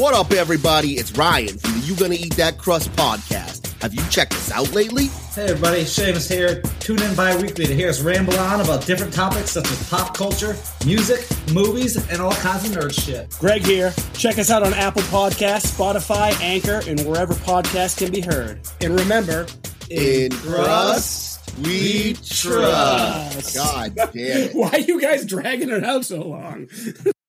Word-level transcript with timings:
What 0.00 0.14
up, 0.14 0.32
everybody? 0.32 0.92
It's 0.92 1.12
Ryan 1.12 1.58
from 1.58 1.78
the 1.78 1.86
You 1.86 1.94
Gonna 1.94 2.14
Eat 2.14 2.34
That 2.36 2.56
Crust 2.56 2.90
podcast. 2.92 3.66
Have 3.82 3.92
you 3.92 4.00
checked 4.08 4.32
us 4.32 4.50
out 4.50 4.72
lately? 4.72 5.08
Hey 5.34 5.44
everybody, 5.50 5.82
Seamus 5.82 6.26
here. 6.26 6.62
Tune 6.80 7.02
in 7.02 7.14
bi-weekly 7.14 7.66
to 7.66 7.74
hear 7.74 7.90
us 7.90 8.00
ramble 8.00 8.32
on 8.38 8.62
about 8.62 8.86
different 8.86 9.12
topics 9.12 9.50
such 9.50 9.70
as 9.70 9.90
pop 9.90 10.16
culture, 10.16 10.56
music, 10.86 11.26
movies, 11.52 11.96
and 12.08 12.22
all 12.22 12.32
kinds 12.32 12.64
of 12.64 12.74
nerd 12.74 12.98
shit. 12.98 13.36
Greg 13.40 13.60
here. 13.60 13.92
Check 14.14 14.38
us 14.38 14.48
out 14.50 14.62
on 14.62 14.72
Apple 14.72 15.02
Podcasts, 15.02 15.76
Spotify, 15.76 16.32
Anchor, 16.40 16.80
and 16.88 16.98
wherever 17.02 17.34
podcasts 17.34 17.98
can 17.98 18.10
be 18.10 18.22
heard. 18.22 18.58
And 18.80 18.98
remember, 18.98 19.48
In 19.90 20.32
crust, 20.32 21.52
we 21.58 22.14
trust. 22.14 23.54
God 23.54 23.94
damn 23.96 24.14
it. 24.14 24.54
why 24.54 24.70
are 24.70 24.80
you 24.80 24.98
guys 24.98 25.26
dragging 25.26 25.68
it 25.68 25.84
out 25.84 26.06
so 26.06 26.22
long? 26.22 26.68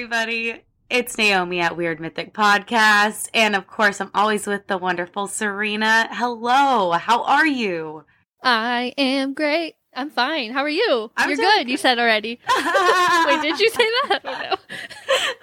everybody. 0.00 0.62
It's 0.88 1.18
Naomi 1.18 1.60
at 1.60 1.76
Weird 1.76 2.00
Mythic 2.00 2.32
Podcast. 2.32 3.28
And 3.34 3.54
of 3.54 3.66
course, 3.66 4.00
I'm 4.00 4.10
always 4.14 4.46
with 4.46 4.66
the 4.66 4.78
wonderful 4.78 5.26
Serena. 5.26 6.08
Hello, 6.10 6.92
how 6.92 7.22
are 7.24 7.46
you? 7.46 8.06
I 8.42 8.94
am 8.96 9.34
great. 9.34 9.74
I'm 9.94 10.08
fine. 10.08 10.52
How 10.52 10.62
are 10.62 10.70
you? 10.70 11.10
I'm 11.18 11.28
You're 11.28 11.36
doing 11.36 11.50
good. 11.50 11.68
You 11.68 11.76
said 11.76 11.98
already. 11.98 12.40
Wait, 13.26 13.42
did 13.42 13.60
you 13.60 13.68
say 13.68 13.84
that? 14.08 14.20
Oh, 14.24 14.48
no. 14.50 14.56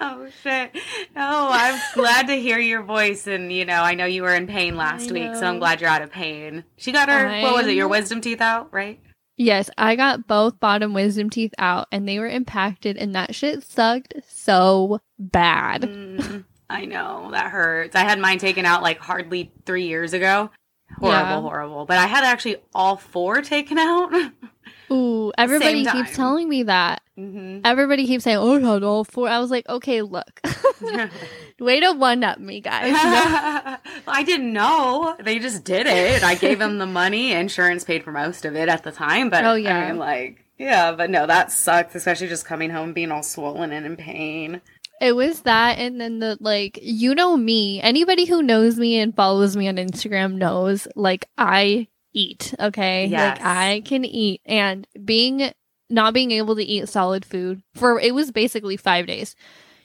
oh, 0.00 0.28
shit. 0.42 0.74
No, 1.14 1.48
I'm 1.52 1.80
glad 1.94 2.26
to 2.26 2.34
hear 2.34 2.58
your 2.58 2.82
voice. 2.82 3.28
And, 3.28 3.52
you 3.52 3.64
know, 3.64 3.82
I 3.82 3.94
know 3.94 4.06
you 4.06 4.22
were 4.22 4.34
in 4.34 4.48
pain 4.48 4.76
last 4.76 5.10
I 5.10 5.12
week, 5.12 5.36
so 5.36 5.46
I'm 5.46 5.60
glad 5.60 5.80
you're 5.80 5.88
out 5.88 6.02
of 6.02 6.10
pain. 6.10 6.64
She 6.76 6.90
got 6.90 7.08
her, 7.08 7.42
what 7.42 7.54
was 7.54 7.68
it, 7.68 7.76
your 7.76 7.86
wisdom 7.86 8.20
teeth 8.20 8.40
out, 8.40 8.74
right? 8.74 8.98
Yes, 9.38 9.70
I 9.78 9.94
got 9.94 10.26
both 10.26 10.58
bottom 10.58 10.94
wisdom 10.94 11.30
teeth 11.30 11.54
out 11.58 11.86
and 11.92 12.08
they 12.08 12.18
were 12.18 12.28
impacted 12.28 12.96
and 12.96 13.14
that 13.14 13.36
shit 13.36 13.62
sucked 13.62 14.14
so 14.28 15.00
bad. 15.16 15.82
Mm, 15.82 16.44
I 16.68 16.84
know, 16.84 17.28
that 17.30 17.52
hurts. 17.52 17.94
I 17.94 18.00
had 18.00 18.18
mine 18.18 18.38
taken 18.38 18.66
out 18.66 18.82
like 18.82 18.98
hardly 18.98 19.52
three 19.64 19.86
years 19.86 20.12
ago. 20.12 20.50
Horrible, 20.96 21.10
Yeah. 21.10 21.40
horrible. 21.40 21.84
But 21.84 21.98
I 21.98 22.06
had 22.06 22.24
actually 22.24 22.56
all 22.74 22.96
four 22.96 23.42
taken 23.42 23.78
out. 23.78 24.12
Ooh, 24.92 25.32
everybody 25.36 25.84
keeps 25.84 26.16
telling 26.16 26.48
me 26.48 26.62
that. 26.64 27.02
hmm 27.14 27.58
Everybody 27.64 28.06
keeps 28.06 28.24
saying, 28.24 28.38
"Oh, 28.38 28.56
I 28.56 28.72
had 28.74 28.82
all 28.82 29.04
four. 29.04 29.28
I 29.28 29.38
was 29.38 29.50
like, 29.50 29.68
"Okay, 29.68 30.00
look, 30.00 30.40
way 31.60 31.80
to 31.80 31.92
one 31.92 32.24
up 32.24 32.38
me, 32.38 32.60
guys." 32.62 32.94
I 32.96 34.22
didn't 34.24 34.52
know. 34.52 35.14
They 35.20 35.38
just 35.38 35.64
did 35.64 35.86
it. 35.86 36.22
I 36.22 36.34
gave 36.36 36.58
them 36.58 36.78
the 36.78 36.86
money. 36.86 37.32
Insurance 37.32 37.84
paid 37.84 38.02
for 38.02 38.12
most 38.12 38.44
of 38.44 38.56
it 38.56 38.68
at 38.68 38.82
the 38.82 38.92
time, 38.92 39.28
but 39.30 39.44
Oh, 39.44 39.52
I 39.52 39.56
yeah. 39.58 39.88
mean, 39.88 39.98
like, 39.98 40.44
yeah, 40.58 40.92
but 40.92 41.10
no, 41.10 41.26
that 41.26 41.52
sucks, 41.52 41.94
especially 41.94 42.28
just 42.28 42.46
coming 42.46 42.70
home 42.70 42.92
being 42.94 43.12
all 43.12 43.22
swollen 43.22 43.72
and 43.72 43.84
in 43.84 43.96
pain. 43.96 44.60
It 45.00 45.12
was 45.14 45.42
that, 45.42 45.78
and 45.78 46.00
then 46.00 46.18
the 46.18 46.36
like, 46.40 46.78
you 46.82 47.14
know 47.14 47.36
me. 47.36 47.80
Anybody 47.80 48.24
who 48.24 48.42
knows 48.42 48.78
me 48.78 48.98
and 48.98 49.14
follows 49.14 49.56
me 49.56 49.68
on 49.68 49.76
Instagram 49.76 50.34
knows, 50.34 50.88
like, 50.96 51.26
I 51.38 51.88
eat. 52.12 52.54
Okay, 52.58 53.06
Yes. 53.06 53.38
like 53.38 53.46
I 53.46 53.80
can 53.84 54.04
eat, 54.04 54.40
and 54.44 54.86
being 55.04 55.52
not 55.90 56.12
being 56.14 56.32
able 56.32 56.54
to 56.56 56.62
eat 56.64 56.88
solid 56.88 57.24
food 57.24 57.62
for 57.74 57.98
it 58.00 58.14
was 58.14 58.30
basically 58.32 58.76
five 58.76 59.06
days. 59.06 59.34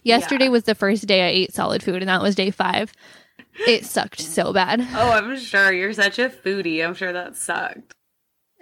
Yesterday 0.03 0.45
Yeah. 0.45 0.49
was 0.51 0.63
the 0.63 0.75
first 0.75 1.05
day 1.07 1.25
I 1.25 1.29
ate 1.29 1.53
solid 1.53 1.81
food, 1.83 2.01
and 2.01 2.09
that 2.09 2.21
was 2.21 2.35
day 2.35 2.49
five. 2.51 2.91
It 3.67 3.85
sucked 3.85 4.19
so 4.19 4.51
bad. 4.51 4.81
Oh, 4.95 5.11
I'm 5.11 5.37
sure 5.37 5.71
you're 5.71 5.93
such 5.93 6.17
a 6.19 6.27
foodie. 6.29 6.83
I'm 6.83 6.95
sure 6.95 7.13
that 7.13 7.37
sucked. 7.37 7.93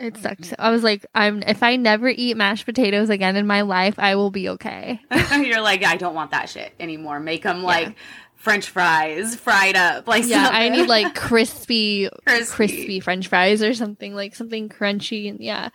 It 0.01 0.17
sucked. 0.17 0.53
I 0.59 0.71
was 0.71 0.83
like, 0.83 1.05
I'm 1.13 1.43
if 1.43 1.61
I 1.63 1.75
never 1.75 2.09
eat 2.09 2.35
mashed 2.35 2.65
potatoes 2.65 3.09
again 3.09 3.35
in 3.35 3.45
my 3.47 3.61
life, 3.61 3.95
I 3.97 4.15
will 4.15 4.31
be 4.31 4.49
okay. 4.49 4.99
you're 5.31 5.61
like, 5.61 5.83
I 5.85 5.95
don't 5.97 6.15
want 6.15 6.31
that 6.31 6.49
shit 6.49 6.73
anymore. 6.79 7.19
Make 7.19 7.43
them 7.43 7.59
Yeah. 7.61 7.65
like 7.67 7.95
French 8.35 8.67
fries, 8.69 9.35
fried 9.35 9.75
up, 9.75 10.07
like 10.07 10.25
yeah, 10.27 10.49
I 10.51 10.69
need 10.69 10.87
like 10.87 11.13
crispy, 11.13 12.09
Crispy. 12.25 12.55
crispy, 12.55 12.99
French 12.99 13.27
fries 13.27 13.61
or 13.61 13.73
something 13.75 14.15
like 14.15 14.35
something 14.35 14.67
crunchy. 14.67 15.29
And 15.29 15.39
yeah, 15.39 15.69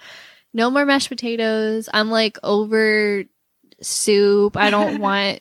no 0.52 0.70
more 0.70 0.84
mashed 0.84 1.08
potatoes. 1.08 1.88
I'm 1.94 2.10
like 2.10 2.38
over 2.42 3.24
soup. 3.80 4.56
I 4.56 4.70
don't 4.70 4.98
want 5.00 5.40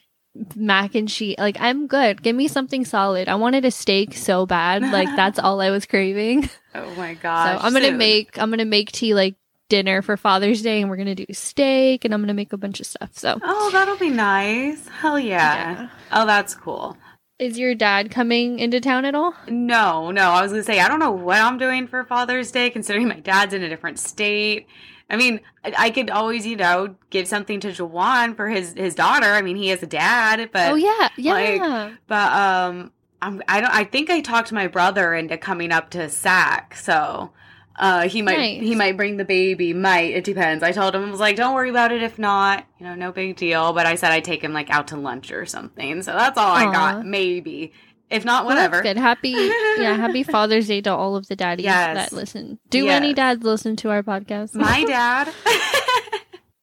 mac 0.55 0.95
and 0.95 1.07
cheese. 1.07 1.35
Like 1.37 1.57
I'm 1.59 1.87
good. 1.87 2.21
Give 2.21 2.35
me 2.35 2.47
something 2.47 2.85
solid. 2.85 3.27
I 3.29 3.35
wanted 3.35 3.65
a 3.65 3.71
steak 3.71 4.13
so 4.13 4.45
bad. 4.45 4.81
Like 4.81 5.09
that's 5.15 5.39
all 5.39 5.61
I 5.61 5.69
was 5.69 5.85
craving. 5.85 6.49
Oh 6.73 6.93
my 6.95 7.13
god! 7.15 7.59
so! 7.59 7.65
I'm 7.65 7.73
gonna 7.73 7.87
soon. 7.87 7.97
make. 7.97 8.37
I'm 8.37 8.49
gonna 8.49 8.65
make 8.65 8.91
tea 8.91 9.13
like 9.13 9.35
dinner 9.69 10.01
for 10.01 10.17
Father's 10.17 10.61
Day, 10.61 10.81
and 10.81 10.89
we're 10.89 10.97
gonna 10.97 11.15
do 11.15 11.25
steak, 11.31 12.05
and 12.05 12.13
I'm 12.13 12.21
gonna 12.21 12.33
make 12.33 12.53
a 12.53 12.57
bunch 12.57 12.79
of 12.79 12.85
stuff. 12.85 13.17
So. 13.17 13.39
Oh, 13.41 13.69
that'll 13.71 13.97
be 13.97 14.09
nice. 14.09 14.87
Hell 14.87 15.19
yeah. 15.19 15.55
Yeah. 15.55 15.89
Oh, 16.11 16.25
that's 16.25 16.55
cool. 16.55 16.97
Is 17.37 17.59
your 17.59 17.75
dad 17.75 18.11
coming 18.11 18.59
into 18.59 18.79
town 18.79 19.03
at 19.03 19.13
all? 19.13 19.33
No, 19.49 20.09
no. 20.11 20.29
I 20.31 20.41
was 20.41 20.51
gonna 20.51 20.63
say 20.63 20.79
I 20.79 20.87
don't 20.87 20.99
know 20.99 21.11
what 21.11 21.41
I'm 21.41 21.57
doing 21.57 21.87
for 21.87 22.03
Father's 22.05 22.51
Day, 22.51 22.69
considering 22.69 23.07
my 23.07 23.19
dad's 23.19 23.53
in 23.53 23.63
a 23.63 23.69
different 23.69 23.99
state. 23.99 24.67
I 25.09 25.17
mean, 25.17 25.39
I, 25.63 25.73
I 25.77 25.89
could 25.91 26.09
always, 26.09 26.47
you 26.47 26.55
know, 26.55 26.95
give 27.09 27.27
something 27.27 27.59
to 27.61 27.69
Jawan 27.69 28.35
for 28.35 28.49
his 28.49 28.73
his 28.73 28.95
daughter. 28.95 29.27
I 29.27 29.41
mean, 29.41 29.55
he 29.55 29.67
has 29.69 29.83
a 29.83 29.87
dad, 29.87 30.49
but 30.51 30.71
oh 30.71 30.75
yeah, 30.75 31.09
yeah. 31.17 31.33
like, 31.33 31.93
but 32.07 32.31
um, 32.31 32.91
I'm 33.21 33.41
I 33.47 33.61
don't. 33.61 33.71
I 33.73 33.83
think 33.83 34.09
I 34.09 34.21
talked 34.21 34.51
my 34.51 34.67
brother 34.67 35.13
into 35.13 35.37
coming 35.37 35.71
up 35.71 35.91
to 35.91 36.09
SAC, 36.09 36.75
so. 36.75 37.31
Uh, 37.77 38.07
he 38.07 38.21
might 38.21 38.37
Nice. 38.37 38.61
he 38.61 38.73
might 38.73 38.95
bring 38.95 39.17
the 39.17 39.25
baby. 39.25 39.73
Might 39.73 40.13
it 40.13 40.23
depends. 40.23 40.63
I 40.63 40.71
told 40.71 40.95
him 40.95 41.03
I 41.03 41.11
was 41.11 41.19
like, 41.19 41.35
don't 41.35 41.53
worry 41.53 41.69
about 41.69 41.91
it. 41.91 42.01
If 42.01 42.17
not, 42.17 42.65
you 42.79 42.85
know, 42.85 42.95
no 42.95 43.11
big 43.11 43.35
deal. 43.35 43.73
But 43.73 43.85
I 43.85 43.95
said 43.95 44.13
I'd 44.13 44.23
take 44.23 44.41
him 44.41 44.53
like 44.53 44.69
out 44.69 44.87
to 44.87 44.95
lunch 44.95 45.29
or 45.29 45.45
something. 45.45 46.01
So 46.01 46.13
that's 46.13 46.37
all 46.37 46.53
I 46.53 46.71
got. 46.71 47.05
Maybe 47.05 47.73
if 48.09 48.23
not, 48.25 48.45
Well, 48.45 48.55
whatever. 48.55 48.81
good. 48.81 48.97
Happy, 48.97 49.29
yeah, 49.77 49.93
happy 49.97 50.23
Father's 50.23 50.67
Day 50.67 50.81
to 50.81 50.93
all 50.93 51.15
of 51.15 51.27
the 51.27 51.35
daddies 51.35 51.65
Yes. 51.65 51.95
that 51.95 52.13
listen. 52.15 52.59
Do 52.69 52.87
any 52.87 53.13
dads 53.13 53.43
listen 53.43 53.75
to 53.77 53.89
our 53.89 54.03
podcast? 54.03 54.53
My 54.55 54.83
dad, 54.87 55.31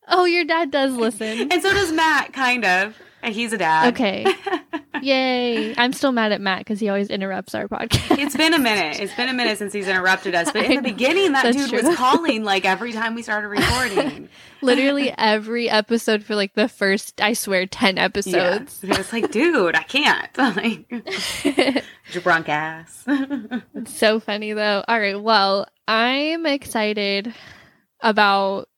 oh, 0.09 0.25
your 0.25 0.45
dad 0.45 0.71
does 0.71 0.95
listen. 0.95 1.49
and 1.53 1.63
so 1.63 1.73
does 1.73 1.93
Matt. 1.93 2.33
Kind 2.33 2.65
of. 2.65 2.97
And 3.23 3.35
He's 3.35 3.53
a 3.53 3.59
dad. 3.59 3.95
Okay, 3.95 4.27
yay! 5.03 5.77
I'm 5.77 5.93
still 5.93 6.11
mad 6.13 6.33
at 6.33 6.41
Matt 6.41 6.59
because 6.59 6.81
he 6.81 6.89
always 6.89 7.09
interrupts 7.09 7.55
our 7.55 7.69
podcast. 7.69 8.19
It's 8.19 8.37
been 8.37 8.53
a 8.53 8.59
minute. 8.59 9.01
It's 9.01 9.15
been 9.15 9.29
a 9.29 9.33
minute 9.33 9.59
since 9.59 9.73
he's 9.73 9.87
interrupted 9.87 10.35
us. 10.35 10.51
But 10.51 10.65
in 10.65 10.77
the 10.83 10.83
beginning, 10.83 11.33
that 11.33 11.45
That's 11.45 11.57
dude 11.57 11.69
true. 11.71 11.89
was 11.89 11.97
calling 11.97 12.43
like 12.43 12.65
every 12.65 12.93
time 12.93 13.15
we 13.15 13.23
started 13.23 13.49
recording. 13.49 14.29
Literally 14.61 15.13
every 15.17 15.71
episode 15.71 16.25
for 16.25 16.35
like 16.35 16.55
the 16.55 16.69
first, 16.69 17.21
I 17.21 17.33
swear, 17.33 17.67
ten 17.67 17.97
episodes. 17.99 18.81
And 18.83 18.93
it 18.93 18.99
was 18.99 19.13
like, 19.13 19.31
dude, 19.31 19.75
I 19.77 19.83
can't. 19.83 20.29
Like, 20.39 20.85
your 22.13 22.23
drunk 22.23 22.49
ass. 22.49 23.05
It's 23.07 23.97
so 23.97 24.21
funny 24.21 24.53
though. 24.53 24.85
All 24.87 24.99
right, 24.99 25.21
well, 25.21 25.67
I'm 25.89 26.45
excited 26.47 27.33
about 28.01 28.69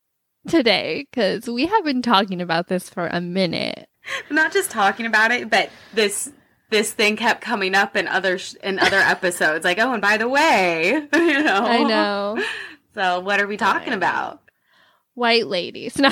today 0.49 1.07
because 1.11 1.49
we 1.49 1.67
have 1.67 1.85
been 1.85 2.03
talking 2.03 2.41
about 2.41 2.69
this 2.69 2.89
for 2.89 3.07
a 3.07 3.21
minute. 3.21 3.89
Not 4.31 4.53
just 4.53 4.71
talking 4.71 5.07
about 5.07 5.31
it, 5.31 5.51
but 5.51 5.71
this 5.93 6.31
this 6.71 6.93
thing 6.93 7.17
kept 7.17 7.41
coming 7.41 7.75
up 7.75 7.97
in 7.97 8.09
other 8.09 8.39
sh- 8.39 8.55
in 8.63 8.79
other 8.79 8.99
episodes. 9.01 9.65
Like, 9.65 9.79
oh, 9.79 9.93
and 9.93 10.03
by 10.03 10.17
the 10.17 10.29
way, 10.29 10.91
you 11.15 11.43
know, 11.43 11.65
I 11.65 11.83
know. 11.83 12.43
So, 12.95 13.21
what 13.21 13.41
are 13.41 13.47
we 13.47 13.57
talking 13.57 13.91
know. 13.91 13.97
about? 13.97 14.41
white 15.15 15.47
ladies. 15.47 15.97
No. 16.01 16.11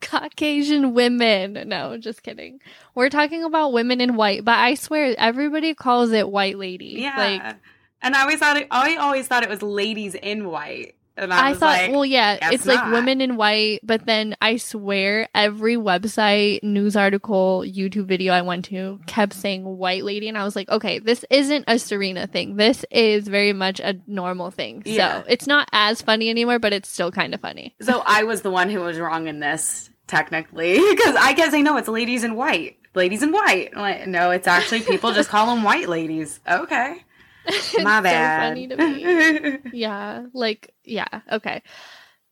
Caucasian 0.00 0.94
women. 0.94 1.68
No, 1.68 1.96
just 1.96 2.22
kidding. 2.22 2.60
We're 2.94 3.08
talking 3.08 3.42
about 3.42 3.72
women 3.72 4.00
in 4.00 4.14
white, 4.14 4.44
but 4.44 4.58
I 4.58 4.74
swear 4.74 5.14
everybody 5.18 5.74
calls 5.74 6.12
it 6.12 6.28
white 6.28 6.58
lady. 6.58 6.96
Yeah. 6.98 7.16
Like 7.16 7.56
and 8.02 8.14
I 8.14 8.20
always 8.20 8.38
thought 8.38 8.58
it, 8.58 8.68
I 8.70 8.96
always 8.96 9.26
thought 9.26 9.42
it 9.42 9.48
was 9.48 9.62
ladies 9.62 10.14
in 10.14 10.48
white. 10.48 10.94
And 11.16 11.32
I, 11.32 11.50
I, 11.50 11.54
thought 11.54 11.78
like, 11.78 11.90
well 11.90 12.04
yeah, 12.04 12.50
it's 12.52 12.66
like 12.66 12.92
women 12.92 13.20
in 13.20 13.36
white, 13.36 13.80
but 13.82 14.04
then 14.06 14.36
I 14.40 14.56
swear 14.58 15.28
every 15.34 15.76
website, 15.76 16.62
news 16.62 16.96
article, 16.96 17.64
YouTube 17.66 18.06
video 18.06 18.32
I 18.32 18.42
went 18.42 18.66
to 18.66 19.00
kept 19.06 19.32
saying 19.32 19.64
white 19.64 20.04
lady 20.04 20.28
and 20.28 20.36
I 20.36 20.44
was 20.44 20.54
like, 20.54 20.68
okay, 20.68 20.98
this 20.98 21.24
isn't 21.30 21.64
a 21.68 21.78
Serena 21.78 22.26
thing. 22.26 22.56
This 22.56 22.84
is 22.90 23.28
very 23.28 23.52
much 23.52 23.80
a 23.80 23.96
normal 24.06 24.50
thing. 24.50 24.82
Yeah. 24.84 25.22
So, 25.22 25.26
it's 25.28 25.46
not 25.46 25.68
as 25.72 26.02
funny 26.02 26.28
anymore, 26.28 26.58
but 26.58 26.72
it's 26.72 26.88
still 26.88 27.10
kind 27.10 27.34
of 27.34 27.40
funny. 27.40 27.74
So 27.80 28.02
I 28.04 28.24
was 28.24 28.42
the 28.42 28.50
one 28.50 28.68
who 28.68 28.80
was 28.80 28.98
wrong 28.98 29.26
in 29.26 29.40
this, 29.40 29.90
technically, 30.06 30.74
because 30.90 31.16
I 31.16 31.32
guess 31.32 31.54
I 31.54 31.62
know 31.62 31.76
it's 31.76 31.88
ladies 31.88 32.24
in 32.24 32.34
white. 32.34 32.76
Ladies 32.94 33.22
in 33.22 33.32
white. 33.32 33.76
Like, 33.76 34.06
no, 34.06 34.30
it's 34.30 34.46
actually 34.46 34.80
people 34.80 35.12
just 35.12 35.28
call 35.28 35.54
them 35.54 35.62
white 35.62 35.88
ladies. 35.88 36.40
Okay, 36.48 37.04
my 37.82 37.98
so 37.98 38.02
bad. 38.02 38.56
me. 38.56 39.58
yeah 39.72 40.24
like 40.32 40.74
yeah 40.84 41.06
okay 41.30 41.62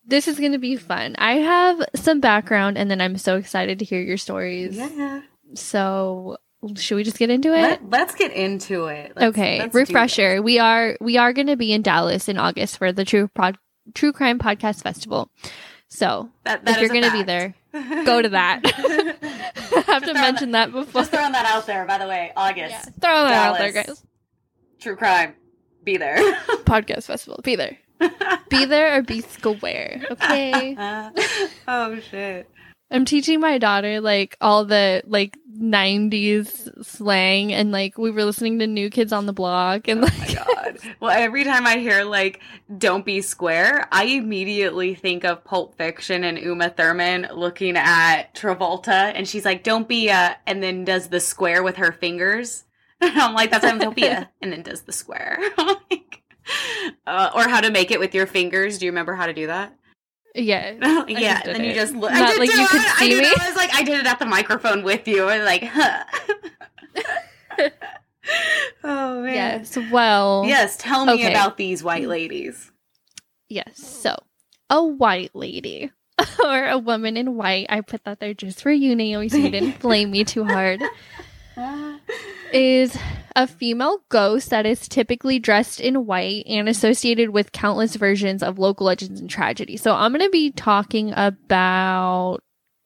this 0.07 0.29
is 0.29 0.39
going 0.39 0.53
to 0.53 0.59
be 0.59 0.77
fun. 0.77 1.15
I 1.19 1.35
have 1.37 1.83
some 1.95 2.21
background 2.21 2.77
and 2.77 2.91
then 2.91 3.01
I'm 3.01 3.17
so 3.17 3.37
excited 3.37 3.79
to 3.79 3.85
hear 3.85 4.01
your 4.01 4.17
stories. 4.17 4.77
Yeah. 4.77 5.23
So, 5.55 6.37
should 6.77 6.97
we 6.97 7.05
just 7.05 7.19
get 7.19 7.31
into 7.31 7.55
it? 7.55 7.63
Let, 7.63 7.91
let's 7.91 8.15
get 8.15 8.33
into 8.33 8.87
it. 8.87 9.13
Let's- 9.17 9.29
okay, 9.29 9.61
let's 9.61 9.75
refresher. 9.75 10.43
We 10.43 10.59
are 10.59 10.97
we 11.01 11.17
are 11.17 11.33
going 11.33 11.47
to 11.47 11.57
be 11.57 11.73
in 11.73 11.83
Dallas 11.83 12.29
in 12.29 12.39
August 12.39 12.79
for 12.79 12.93
the 12.93 13.05
True 13.05 13.29
Pod, 13.29 13.57
True 13.95 14.13
Crime 14.13 14.39
Podcast 14.39 14.83
Festival. 14.83 15.31
So, 15.89 16.31
this. 16.45 16.59
That, 16.65 16.69
if 16.69 16.81
you're 16.81 16.89
going 16.89 17.05
to 17.05 17.13
be 17.13 17.23
there, 17.23 17.55
go 18.05 18.21
to 18.21 18.31
that. 18.31 18.63
I 18.65 19.81
have 19.87 20.05
to 20.05 20.15
mention 20.15 20.51
that 20.53 20.73
before. 20.73 21.03
Just 21.03 21.13
throwing 21.13 21.33
that 21.33 21.47
out 21.47 21.67
there, 21.67 21.85
by 21.85 21.99
the 21.99 22.09
way. 22.09 22.33
August. 22.37 22.71
Yeah, 22.71 22.81
throw 22.81 23.25
that 23.25 23.33
out 23.33 23.59
there, 23.59 23.73
Dallas. 23.73 23.87
guys. 23.87 24.05
True 24.85 24.97
crime. 24.97 25.33
Be 25.83 25.97
there. 25.97 26.19
Podcast 26.67 27.05
Festival. 27.05 27.41
Be 27.43 27.57
there. 27.57 27.79
Be 28.51 28.67
there 28.67 28.99
or 28.99 29.03
be 29.03 29.23
square. 29.23 30.03
Okay. 30.11 30.77
oh 31.69 31.99
shit. 32.01 32.51
I'm 32.91 33.07
teaching 33.07 33.41
my 33.41 33.57
daughter 33.57 34.03
like 34.03 34.37
all 34.43 34.67
the 34.67 35.03
like 35.07 35.39
90s 35.59 36.85
slang 36.85 37.55
and 37.55 37.73
like 37.73 37.97
we 37.97 38.11
were 38.11 38.27
listening 38.27 38.59
to 38.59 38.67
New 38.67 38.91
Kids 38.91 39.11
on 39.11 39.25
the 39.25 39.33
Block 39.33 39.89
and 39.89 40.05
oh 40.05 40.09
like 40.19 40.35
God. 40.35 40.79
Well, 41.01 41.17
every 41.17 41.45
time 41.45 41.67
I 41.67 41.79
hear 41.79 42.05
like 42.05 42.43
"Don't 42.77 43.07
be 43.07 43.23
square," 43.23 43.89
I 43.91 44.05
immediately 44.05 44.95
think 44.95 45.25
of 45.25 45.45
Pulp 45.45 45.79
Fiction 45.79 46.25
and 46.25 46.37
Uma 46.37 46.69
Thurman 46.69 47.29
looking 47.33 47.79
at 47.79 48.35
Travolta, 48.35 49.13
and 49.15 49.27
she's 49.27 49.47
like, 49.47 49.63
"Don't 49.63 49.89
be 49.89 50.09
a," 50.09 50.37
and 50.47 50.63
then 50.63 50.85
does 50.85 51.09
the 51.09 51.21
square 51.21 51.63
with 51.63 51.77
her 51.77 51.91
fingers. 51.91 52.65
And 53.01 53.19
I'm 53.21 53.35
like, 53.35 53.51
"That's 53.51 53.65
why 53.65 53.71
I'm 53.71 53.79
don't 53.79 53.95
be 53.97 54.07
a," 54.07 54.31
and 54.41 54.53
then 54.53 54.63
does 54.63 54.83
the 54.83 54.93
square. 54.93 55.39
like, 55.59 56.23
uh, 57.07 57.31
or 57.35 57.49
how 57.49 57.61
to 57.61 57.71
make 57.71 57.91
it 57.91 57.99
with 58.01 58.15
your 58.15 58.27
fingers. 58.27 58.79
Do 58.79 58.87
you 58.87 58.93
remember 58.93 59.15
how 59.15 59.27
to 59.27 59.33
do 59.33 59.47
that? 59.49 59.77
yeah. 60.35 60.75
yeah, 61.09 61.43
then 61.45 61.63
you 61.65 61.75
just 61.75 61.95
look. 61.95 62.11
Not 62.13 62.23
I 62.23 62.31
did 62.33 62.41
like 62.41 62.51
do 62.51 62.61
you 62.61 62.69
could 62.69 62.81
it. 62.81 62.87
I 62.87 62.99
see 62.99 63.09
did 63.11 63.23
me. 63.23 63.29
it. 63.29 63.41
I 63.41 63.47
was 63.49 63.57
like, 63.57 63.75
I 63.75 63.83
did 63.85 64.01
it 64.01 64.07
at 64.07 64.19
the 64.19 64.27
microphone 64.27 64.83
with 64.83 65.07
you. 65.07 65.29
And 65.29 65.45
like, 65.45 65.63
huh. 65.65 66.05
oh 68.85 69.23
man. 69.23 69.35
Yes. 69.35 69.79
Well, 69.91 70.45
Yes, 70.47 70.77
tell 70.77 71.07
me 71.07 71.13
Okay. 71.15 71.31
about 71.31 71.57
these 71.57 71.83
white 71.85 72.09
ladies. 72.09 72.71
yes. 73.49 73.79
So, 73.79 74.17
a 74.71 74.83
white 74.85 75.35
lady 75.35 75.93
or 76.45 76.67
a 76.69 76.79
woman 76.79 77.17
in 77.17 77.37
white, 77.37 77.67
I 77.69 77.81
put 77.83 78.05
that 78.05 78.21
there 78.21 78.35
just 78.35 78.63
for 78.63 78.71
you, 78.73 78.95
Naomi, 78.97 79.29
so 79.29 79.37
you 79.37 79.51
didn't 79.51 79.79
blame 79.81 80.11
me 80.11 80.25
too 80.25 80.45
hard, 80.45 80.83
is 82.53 82.97
a 83.37 83.47
female 83.47 83.99
ghost 84.09 84.51
that 84.51 84.65
is 84.67 84.87
typically 84.89 85.39
dressed 85.39 85.81
in 85.81 86.07
white 86.07 86.45
and 86.47 86.69
associated 86.69 87.31
with 87.31 87.53
countless 87.53 87.97
versions 87.97 88.43
of 88.43 88.59
local 88.59 88.87
legends 88.87 89.21
and 89.21 89.29
tragedy. 89.29 89.77
So, 89.77 89.95
I'm 89.95 90.13
going 90.13 90.25
to 90.25 90.31
be 90.31 90.51
talking 90.51 91.13
about 91.17 92.41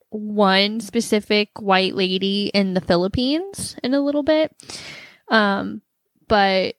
one 0.09 0.79
specific 0.79 1.49
white 1.59 1.95
lady 1.95 2.47
in 2.53 2.73
the 2.73 2.81
Philippines 2.81 3.75
in 3.83 3.93
a 3.93 4.01
little 4.01 4.23
bit. 4.23 4.55
Um, 5.29 5.81
but 6.27 6.75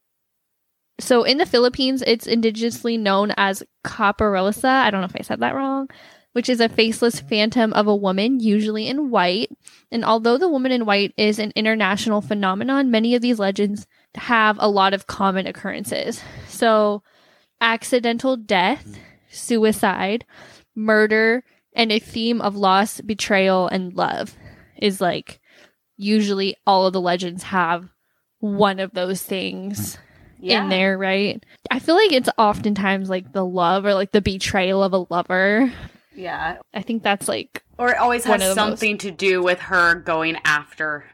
so 0.98 1.22
in 1.22 1.38
the 1.38 1.46
Philippines, 1.46 2.02
it's 2.06 2.26
indigenously 2.26 2.98
known 2.98 3.32
as 3.36 3.62
kaperosa. 3.84 4.68
I 4.68 4.90
don't 4.90 5.00
know 5.00 5.06
if 5.06 5.16
I 5.16 5.22
said 5.22 5.40
that 5.40 5.54
wrong, 5.54 5.88
which 6.32 6.48
is 6.48 6.60
a 6.60 6.68
faceless 6.68 7.20
phantom 7.20 7.72
of 7.72 7.86
a 7.86 7.96
woman, 7.96 8.40
usually 8.40 8.86
in 8.86 9.10
white. 9.10 9.50
And 9.90 10.04
although 10.04 10.38
the 10.38 10.48
woman 10.48 10.72
in 10.72 10.86
white 10.86 11.12
is 11.16 11.38
an 11.38 11.52
international 11.56 12.20
phenomenon, 12.20 12.90
many 12.90 13.14
of 13.14 13.22
these 13.22 13.38
legends 13.38 13.86
have 14.14 14.56
a 14.60 14.68
lot 14.68 14.94
of 14.94 15.06
common 15.06 15.46
occurrences. 15.46 16.22
So, 16.48 17.02
accidental 17.60 18.36
death, 18.36 18.84
hmm. 18.84 18.94
suicide, 19.30 20.24
murder, 20.74 21.44
and 21.74 21.92
a 21.92 21.98
theme 21.98 22.40
of 22.40 22.56
loss, 22.56 23.00
betrayal, 23.00 23.68
and 23.68 23.94
love 23.94 24.36
is 24.76 25.00
like 25.00 25.40
usually 25.96 26.56
all 26.66 26.86
of 26.86 26.92
the 26.92 27.00
legends 27.00 27.44
have 27.44 27.88
one 28.38 28.80
of 28.80 28.92
those 28.92 29.22
things 29.22 29.98
hmm. 30.38 30.46
in 30.46 30.68
there, 30.68 30.96
right? 30.96 31.44
I 31.70 31.78
feel 31.78 31.94
like 31.94 32.12
it's 32.12 32.30
oftentimes 32.38 33.10
like 33.10 33.32
the 33.32 33.44
love 33.44 33.84
or 33.84 33.94
like 33.94 34.12
the 34.12 34.22
betrayal 34.22 34.82
of 34.82 34.92
a 34.92 35.06
lover. 35.10 35.72
Yeah. 36.20 36.58
I 36.74 36.82
think 36.82 37.02
that's 37.02 37.28
like 37.28 37.62
Or 37.78 37.90
it 37.90 37.96
always 37.98 38.24
has 38.24 38.54
something 38.54 38.98
to 38.98 39.10
do 39.10 39.42
with 39.42 39.60
her 39.60 39.94
going 39.94 40.36
after 40.44 41.04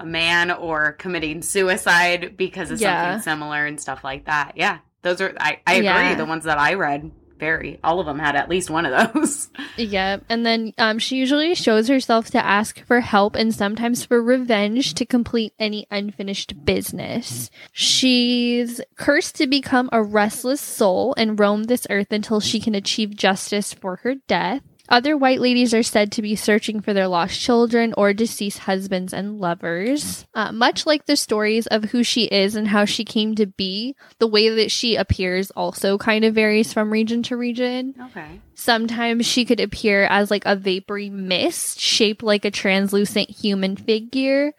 a 0.00 0.06
man 0.06 0.50
or 0.50 0.92
committing 0.92 1.42
suicide 1.42 2.36
because 2.36 2.70
of 2.70 2.80
Yeah. 2.80 3.12
something 3.12 3.22
similar 3.22 3.66
and 3.66 3.80
stuff 3.80 4.02
like 4.02 4.26
that. 4.26 4.52
Yeah. 4.56 4.78
Those 5.02 5.20
are 5.20 5.34
I, 5.38 5.60
I 5.66 5.74
agree. 5.74 5.84
Yeah. 5.86 6.14
The 6.14 6.24
ones 6.24 6.44
that 6.44 6.58
I 6.58 6.74
read, 6.74 7.10
very 7.38 7.78
all 7.82 8.00
of 8.00 8.06
them 8.06 8.18
had 8.18 8.36
at 8.36 8.48
least 8.48 8.70
one 8.70 8.86
of 8.86 9.14
those. 9.14 9.48
yeah. 9.76 10.18
And 10.28 10.44
then 10.44 10.72
um 10.78 10.98
she 10.98 11.16
usually 11.16 11.54
shows 11.54 11.88
herself 11.88 12.30
to 12.30 12.44
ask 12.44 12.84
for 12.86 13.00
help 13.00 13.34
and 13.34 13.54
sometimes 13.54 14.04
for 14.04 14.22
revenge 14.22 14.94
to 14.94 15.06
complete 15.06 15.52
any 15.58 15.86
unfinished 15.90 16.64
business. 16.64 17.50
She's 17.72 18.80
cursed 18.96 19.36
to 19.36 19.46
become 19.46 19.88
a 19.92 20.02
restless 20.02 20.60
soul 20.60 21.14
and 21.16 21.38
roam 21.38 21.64
this 21.64 21.86
earth 21.90 22.12
until 22.12 22.40
she 22.40 22.60
can 22.60 22.74
achieve 22.74 23.16
justice 23.16 23.72
for 23.72 23.96
her 23.96 24.14
death. 24.26 24.62
Other 24.88 25.16
white 25.16 25.40
ladies 25.40 25.72
are 25.72 25.82
said 25.82 26.12
to 26.12 26.22
be 26.22 26.36
searching 26.36 26.80
for 26.80 26.92
their 26.92 27.08
lost 27.08 27.40
children 27.40 27.94
or 27.96 28.12
deceased 28.12 28.60
husbands 28.60 29.14
and 29.14 29.40
lovers. 29.40 30.26
Uh, 30.34 30.52
much 30.52 30.84
like 30.84 31.06
the 31.06 31.16
stories 31.16 31.66
of 31.66 31.84
who 31.84 32.04
she 32.04 32.24
is 32.24 32.54
and 32.54 32.68
how 32.68 32.84
she 32.84 33.04
came 33.04 33.34
to 33.36 33.46
be, 33.46 33.96
the 34.18 34.26
way 34.26 34.50
that 34.50 34.70
she 34.70 34.96
appears 34.96 35.50
also 35.52 35.96
kind 35.96 36.24
of 36.24 36.34
varies 36.34 36.72
from 36.72 36.92
region 36.92 37.22
to 37.22 37.36
region. 37.36 37.94
Okay. 37.98 38.40
Sometimes 38.54 39.24
she 39.24 39.46
could 39.46 39.60
appear 39.60 40.04
as 40.04 40.30
like 40.30 40.44
a 40.44 40.54
vapory 40.54 41.08
mist 41.08 41.80
shaped 41.80 42.22
like 42.22 42.44
a 42.44 42.50
translucent 42.50 43.30
human 43.30 43.76
figure, 43.76 44.52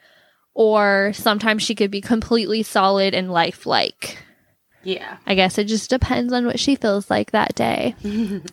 or 0.56 1.12
sometimes 1.14 1.62
she 1.62 1.76
could 1.76 1.92
be 1.92 2.02
completely 2.02 2.64
solid 2.64 3.14
and 3.14 3.32
lifelike. 3.32 4.18
Yeah. 4.84 5.18
I 5.28 5.36
guess 5.36 5.60
it 5.60 5.66
just 5.66 5.90
depends 5.90 6.34
on 6.34 6.46
what 6.46 6.60
she 6.60 6.76
feels 6.76 7.12
like 7.12 7.32
that 7.32 7.54
day. 7.54 7.96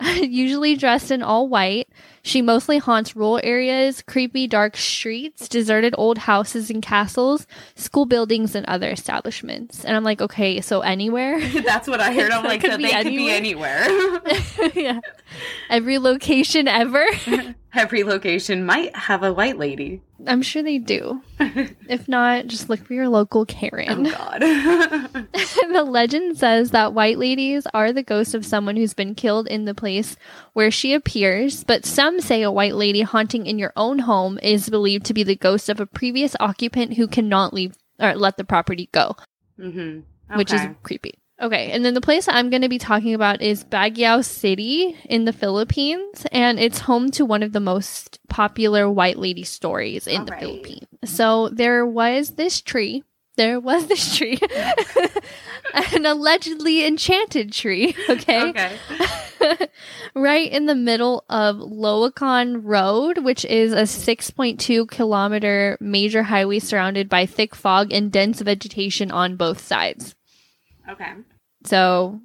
Usually 0.22 0.76
dressed 0.76 1.10
in 1.10 1.22
all 1.22 1.48
white, 1.48 1.88
she 2.22 2.42
mostly 2.42 2.78
haunts 2.78 3.16
rural 3.16 3.40
areas, 3.42 4.02
creepy 4.02 4.46
dark 4.46 4.76
streets, 4.76 5.48
deserted 5.48 5.94
old 5.98 6.18
houses 6.18 6.70
and 6.70 6.82
castles, 6.82 7.46
school 7.74 8.06
buildings, 8.06 8.54
and 8.54 8.66
other 8.66 8.90
establishments. 8.90 9.84
And 9.84 9.96
I'm 9.96 10.04
like, 10.04 10.20
okay, 10.20 10.60
so 10.60 10.80
anywhere? 10.80 11.40
That's 11.64 11.88
what 11.88 12.00
I 12.00 12.12
heard. 12.14 12.30
I'm 12.30 12.44
like, 12.44 12.62
so 12.62 12.76
they 12.76 12.90
could 12.90 13.04
be 13.04 13.30
anywhere. 13.30 13.86
yeah. 14.74 15.00
Every 15.68 15.98
location 15.98 16.68
ever. 16.68 17.04
Every 17.72 18.02
location 18.02 18.66
might 18.66 18.94
have 18.96 19.22
a 19.22 19.32
white 19.32 19.56
lady. 19.56 20.02
I'm 20.26 20.42
sure 20.42 20.62
they 20.62 20.78
do. 20.78 21.22
if 21.38 22.08
not, 22.08 22.48
just 22.48 22.68
look 22.68 22.84
for 22.84 22.94
your 22.94 23.08
local 23.08 23.46
Karen. 23.46 24.06
Oh 24.06 24.10
God. 24.10 24.40
the 25.72 25.86
legend 25.86 26.36
says 26.36 26.72
that 26.72 26.94
white 26.94 27.18
ladies 27.18 27.66
are 27.72 27.92
the 27.92 28.02
ghost 28.02 28.34
of 28.34 28.44
someone 28.44 28.76
who's 28.76 28.94
been 28.94 29.14
killed 29.14 29.46
in 29.46 29.66
the 29.66 29.74
place 29.74 30.16
where 30.52 30.70
she 30.70 30.94
appears, 30.94 31.62
but 31.62 31.86
some 31.86 32.20
say 32.20 32.42
a 32.42 32.50
white 32.50 32.74
lady 32.74 33.02
haunting 33.02 33.46
in 33.46 33.58
your 33.58 33.72
own 33.76 34.00
home 34.00 34.38
is 34.42 34.68
believed 34.68 35.06
to 35.06 35.14
be 35.14 35.22
the 35.22 35.36
ghost 35.36 35.68
of 35.68 35.78
a 35.78 35.86
previous 35.86 36.34
occupant 36.40 36.94
who 36.94 37.06
cannot 37.06 37.54
leave 37.54 37.74
or 38.00 38.16
let 38.16 38.36
the 38.36 38.44
property 38.44 38.88
go, 38.92 39.14
mm-hmm. 39.58 40.00
which 40.36 40.52
is 40.52 40.60
creepy. 40.82 41.19
Okay, 41.40 41.70
and 41.70 41.84
then 41.84 41.94
the 41.94 42.02
place 42.02 42.28
I'm 42.28 42.50
going 42.50 42.62
to 42.62 42.68
be 42.68 42.78
talking 42.78 43.14
about 43.14 43.40
is 43.40 43.64
Baguio 43.64 44.22
City 44.22 44.94
in 45.06 45.24
the 45.24 45.32
Philippines, 45.32 46.26
and 46.32 46.60
it's 46.60 46.80
home 46.80 47.10
to 47.12 47.24
one 47.24 47.42
of 47.42 47.52
the 47.52 47.60
most 47.60 48.18
popular 48.28 48.90
white 48.90 49.18
lady 49.18 49.44
stories 49.44 50.06
in 50.06 50.26
the 50.26 50.32
Alright. 50.32 50.40
Philippines. 50.40 50.86
So 51.04 51.48
there 51.48 51.86
was 51.86 52.32
this 52.32 52.60
tree. 52.60 53.04
There 53.36 53.58
was 53.58 53.86
this 53.86 54.18
tree, 54.18 54.38
an 55.94 56.04
allegedly 56.04 56.84
enchanted 56.86 57.52
tree. 57.52 57.96
Okay, 58.10 58.50
Okay. 58.50 58.76
right 60.14 60.50
in 60.50 60.66
the 60.66 60.74
middle 60.74 61.24
of 61.30 61.56
Loakan 61.56 62.60
Road, 62.62 63.18
which 63.18 63.46
is 63.46 63.72
a 63.72 63.82
6.2 63.82 64.90
kilometer 64.90 65.78
major 65.80 66.24
highway 66.24 66.58
surrounded 66.58 67.08
by 67.08 67.24
thick 67.24 67.54
fog 67.54 67.92
and 67.94 68.12
dense 68.12 68.42
vegetation 68.42 69.10
on 69.10 69.36
both 69.36 69.60
sides. 69.60 70.14
Okay. 70.90 71.12
So, 71.64 72.20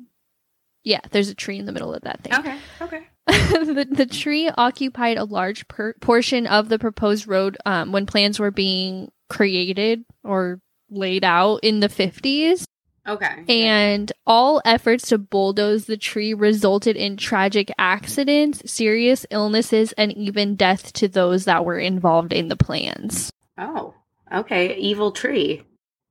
yeah, 0.84 1.01
there's 1.12 1.29
a 1.29 1.36
tree 1.36 1.60
in 1.60 1.65
the 1.65 1.72
middle 1.72 1.93
of 1.93 2.03
that 2.03 2.22
thing. 2.24 2.34
Okay. 2.34 2.57
Okay. 2.81 3.07
the, 3.27 3.88
the 3.89 4.05
tree 4.05 4.50
occupied 4.50 5.17
a 5.17 5.24
large 5.24 5.67
per- 5.67 5.93
portion 5.93 6.45
of 6.48 6.69
the 6.69 6.79
proposed 6.79 7.27
road 7.27 7.57
um, 7.65 7.91
when 7.91 8.05
plans 8.05 8.39
were 8.39 8.51
being 8.51 9.12
created 9.29 10.05
or 10.24 10.60
laid 10.89 11.24
out 11.24 11.57
in 11.63 11.79
the 11.79 11.89
50s. 11.89 12.65
Okay. 13.07 13.45
And 13.48 14.12
all 14.25 14.62
efforts 14.65 15.10
to 15.10 15.17
bulldoze 15.17 15.86
the 15.86 15.98
tree 15.98 16.34
resulted 16.34 16.95
in 16.95 17.17
tragic 17.17 17.72
accidents, 17.77 18.72
serious 18.72 19.25
illnesses, 19.29 19.93
and 19.93 20.12
even 20.13 20.55
death 20.55 20.91
to 20.93 21.07
those 21.07 21.45
that 21.45 21.65
were 21.65 21.77
involved 21.77 22.34
in 22.34 22.48
the 22.48 22.55
plans. 22.55 23.31
Oh. 23.57 23.93
Okay. 24.34 24.75
Evil 24.77 25.12
tree 25.12 25.63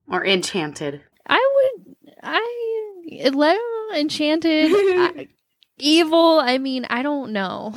or 0.08 0.24
enchanted. 0.24 1.02
I 2.24 3.30
le- 3.32 3.98
enchanted. 3.98 4.72
I, 4.72 5.28
evil. 5.78 6.40
I 6.40 6.58
mean, 6.58 6.86
I 6.88 7.02
don't 7.02 7.32
know. 7.32 7.74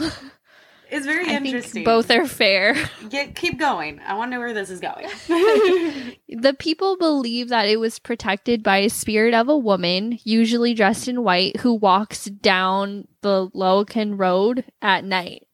It's 0.89 1.06
very 1.06 1.27
I 1.27 1.36
interesting. 1.36 1.74
think 1.74 1.86
both 1.86 2.10
are 2.12 2.25
fair. 2.25 2.75
Get, 3.10 3.36
keep 3.36 3.60
going. 3.60 4.00
I 4.00 4.13
want 4.13 4.32
to 4.32 4.36
know 4.36 4.39
where 4.39 4.54
this 4.54 4.70
is 4.70 4.80
going. 4.80 5.08
The 6.30 6.54
people 6.54 6.98
believe 6.98 7.50
that 7.50 7.68
it 7.68 7.80
was 7.80 8.00
protected 8.00 8.62
by 8.62 8.77
a 8.77 8.89
spirit 8.89 9.34
of 9.34 9.50
a 9.50 9.58
woman, 9.58 10.20
usually 10.24 10.74
dressed 10.74 11.08
in 11.08 11.24
white, 11.24 11.58
who 11.62 11.74
walks 11.74 12.25
down 12.25 13.08
the 13.22 13.50
Loakan 13.56 14.20
Road 14.20 14.66
at 14.82 15.04
night. 15.04 15.48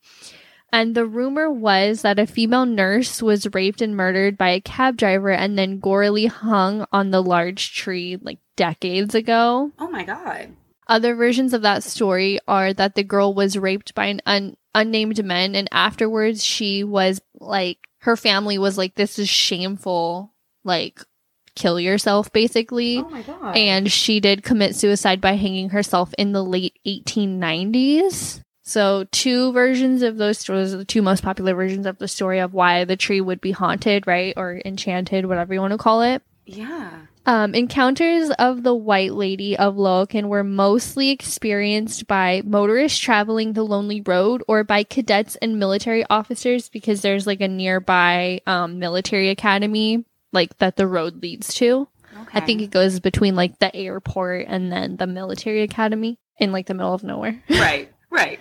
And 0.74 0.96
the 0.96 1.06
rumor 1.06 1.50
was 1.52 2.02
that 2.02 2.20
a 2.20 2.26
female 2.28 2.66
nurse 2.66 3.22
was 3.22 3.54
raped 3.54 3.82
and 3.82 3.96
murdered 3.96 4.38
by 4.38 4.50
a 4.50 4.62
cab 4.62 4.98
driver 4.98 5.30
and 5.30 5.58
then 5.58 5.80
gorily 5.80 6.28
hung 6.28 6.86
on 6.92 7.12
the 7.12 7.22
large 7.22 7.76
tree 7.76 8.18
like 8.20 8.40
decades 8.56 9.16
ago. 9.16 9.72
oh 9.80 9.90
my 9.90 10.04
god. 10.04 10.50
Other 10.88 11.16
versions 11.16 11.54
of 11.54 11.62
that 11.62 11.82
story 11.84 12.40
are 12.48 12.74
that 12.74 12.96
the 12.96 13.04
girl 13.04 13.34
was 13.34 13.58
raped 13.58 13.96
by 13.96 14.08
an 14.08 14.22
un- 14.26 14.58
unnamed 14.76 15.24
man, 15.24 15.56
and 15.56 15.70
afterwards 15.72 16.44
she 16.44 16.84
was 16.84 17.22
like, 17.40 17.78
her 18.00 18.18
family 18.18 18.58
was 18.58 18.78
like, 18.78 18.96
this 18.96 19.18
is 19.18 19.30
shameful, 19.30 20.34
like, 20.66 21.00
kill 21.56 21.80
yourself, 21.80 22.34
basically. 22.34 22.98
Oh 22.98 23.10
my 23.10 23.22
god. 23.22 23.56
And 23.56 23.90
she 23.92 24.20
did 24.20 24.44
commit 24.44 24.76
suicide 24.76 25.22
by 25.22 25.34
hanging 25.34 25.70
herself 25.70 26.14
in 26.18 26.34
the 26.34 26.44
late 26.44 26.78
1890s. 26.86 28.42
So, 28.66 29.06
two 29.12 29.52
versions 29.52 30.02
of 30.04 30.18
those 30.18 30.38
stories 30.40 30.74
are 30.74 30.78
the 30.78 30.86
two 30.86 31.02
most 31.02 31.22
popular 31.24 31.54
versions 31.54 31.86
of 31.86 31.98
the 31.98 32.08
story 32.08 32.40
of 32.40 32.54
why 32.54 32.86
the 32.86 32.96
tree 32.96 33.20
would 33.22 33.42
be 33.42 33.52
haunted, 33.52 34.08
right? 34.08 34.34
Or 34.38 34.62
enchanted, 34.64 35.26
whatever 35.26 35.54
you 35.54 35.60
want 35.62 35.72
to 35.72 35.78
call 35.78 36.02
it. 36.02 36.22
yeah. 36.46 36.92
Um, 37.26 37.56
encounters 37.56 38.32
of 38.32 38.64
the 38.64 38.76
White 38.76 39.14
Lady 39.14 39.58
of 39.58 39.76
Loakan 39.76 40.28
were 40.28 40.44
mostly 40.44 41.10
experienced 41.10 42.06
by 42.06 42.42
motorists 42.44 43.00
traveling 43.00 43.54
the 43.54 43.64
lonely 43.64 44.02
road 44.02 44.44
or 44.48 44.64
by 44.64 44.84
cadets 44.84 45.38
and 45.38 45.58
military 45.58 46.04
officers 46.10 46.68
because 46.68 47.02
there's 47.02 47.26
like 47.26 47.40
a 47.40 47.48
nearby 47.48 48.42
um, 48.46 48.78
military 48.80 49.30
academy 49.30 50.04
like 50.34 50.58
that 50.58 50.76
the 50.76 50.88
road 50.88 51.22
leads 51.22 51.54
to. 51.56 51.88
Okay. 52.22 52.40
I 52.40 52.42
think 52.42 52.62
it 52.62 52.72
goes 52.72 53.00
between 53.00 53.36
like 53.36 53.58
the 53.60 53.74
airport 53.74 54.46
and 54.48 54.72
then 54.72 54.98
the 54.98 55.08
military 55.08 55.62
academy 55.62 56.20
in 56.38 56.52
like 56.52 56.68
the 56.68 56.74
middle 56.74 56.94
of 56.94 57.04
nowhere. 57.04 57.42
right. 57.50 57.92
Right. 58.10 58.40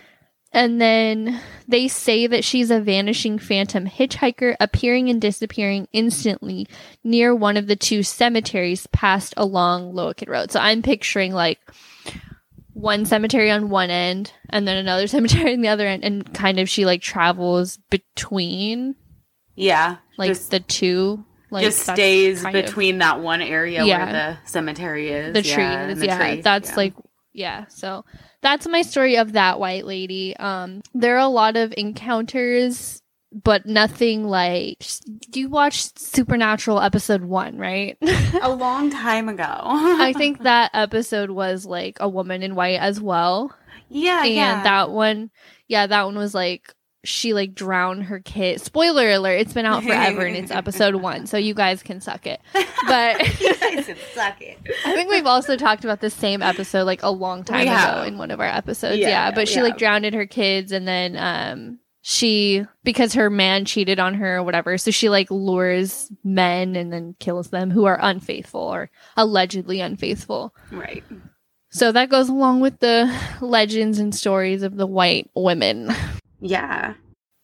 And 0.54 0.80
then 0.80 1.40
they 1.66 1.88
say 1.88 2.26
that 2.26 2.44
she's 2.44 2.70
a 2.70 2.78
vanishing 2.80 3.38
phantom 3.38 3.86
hitchhiker 3.86 4.54
appearing 4.60 5.08
and 5.08 5.20
disappearing 5.20 5.88
instantly 5.92 6.68
near 7.02 7.34
one 7.34 7.56
of 7.56 7.66
the 7.68 7.76
two 7.76 8.02
cemeteries 8.02 8.86
passed 8.88 9.32
along 9.38 9.94
Loakan 9.94 10.28
Road. 10.28 10.50
So 10.50 10.60
I'm 10.60 10.82
picturing 10.82 11.32
like 11.32 11.58
one 12.74 13.04
cemetery 13.06 13.50
on 13.50 13.70
one 13.70 13.90
end 13.90 14.32
and 14.50 14.66
then 14.68 14.76
another 14.76 15.06
cemetery 15.08 15.54
on 15.54 15.60
the 15.62 15.68
other 15.68 15.86
end 15.86 16.04
and 16.04 16.32
kind 16.34 16.58
of 16.58 16.68
she 16.68 16.84
like 16.84 17.00
travels 17.02 17.78
between 17.90 18.94
Yeah. 19.54 19.96
like 20.18 20.28
just, 20.28 20.50
the 20.50 20.60
two 20.60 21.24
like 21.50 21.64
just 21.64 21.80
stays 21.80 22.42
kind 22.42 22.56
of- 22.56 22.64
between 22.66 22.98
that 22.98 23.20
one 23.20 23.40
area 23.42 23.84
Yeah. 23.84 24.04
where 24.04 24.12
the 24.12 24.50
cemetery 24.50 25.10
is. 25.10 25.32
the 25.34 25.42
yeah, 25.42 25.54
tree 25.84 25.92
is 25.92 25.98
the 26.00 26.06
yeah 26.06 26.18
tree. 26.32 26.40
that's 26.42 26.70
Yeah. 26.70 26.76
like 26.76 26.94
yeah 27.32 27.64
so 27.68 28.04
that's 28.40 28.66
my 28.66 28.82
story 28.82 29.16
of 29.16 29.32
that 29.32 29.58
white 29.58 29.86
lady 29.86 30.36
um 30.36 30.82
there 30.94 31.16
are 31.16 31.20
a 31.20 31.28
lot 31.28 31.56
of 31.56 31.72
encounters 31.76 33.02
but 33.32 33.64
nothing 33.64 34.24
like 34.24 34.84
do 35.30 35.40
you 35.40 35.48
watch 35.48 35.96
supernatural 35.96 36.80
episode 36.80 37.22
one 37.22 37.56
right 37.56 37.96
a 38.42 38.50
long 38.54 38.90
time 38.90 39.28
ago. 39.28 39.60
i 39.62 40.12
think 40.12 40.38
that 40.42 40.70
episode 40.74 41.30
was 41.30 41.64
like 41.64 41.96
a 42.00 42.08
woman 42.08 42.42
in 42.42 42.54
white 42.54 42.78
as 42.78 43.00
well 43.00 43.54
yeah, 43.88 44.24
and 44.24 44.34
yeah. 44.34 44.62
that 44.62 44.90
one 44.90 45.30
yeah 45.68 45.86
that 45.86 46.04
one 46.04 46.16
was 46.16 46.34
like 46.34 46.74
she 47.04 47.34
like 47.34 47.54
drowned 47.54 48.04
her 48.04 48.20
kid 48.20 48.60
spoiler 48.60 49.10
alert 49.10 49.34
it's 49.34 49.52
been 49.52 49.66
out 49.66 49.82
forever 49.82 50.22
and 50.22 50.36
it's 50.36 50.50
episode 50.52 50.94
one 50.94 51.26
so 51.26 51.36
you 51.36 51.52
guys 51.54 51.82
can 51.82 52.00
suck 52.00 52.26
it 52.26 52.40
but 52.86 53.40
you 53.40 53.54
guys 53.56 53.86
can 53.86 53.96
suck 54.14 54.40
it. 54.40 54.58
I 54.84 54.94
think 54.94 55.10
we've 55.10 55.26
also 55.26 55.56
talked 55.56 55.84
about 55.84 56.00
the 56.00 56.10
same 56.10 56.42
episode 56.42 56.84
like 56.84 57.02
a 57.02 57.10
long 57.10 57.44
time 57.44 57.66
ago 57.68 58.02
in 58.02 58.18
one 58.18 58.30
of 58.30 58.40
our 58.40 58.46
episodes. 58.46 58.98
Yeah, 58.98 59.08
Yeah, 59.08 59.28
yeah, 59.28 59.30
but 59.34 59.48
she 59.48 59.60
we 59.60 59.68
like 59.68 59.78
drowned 59.78 60.04
her 60.12 60.26
kids 60.26 60.72
and 60.72 60.86
then 60.86 61.16
um 61.16 61.78
she 62.02 62.64
because 62.82 63.14
her 63.14 63.30
man 63.30 63.64
cheated 63.64 64.00
on 64.00 64.14
her 64.14 64.38
or 64.38 64.42
whatever, 64.42 64.76
so 64.76 64.90
she 64.90 65.08
like 65.08 65.30
lures 65.30 66.10
men 66.24 66.74
and 66.74 66.92
then 66.92 67.14
kills 67.20 67.50
them 67.50 67.70
who 67.70 67.84
are 67.84 67.98
unfaithful 68.02 68.60
or 68.60 68.90
allegedly 69.16 69.80
unfaithful. 69.80 70.54
Right. 70.70 71.04
So 71.70 71.92
that 71.92 72.10
goes 72.10 72.28
along 72.28 72.60
with 72.60 72.80
the 72.80 73.16
legends 73.40 73.98
and 73.98 74.14
stories 74.14 74.62
of 74.62 74.76
the 74.76 74.86
white 74.86 75.30
women. 75.34 75.94
Yeah. 76.42 76.94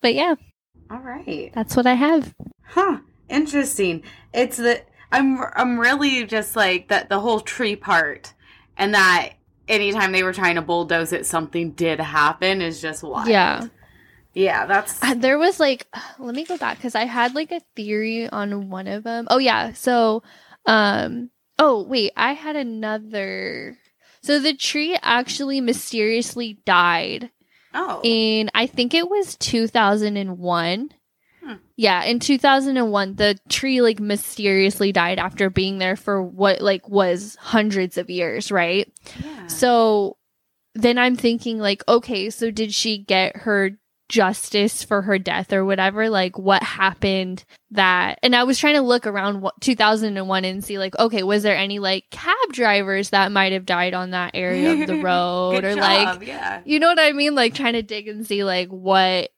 But 0.02 0.14
yeah, 0.14 0.35
All 0.90 0.99
right. 0.99 1.50
that's 1.55 1.76
what 1.76 1.87
I 1.87 1.95
have. 1.95 2.35
Huh. 2.64 2.99
Interesting. 3.28 4.02
It's 4.35 4.57
the 4.57 4.83
I'm 5.12 5.38
I'm 5.55 5.78
really 5.78 6.25
just 6.26 6.57
like 6.57 6.88
that 6.88 7.09
the 7.09 7.21
whole 7.21 7.40
tree 7.40 7.76
part 7.76 8.35
and 8.76 8.95
that 8.95 9.35
anytime 9.69 10.12
they 10.12 10.23
were 10.23 10.33
trying 10.33 10.57
to 10.57 10.62
bulldoze 10.62 11.12
it 11.12 11.26
something 11.26 11.73
did 11.73 12.00
happen 12.00 12.61
is 12.62 12.81
just 12.83 13.02
wild. 13.02 13.28
Yeah. 13.28 13.69
Yeah, 14.35 14.67
that's 14.67 15.02
Uh, 15.02 15.14
there 15.14 15.38
was 15.38 15.59
like 15.61 15.87
let 16.19 16.35
me 16.35 16.45
go 16.45 16.57
back 16.59 16.76
because 16.76 16.95
i 16.95 17.05
had 17.05 17.35
like 17.35 17.52
a 17.52 17.61
theory 17.76 18.28
on 18.28 18.69
one 18.71 18.87
of 18.87 19.05
them. 19.05 19.26
Oh 19.31 19.38
yeah 19.38 19.73
so 19.73 20.23
um 20.67 21.31
oh 21.59 21.83
wait 21.85 22.12
i 22.17 22.33
had 22.33 22.57
another 22.57 23.76
so 24.23 24.38
the 24.38 24.55
tree 24.55 24.97
actually 25.02 25.61
mysteriously 25.61 26.59
died 26.67 27.31
Oh. 27.75 28.01
in 28.03 28.51
i 28.55 28.67
think 28.67 28.95
it 28.95 29.09
was 29.09 29.37
2001 29.37 30.91
Hmm. 31.45 31.55
yeah 31.77 32.03
in 32.03 32.19
2001 32.19 33.15
the 33.15 33.39
tree 33.49 33.81
like 33.81 34.01
mysteriously 34.01 34.91
died 34.91 35.19
after 35.21 35.49
being 35.51 35.79
there 35.79 35.95
for 35.95 36.21
what 36.21 36.61
like 36.61 36.89
was 36.89 37.37
hundreds 37.41 37.97
of 37.97 38.11
years 38.11 38.51
right 38.51 38.93
yeah. 39.23 39.47
so 39.47 40.17
then 40.75 40.97
I'm 40.97 41.17
thinking 41.17 41.59
like, 41.59 41.83
okay, 41.89 42.31
so 42.31 42.51
did 42.51 42.73
she 42.73 42.99
get 42.99 43.39
her 43.39 43.73
justice 44.09 44.83
for 44.83 45.03
her 45.03 45.19
death 45.19 45.53
or 45.53 45.65
whatever? 45.65 46.09
Like 46.09 46.38
what 46.38 46.62
happened 46.62 47.45
that 47.71 48.19
and 48.23 48.35
I 48.35 48.45
was 48.45 48.59
trying 48.59 48.75
to 48.77 48.81
look 48.81 49.07
around 49.07 49.47
2001 49.61 50.45
and 50.45 50.65
see 50.65 50.79
like, 50.79 50.99
okay, 50.99 51.23
was 51.23 51.43
there 51.43 51.57
any 51.57 51.79
like 51.79 52.11
cab 52.11 52.35
drivers 52.53 53.11
that 53.11 53.33
might 53.33 53.53
have 53.53 53.67
died 53.67 53.95
on 53.95 54.11
that 54.12 54.33
area 54.35 54.73
of 54.73 54.87
the 54.87 54.97
road 55.03 55.65
or 55.65 55.75
job, 55.75 55.79
like 55.79 56.27
yeah. 56.27 56.62
you 56.65 56.79
know 56.79 56.88
what 56.88 56.99
I 56.99 57.12
mean? 57.12 57.35
Like 57.35 57.55
trying 57.55 57.75
to 57.75 57.83
dig 57.83 58.09
and 58.09 58.27
see 58.27 58.45
like 58.45 58.69
what 58.69 59.31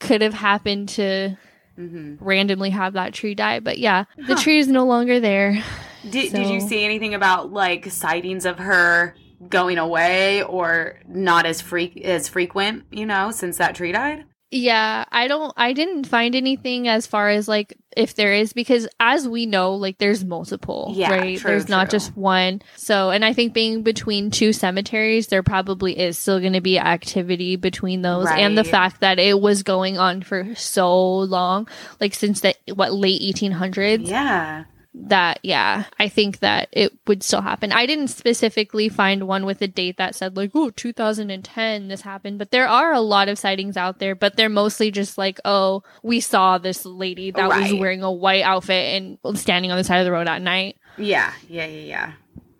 could 0.00 0.22
have 0.22 0.34
happened 0.34 0.88
to 0.90 1.36
hmm 1.76 2.16
randomly 2.20 2.70
have 2.70 2.94
that 2.94 3.14
tree 3.14 3.34
die. 3.36 3.60
But 3.60 3.78
yeah, 3.78 4.04
the 4.16 4.34
Huh. 4.34 4.42
tree 4.42 4.58
is 4.58 4.66
no 4.68 4.84
longer 4.84 5.20
there. 5.20 5.62
Did, 6.02 6.32
did 6.32 6.48
you 6.48 6.60
see 6.60 6.84
anything 6.84 7.14
about 7.14 7.52
like 7.52 7.90
sightings 7.90 8.44
of 8.44 8.58
her 8.58 9.14
going 9.48 9.78
away 9.78 10.42
or 10.42 10.98
not 11.06 11.46
as 11.46 11.60
freak 11.60 12.00
as 12.04 12.28
frequent, 12.28 12.84
you 12.90 13.06
know, 13.06 13.30
since 13.30 13.58
that 13.58 13.74
tree 13.74 13.92
died? 13.92 14.24
Yeah, 14.50 15.04
I 15.12 15.28
don't 15.28 15.52
I 15.58 15.74
didn't 15.74 16.04
find 16.04 16.34
anything 16.34 16.88
as 16.88 17.06
far 17.06 17.28
as 17.28 17.48
like 17.48 17.76
if 17.94 18.14
there 18.14 18.32
is 18.32 18.54
because 18.54 18.88
as 18.98 19.28
we 19.28 19.44
know 19.44 19.74
like 19.74 19.98
there's 19.98 20.24
multiple, 20.24 20.90
Yeah, 20.96 21.10
right? 21.10 21.38
true, 21.38 21.50
there's 21.50 21.68
not 21.68 21.90
just 21.90 22.16
one. 22.16 22.62
So, 22.76 23.10
and 23.10 23.26
I 23.26 23.34
think 23.34 23.52
being 23.52 23.82
between 23.82 24.30
two 24.30 24.54
cemeteries 24.54 25.26
there 25.26 25.42
probably 25.42 25.98
is 25.98 26.16
still 26.16 26.40
going 26.40 26.54
to 26.54 26.62
be 26.62 26.78
activity 26.78 27.56
between 27.56 28.00
those 28.00 28.26
and 28.30 28.56
the 28.56 28.64
fact 28.64 29.00
that 29.00 29.18
it 29.18 29.38
was 29.38 29.62
going 29.62 29.98
on 29.98 30.22
for 30.22 30.54
so 30.54 30.96
long, 31.18 31.68
like 32.00 32.14
since 32.14 32.40
the 32.40 32.54
what 32.74 32.94
late 32.94 33.20
1800s 33.20 34.08
Yeah. 34.08 34.64
That 34.94 35.38
yeah 35.42 35.84
i 35.98 36.08
think 36.08 36.38
that 36.40 36.68
it 36.72 36.92
would 37.06 37.22
still 37.22 37.42
happen 37.42 37.70
i 37.72 37.86
didn't 37.86 38.08
specifically 38.08 38.88
find 38.88 39.28
one 39.28 39.44
with 39.44 39.60
a 39.62 39.68
date 39.68 39.96
that 39.96 40.14
said 40.14 40.36
like 40.36 40.50
oh 40.54 40.70
2010 40.70 41.88
this 41.88 42.00
happened 42.00 42.38
but 42.38 42.50
there 42.50 42.66
are 42.66 42.92
a 42.92 43.00
lot 43.00 43.28
of 43.28 43.38
sightings 43.38 43.76
out 43.76 43.98
there 43.98 44.14
but 44.14 44.36
they're 44.36 44.48
mostly 44.48 44.90
just 44.90 45.18
like 45.18 45.38
oh 45.44 45.82
we 46.02 46.20
saw 46.20 46.58
this 46.58 46.84
lady 46.84 47.30
that 47.30 47.48
was 47.48 47.72
wearing 47.74 48.02
a 48.02 48.10
white 48.10 48.42
outfit 48.42 48.94
and 49.22 49.38
standing 49.38 49.70
on 49.70 49.76
the 49.76 49.84
side 49.84 49.98
of 49.98 50.04
the 50.04 50.12
road 50.12 50.26
at 50.26 50.42
night 50.42 50.76
Yeah. 50.96 51.32
Yeah. 51.48 51.66
Yeah. 51.66 51.80
Yeah 51.86 52.12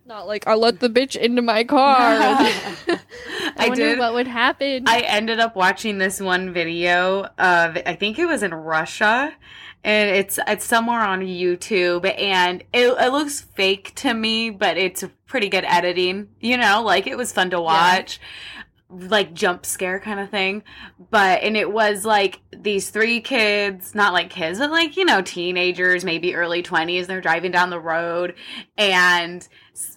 not 0.07 0.27
like 0.27 0.47
i 0.47 0.55
let 0.55 0.81
the 0.81 0.89
bitch 0.89 1.15
into 1.17 1.43
my 1.43 1.63
car 1.65 1.97
i, 2.01 3.01
I 3.59 3.69
wonder 3.69 3.91
did. 3.91 3.99
what 3.99 4.15
would 4.15 4.27
happen 4.27 4.85
I 4.89 5.01
ended 5.01 5.39
up 5.39 5.55
watching 5.55 5.99
this 5.99 6.19
one 6.19 6.53
video 6.55 7.25
of 7.25 7.79
I 7.85 7.95
think 7.95 8.19
it 8.19 8.25
was 8.25 8.43
in 8.43 8.55
Russia 8.55 9.35
and 9.85 10.11
it's 10.11 10.39
it's 10.47 10.65
somewhere 10.65 11.01
on 11.01 11.21
YouTube 11.21 12.05
and 12.19 12.63
it, 12.73 12.89
it 12.89 13.13
looks 13.13 13.41
fake 13.41 13.95
to 13.97 14.13
me 14.13 14.51
but 14.51 14.77
it's 14.77 15.05
pretty 15.27 15.49
good 15.49 15.65
editing 15.67 16.29
you 16.41 16.57
know 16.57 16.83
like 16.83 17.07
it 17.07 17.17
was 17.17 17.33
fun 17.33 17.51
to 17.51 17.61
watch 17.61 18.21
like 18.91 19.35
jump 19.35 19.67
scare 19.67 20.01
kind 20.01 20.21
of 20.21 20.31
thing. 20.31 20.63
But 21.11 21.43
and 21.43 21.57
it 21.57 21.71
was 21.71 22.05
like 22.05 22.41
these 22.57 22.91
three 22.91 23.21
kids 23.21 23.95
not 23.95 24.13
like 24.13 24.31
kids 24.31 24.59
but 24.59 24.71
like 24.71 24.97
you 24.97 25.05
know 25.05 25.23
teenagers 25.23 26.05
maybe 26.05 26.35
early 26.35 26.63
20s 26.63 27.07
they're 27.07 27.21
driving 27.21 27.53
down 27.53 27.71
the 27.71 27.79
road 27.79 28.35
and 28.77 29.47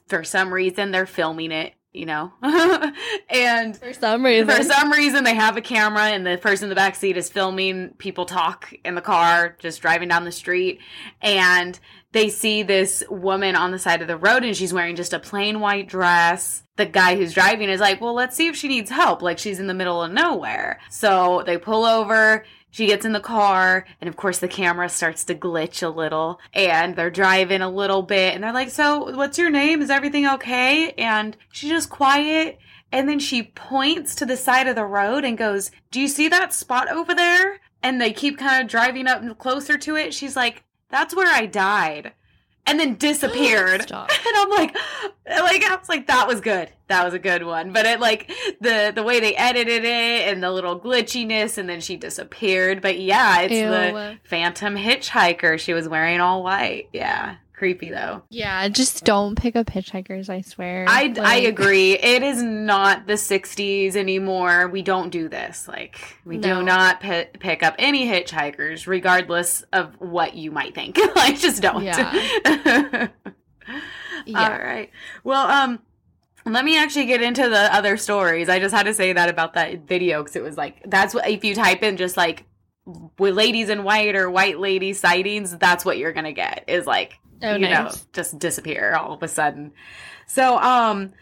for 0.07 0.23
some 0.23 0.53
reason 0.53 0.91
they're 0.91 1.05
filming 1.05 1.51
it 1.51 1.73
you 1.93 2.05
know. 2.05 2.31
and 3.29 3.75
For 3.77 3.93
some 3.93 4.23
reason. 4.23 4.47
for 4.47 4.63
some 4.63 4.91
reason, 4.91 5.23
they 5.23 5.35
have 5.35 5.57
a 5.57 5.61
camera, 5.61 6.05
and 6.05 6.25
the 6.25 6.37
person 6.37 6.65
in 6.65 6.69
the 6.69 6.75
back 6.75 6.95
seat 6.95 7.17
is 7.17 7.29
filming 7.29 7.89
people 7.97 8.25
talk 8.25 8.73
in 8.85 8.95
the 8.95 9.01
car, 9.01 9.55
just 9.59 9.81
driving 9.81 10.09
down 10.09 10.23
the 10.25 10.31
street. 10.31 10.79
And 11.21 11.79
they 12.13 12.29
see 12.29 12.63
this 12.63 13.03
woman 13.09 13.55
on 13.55 13.71
the 13.71 13.79
side 13.79 14.01
of 14.01 14.07
the 14.07 14.17
road, 14.17 14.43
and 14.43 14.55
she's 14.55 14.73
wearing 14.73 14.95
just 14.95 15.13
a 15.13 15.19
plain 15.19 15.59
white 15.59 15.87
dress. 15.87 16.63
The 16.77 16.85
guy 16.85 17.15
who's 17.15 17.33
driving 17.33 17.69
is 17.69 17.79
like, 17.79 18.01
Well, 18.01 18.13
let's 18.13 18.35
see 18.35 18.47
if 18.47 18.55
she 18.55 18.67
needs 18.67 18.89
help. 18.89 19.21
Like, 19.21 19.37
she's 19.37 19.59
in 19.59 19.67
the 19.67 19.73
middle 19.73 20.01
of 20.01 20.11
nowhere. 20.11 20.79
So 20.89 21.43
they 21.45 21.57
pull 21.57 21.85
over. 21.85 22.45
She 22.71 22.87
gets 22.87 23.05
in 23.05 23.11
the 23.11 23.19
car, 23.19 23.85
and 23.99 24.07
of 24.07 24.15
course, 24.15 24.39
the 24.39 24.47
camera 24.47 24.89
starts 24.89 25.25
to 25.25 25.35
glitch 25.35 25.83
a 25.83 25.89
little. 25.89 26.39
And 26.53 26.95
they're 26.95 27.11
driving 27.11 27.61
a 27.61 27.69
little 27.69 28.01
bit, 28.01 28.33
and 28.33 28.43
they're 28.43 28.53
like, 28.53 28.69
So, 28.69 29.15
what's 29.15 29.37
your 29.37 29.49
name? 29.49 29.81
Is 29.81 29.89
everything 29.89 30.25
okay? 30.25 30.91
And 30.91 31.35
she's 31.51 31.69
just 31.69 31.89
quiet. 31.89 32.57
And 32.91 33.07
then 33.07 33.19
she 33.19 33.43
points 33.43 34.15
to 34.15 34.25
the 34.25 34.37
side 34.37 34.67
of 34.67 34.75
the 34.75 34.85
road 34.85 35.23
and 35.23 35.37
goes, 35.37 35.71
Do 35.91 35.99
you 35.99 36.07
see 36.07 36.27
that 36.29 36.53
spot 36.53 36.89
over 36.89 37.13
there? 37.13 37.59
And 37.83 37.99
they 37.99 38.13
keep 38.13 38.37
kind 38.37 38.63
of 38.63 38.69
driving 38.69 39.07
up 39.07 39.37
closer 39.37 39.77
to 39.77 39.95
it. 39.95 40.13
She's 40.13 40.35
like, 40.35 40.63
That's 40.89 41.15
where 41.15 41.31
I 41.31 41.45
died. 41.45 42.13
And 42.65 42.79
then 42.79 42.95
disappeared. 42.95 43.91
And 43.91 44.37
I'm 44.37 44.49
like, 44.49 44.75
like 45.27 45.63
I 45.63 45.75
was 45.75 45.89
like, 45.89 46.07
that 46.07 46.27
was 46.27 46.41
good. 46.41 46.69
That 46.87 47.03
was 47.03 47.13
a 47.13 47.19
good 47.19 47.43
one. 47.43 47.73
But 47.73 47.85
it 47.85 47.99
like 47.99 48.31
the 48.61 48.91
the 48.93 49.03
way 49.03 49.19
they 49.19 49.35
edited 49.35 49.83
it 49.83 50.27
and 50.27 50.41
the 50.41 50.51
little 50.51 50.79
glitchiness, 50.79 51.57
and 51.57 51.67
then 51.67 51.81
she 51.81 51.97
disappeared. 51.97 52.81
But 52.81 52.99
yeah, 52.99 53.41
it's 53.41 53.53
the 53.53 54.19
Phantom 54.23 54.75
Hitchhiker. 54.75 55.59
She 55.59 55.73
was 55.73 55.87
wearing 55.87 56.21
all 56.21 56.43
white. 56.43 56.87
Yeah, 56.93 57.35
creepy 57.61 57.91
though. 57.91 58.23
Yeah, 58.31 58.67
just 58.69 59.05
don't 59.05 59.35
pick 59.35 59.55
up 59.55 59.67
hitchhikers, 59.67 60.29
I 60.31 60.41
swear. 60.41 60.83
I, 60.89 61.13
I 61.19 61.35
agree. 61.41 61.91
It 61.93 62.23
is 62.23 62.41
not 62.41 63.05
the 63.05 63.13
60s 63.13 63.95
anymore. 63.95 64.67
We 64.67 64.81
don't 64.81 65.11
do 65.11 65.29
this. 65.29 65.67
Like, 65.67 66.17
we 66.25 66.37
No. 66.37 66.55
do 66.61 66.65
not 66.65 67.01
pi 67.01 67.25
pick 67.37 67.61
up 67.61 67.75
any 67.77 68.07
hitchhikers, 68.07 68.87
regardless 68.87 69.61
of 69.73 69.93
what 70.01 70.33
you 70.33 70.49
might 70.49 70.73
think. 70.73 70.97
like, 71.15 71.37
just 71.37 71.61
don't. 71.61 71.83
Yeah. 71.83 73.09
Yeah. 74.25 74.51
All 74.51 74.57
right. 74.59 74.89
Well, 75.23 75.47
um, 75.47 75.79
let 76.45 76.63
me 76.65 76.77
actually 76.77 77.05
get 77.07 77.21
into 77.23 77.47
the 77.49 77.73
other 77.73 77.97
stories. 77.97 78.49
I 78.49 78.59
just 78.59 78.73
had 78.73 78.83
to 78.83 78.93
say 78.93 79.13
that 79.13 79.29
about 79.29 79.53
that 79.53 79.87
video 79.87 80.21
because 80.21 80.35
it 80.35 80.43
was 80.43 80.57
like, 80.57 80.81
that's 80.85 81.13
what, 81.15 81.27
if 81.27 81.43
you 81.43 81.55
type 81.55 81.81
in 81.83 81.97
just 81.97 82.17
like, 82.17 82.45
with 83.17 83.35
ladies 83.35 83.69
in 83.69 83.83
white 83.83 84.15
or 84.15 84.29
white 84.29 84.59
lady 84.59 84.93
sightings, 84.93 85.57
that's 85.57 85.85
what 85.85 85.97
you're 85.97 86.13
gonna 86.13 86.33
get 86.33 86.65
is 86.67 86.85
like 86.87 87.17
Oh, 87.43 87.55
you 87.55 87.69
know, 87.69 87.91
just 88.13 88.39
disappear 88.39 88.95
all 88.95 89.13
of 89.13 89.23
a 89.23 89.27
sudden. 89.27 89.73
So, 90.27 90.57
um, 90.57 91.13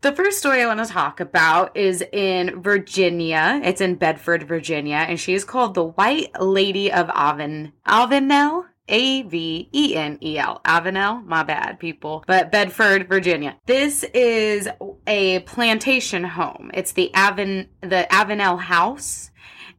the 0.00 0.12
first 0.12 0.38
story 0.38 0.62
I 0.62 0.66
want 0.66 0.86
to 0.86 0.92
talk 0.92 1.20
about 1.20 1.76
is 1.76 2.04
in 2.12 2.60
Virginia. 2.62 3.60
It's 3.64 3.80
in 3.80 3.94
Bedford, 3.94 4.42
Virginia, 4.42 4.96
and 4.96 5.18
she 5.18 5.32
is 5.32 5.44
called 5.44 5.74
the 5.74 5.84
White 5.84 6.38
Lady 6.40 6.92
of 6.92 7.10
Aven 7.14 7.72
Avenel. 7.86 8.66
A 8.86 9.22
V 9.22 9.70
E 9.72 9.96
N 9.96 10.18
E 10.22 10.38
L. 10.38 10.60
Avenel. 10.64 11.24
My 11.24 11.42
bad, 11.42 11.78
people. 11.78 12.22
But 12.26 12.52
Bedford, 12.52 13.08
Virginia. 13.08 13.56
This 13.64 14.04
is 14.12 14.68
a 15.06 15.38
plantation 15.40 16.22
home. 16.22 16.70
It's 16.74 16.92
the 16.92 17.10
Aven 17.14 17.68
the 17.80 18.06
Avenel 18.10 18.60
House 18.60 19.30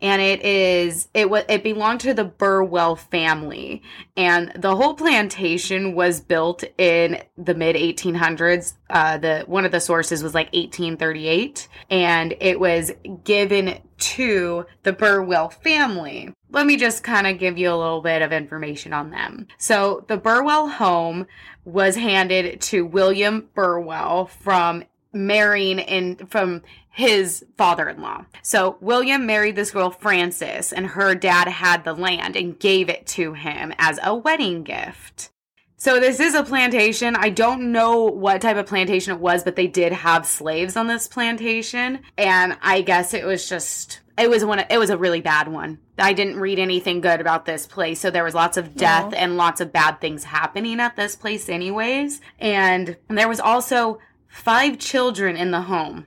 and 0.02 0.22
it 0.22 0.42
is 0.44 1.08
it 1.14 1.30
was 1.30 1.44
it 1.50 1.64
belonged 1.64 2.02
to 2.02 2.14
the 2.14 2.24
Burwell 2.24 2.96
family. 2.96 3.82
And 4.18 4.52
the 4.56 4.76
whole 4.76 4.94
plantation 4.94 5.96
was 5.96 6.22
built 6.22 6.64
in 6.78 7.22
the 7.38 7.56
mid 7.56 7.76
1800s 7.76 8.74
uh 8.90 9.18
the 9.18 9.44
one 9.48 9.66
of 9.66 9.72
the 9.72 9.80
sources 9.80 10.24
was 10.24 10.34
like 10.34 10.48
1838 10.48 11.68
and 11.90 12.36
it 12.40 12.60
was 12.60 12.92
given 13.24 13.80
to 13.98 14.66
the 14.84 14.94
Burwell 14.94 15.50
family. 15.50 16.34
Let 16.52 16.66
me 16.66 16.78
just 16.78 17.04
kind 17.04 17.28
of 17.28 17.40
give 17.40 17.58
you 17.58 17.70
a 17.72 17.76
little 17.76 18.02
bit 18.02 18.22
of 18.22 18.32
information 18.32 18.94
on 18.94 19.10
them. 19.10 19.48
So 19.58 20.06
the 20.08 20.18
Burwell 20.18 20.70
home 20.70 21.28
was 21.66 21.96
handed 21.96 22.62
to 22.62 22.86
William 22.86 23.50
Burwell 23.54 24.28
from 24.28 24.84
marrying 25.16 25.80
in 25.80 26.18
from 26.28 26.62
his 26.90 27.44
father-in-law. 27.58 28.26
So 28.42 28.78
William 28.80 29.26
married 29.26 29.56
this 29.56 29.72
girl 29.72 29.90
Frances 29.90 30.72
and 30.72 30.88
her 30.88 31.16
dad 31.16 31.48
had 31.48 31.84
the 31.84 31.94
land 31.94 32.36
and 32.36 32.60
gave 32.60 32.90
it 32.90 33.08
to 33.08 33.34
him 33.34 33.74
as 33.78 34.00
a 34.04 34.16
wedding 34.16 34.64
gift. 34.64 35.32
So 35.78 36.00
this 36.00 36.20
is 36.20 36.36
a 36.36 36.44
plantation. 36.44 37.16
I 37.16 37.30
don't 37.30 37.72
know 37.72 38.04
what 38.04 38.42
type 38.42 38.58
of 38.58 38.66
plantation 38.66 39.14
it 39.14 39.20
was, 39.20 39.44
but 39.44 39.56
they 39.56 39.68
did 39.68 39.92
have 39.92 40.26
slaves 40.26 40.78
on 40.78 40.88
this 40.88 41.08
plantation 41.08 42.00
and 42.18 42.58
I 42.62 42.82
guess 42.82 43.14
it 43.14 43.26
was 43.26 43.48
just 43.48 44.02
it 44.18 44.30
was 44.30 44.46
one 44.46 44.64
it 44.70 44.78
was 44.78 44.90
a 44.90 44.98
really 44.98 45.22
bad 45.22 45.50
one. 45.50 45.80
I 45.98 46.14
didn't 46.14 46.40
read 46.40 46.60
anything 46.60 47.02
good 47.02 47.22
about 47.22 47.46
this 47.46 47.68
place, 47.68 48.00
so 48.00 48.10
there 48.10 48.24
was 48.24 48.34
lots 48.34 48.58
of 48.58 48.76
death 48.76 49.14
Aw. 49.14 49.18
and 49.18 49.38
lots 49.38 49.62
of 49.62 49.74
bad 49.74 50.00
things 50.02 50.24
happening 50.24 50.80
at 50.80 50.96
this 50.96 51.16
place 51.16 51.50
anyways. 51.50 52.22
And 52.40 52.98
there 53.10 53.30
was 53.30 53.40
also 53.40 54.00
five 54.36 54.78
children 54.78 55.38
in 55.38 55.52
the 55.52 55.62
home. 55.62 56.06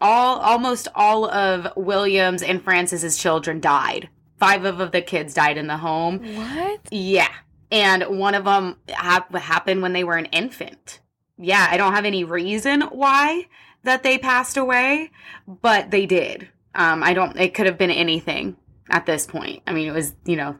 All 0.00 0.38
almost 0.38 0.86
all 0.94 1.28
of 1.30 1.72
William's 1.76 2.42
and 2.42 2.62
Frances's 2.62 3.16
children 3.16 3.58
died. 3.60 4.10
Five 4.38 4.64
of 4.64 4.92
the 4.92 5.00
kids 5.00 5.32
died 5.32 5.56
in 5.56 5.66
the 5.66 5.78
home. 5.78 6.18
What? 6.36 6.80
Yeah. 6.90 7.32
And 7.70 8.18
one 8.18 8.34
of 8.34 8.44
them 8.44 8.76
hap- 8.88 9.34
happened 9.34 9.80
when 9.80 9.94
they 9.94 10.04
were 10.04 10.16
an 10.16 10.26
infant. 10.26 11.00
Yeah, 11.38 11.66
I 11.68 11.76
don't 11.76 11.94
have 11.94 12.04
any 12.04 12.22
reason 12.22 12.82
why 12.82 13.46
that 13.82 14.02
they 14.02 14.18
passed 14.18 14.56
away, 14.56 15.10
but 15.48 15.90
they 15.90 16.06
did. 16.06 16.48
Um, 16.74 17.02
I 17.02 17.14
don't, 17.14 17.36
it 17.38 17.54
could 17.54 17.66
have 17.66 17.78
been 17.78 17.90
anything 17.90 18.56
at 18.90 19.06
this 19.06 19.26
point. 19.26 19.62
I 19.66 19.72
mean, 19.72 19.88
it 19.88 19.94
was, 19.94 20.14
you 20.24 20.36
know, 20.36 20.58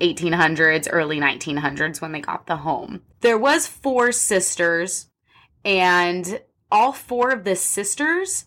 1800s, 0.00 0.88
early 0.90 1.20
1900s 1.20 2.00
when 2.00 2.12
they 2.12 2.20
got 2.20 2.46
the 2.46 2.56
home. 2.56 3.02
There 3.20 3.38
was 3.38 3.66
four 3.66 4.12
sisters 4.12 5.09
and 5.64 6.40
all 6.70 6.92
four 6.92 7.30
of 7.30 7.44
the 7.44 7.56
sisters 7.56 8.46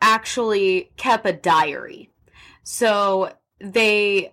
actually 0.00 0.90
kept 0.96 1.26
a 1.26 1.32
diary. 1.32 2.10
So 2.62 3.32
they 3.60 4.32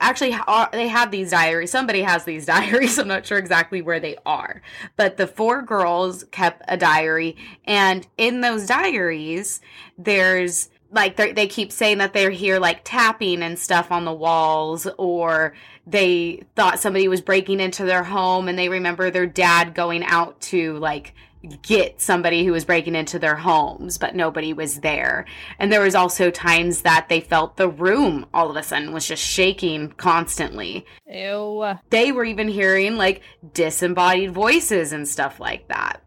actually 0.00 0.32
ha- 0.32 0.44
uh, 0.46 0.68
they 0.70 0.88
have 0.88 1.10
these 1.10 1.30
diaries. 1.30 1.70
Somebody 1.70 2.02
has 2.02 2.24
these 2.24 2.46
diaries. 2.54 2.98
I'm 2.98 3.08
not 3.08 3.26
sure 3.26 3.38
exactly 3.38 3.82
where 3.82 4.00
they 4.00 4.16
are, 4.24 4.62
but 4.96 5.16
the 5.16 5.26
four 5.26 5.62
girls 5.62 6.24
kept 6.30 6.62
a 6.68 6.76
diary, 6.76 7.36
and 7.64 8.06
in 8.16 8.40
those 8.40 8.66
diaries, 8.66 9.60
there's 9.96 10.70
like 10.90 11.16
they 11.16 11.46
keep 11.46 11.70
saying 11.70 11.98
that 11.98 12.14
they're 12.14 12.30
here 12.30 12.58
like 12.58 12.80
tapping 12.82 13.42
and 13.42 13.58
stuff 13.58 13.92
on 13.92 14.04
the 14.06 14.12
walls 14.12 14.86
or 14.96 15.52
they 15.88 16.42
thought 16.56 16.78
somebody 16.78 17.08
was 17.08 17.20
breaking 17.20 17.60
into 17.60 17.84
their 17.84 18.04
home 18.04 18.48
and 18.48 18.58
they 18.58 18.68
remember 18.68 19.10
their 19.10 19.26
dad 19.26 19.74
going 19.74 20.04
out 20.04 20.40
to 20.40 20.76
like 20.78 21.14
get 21.62 22.00
somebody 22.00 22.44
who 22.44 22.50
was 22.50 22.64
breaking 22.64 22.96
into 22.96 23.18
their 23.18 23.36
homes 23.36 23.96
but 23.96 24.14
nobody 24.14 24.52
was 24.52 24.80
there 24.80 25.24
and 25.60 25.72
there 25.72 25.80
was 25.80 25.94
also 25.94 26.30
times 26.30 26.82
that 26.82 27.06
they 27.08 27.20
felt 27.20 27.56
the 27.56 27.68
room 27.68 28.26
all 28.34 28.50
of 28.50 28.56
a 28.56 28.62
sudden 28.62 28.92
was 28.92 29.06
just 29.06 29.22
shaking 29.22 29.88
constantly 29.92 30.84
Ew. 31.06 31.74
they 31.90 32.10
were 32.10 32.24
even 32.24 32.48
hearing 32.48 32.96
like 32.96 33.22
disembodied 33.54 34.32
voices 34.32 34.92
and 34.92 35.06
stuff 35.06 35.40
like 35.40 35.68
that. 35.68 36.02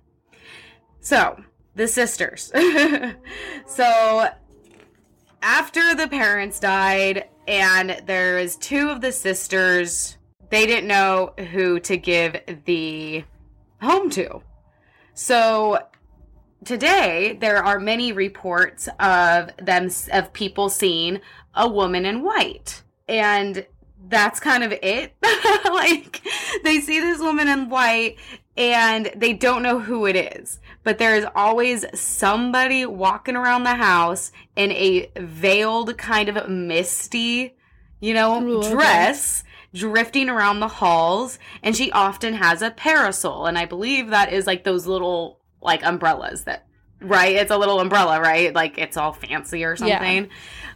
So, 1.01 1.41
the 1.75 1.87
sisters. 1.87 2.51
so, 3.65 4.29
after 5.41 5.95
the 5.95 6.07
parents 6.07 6.59
died, 6.59 7.27
and 7.47 8.01
there 8.05 8.37
is 8.37 8.55
two 8.55 8.89
of 8.89 9.01
the 9.01 9.11
sisters, 9.11 10.17
they 10.49 10.65
didn't 10.65 10.87
know 10.87 11.33
who 11.51 11.79
to 11.81 11.97
give 11.97 12.39
the 12.65 13.23
home 13.81 14.09
to. 14.11 14.41
So, 15.13 15.79
today 16.63 17.37
there 17.39 17.63
are 17.63 17.79
many 17.79 18.11
reports 18.11 18.87
of 18.99 19.49
them 19.57 19.89
of 20.13 20.33
people 20.33 20.69
seeing 20.69 21.19
a 21.55 21.67
woman 21.67 22.05
in 22.05 22.23
white. 22.23 22.83
And 23.07 23.65
that's 24.07 24.39
kind 24.39 24.63
of 24.63 24.71
it. 24.71 25.13
Like 25.65 26.21
they 26.63 26.79
see 26.79 26.99
this 26.99 27.19
woman 27.19 27.47
in 27.47 27.69
white 27.69 28.17
and 28.57 29.11
they 29.15 29.33
don't 29.33 29.63
know 29.63 29.79
who 29.79 30.05
it 30.05 30.15
is 30.15 30.59
but 30.83 30.97
there 30.97 31.15
is 31.15 31.25
always 31.35 31.85
somebody 31.99 32.85
walking 32.85 33.35
around 33.35 33.63
the 33.63 33.75
house 33.75 34.31
in 34.55 34.71
a 34.71 35.09
veiled 35.17 35.97
kind 35.97 36.29
of 36.29 36.49
misty 36.49 37.55
you 37.99 38.13
know 38.13 38.41
Ooh, 38.41 38.59
okay. 38.59 38.71
dress 38.71 39.43
drifting 39.73 40.29
around 40.29 40.59
the 40.59 40.67
halls 40.67 41.39
and 41.63 41.75
she 41.75 41.91
often 41.91 42.33
has 42.33 42.61
a 42.61 42.71
parasol 42.71 43.45
and 43.45 43.57
i 43.57 43.65
believe 43.65 44.09
that 44.09 44.33
is 44.33 44.47
like 44.47 44.63
those 44.63 44.85
little 44.85 45.39
like 45.61 45.85
umbrellas 45.85 46.43
that 46.43 46.65
right? 47.01 47.35
It's 47.35 47.51
a 47.51 47.57
little 47.57 47.79
umbrella, 47.79 48.19
right? 48.21 48.53
Like 48.53 48.77
it's 48.77 48.97
all 48.97 49.13
fancy 49.13 49.63
or 49.63 49.71
Yeah. 49.71 49.75
something. 49.99 50.29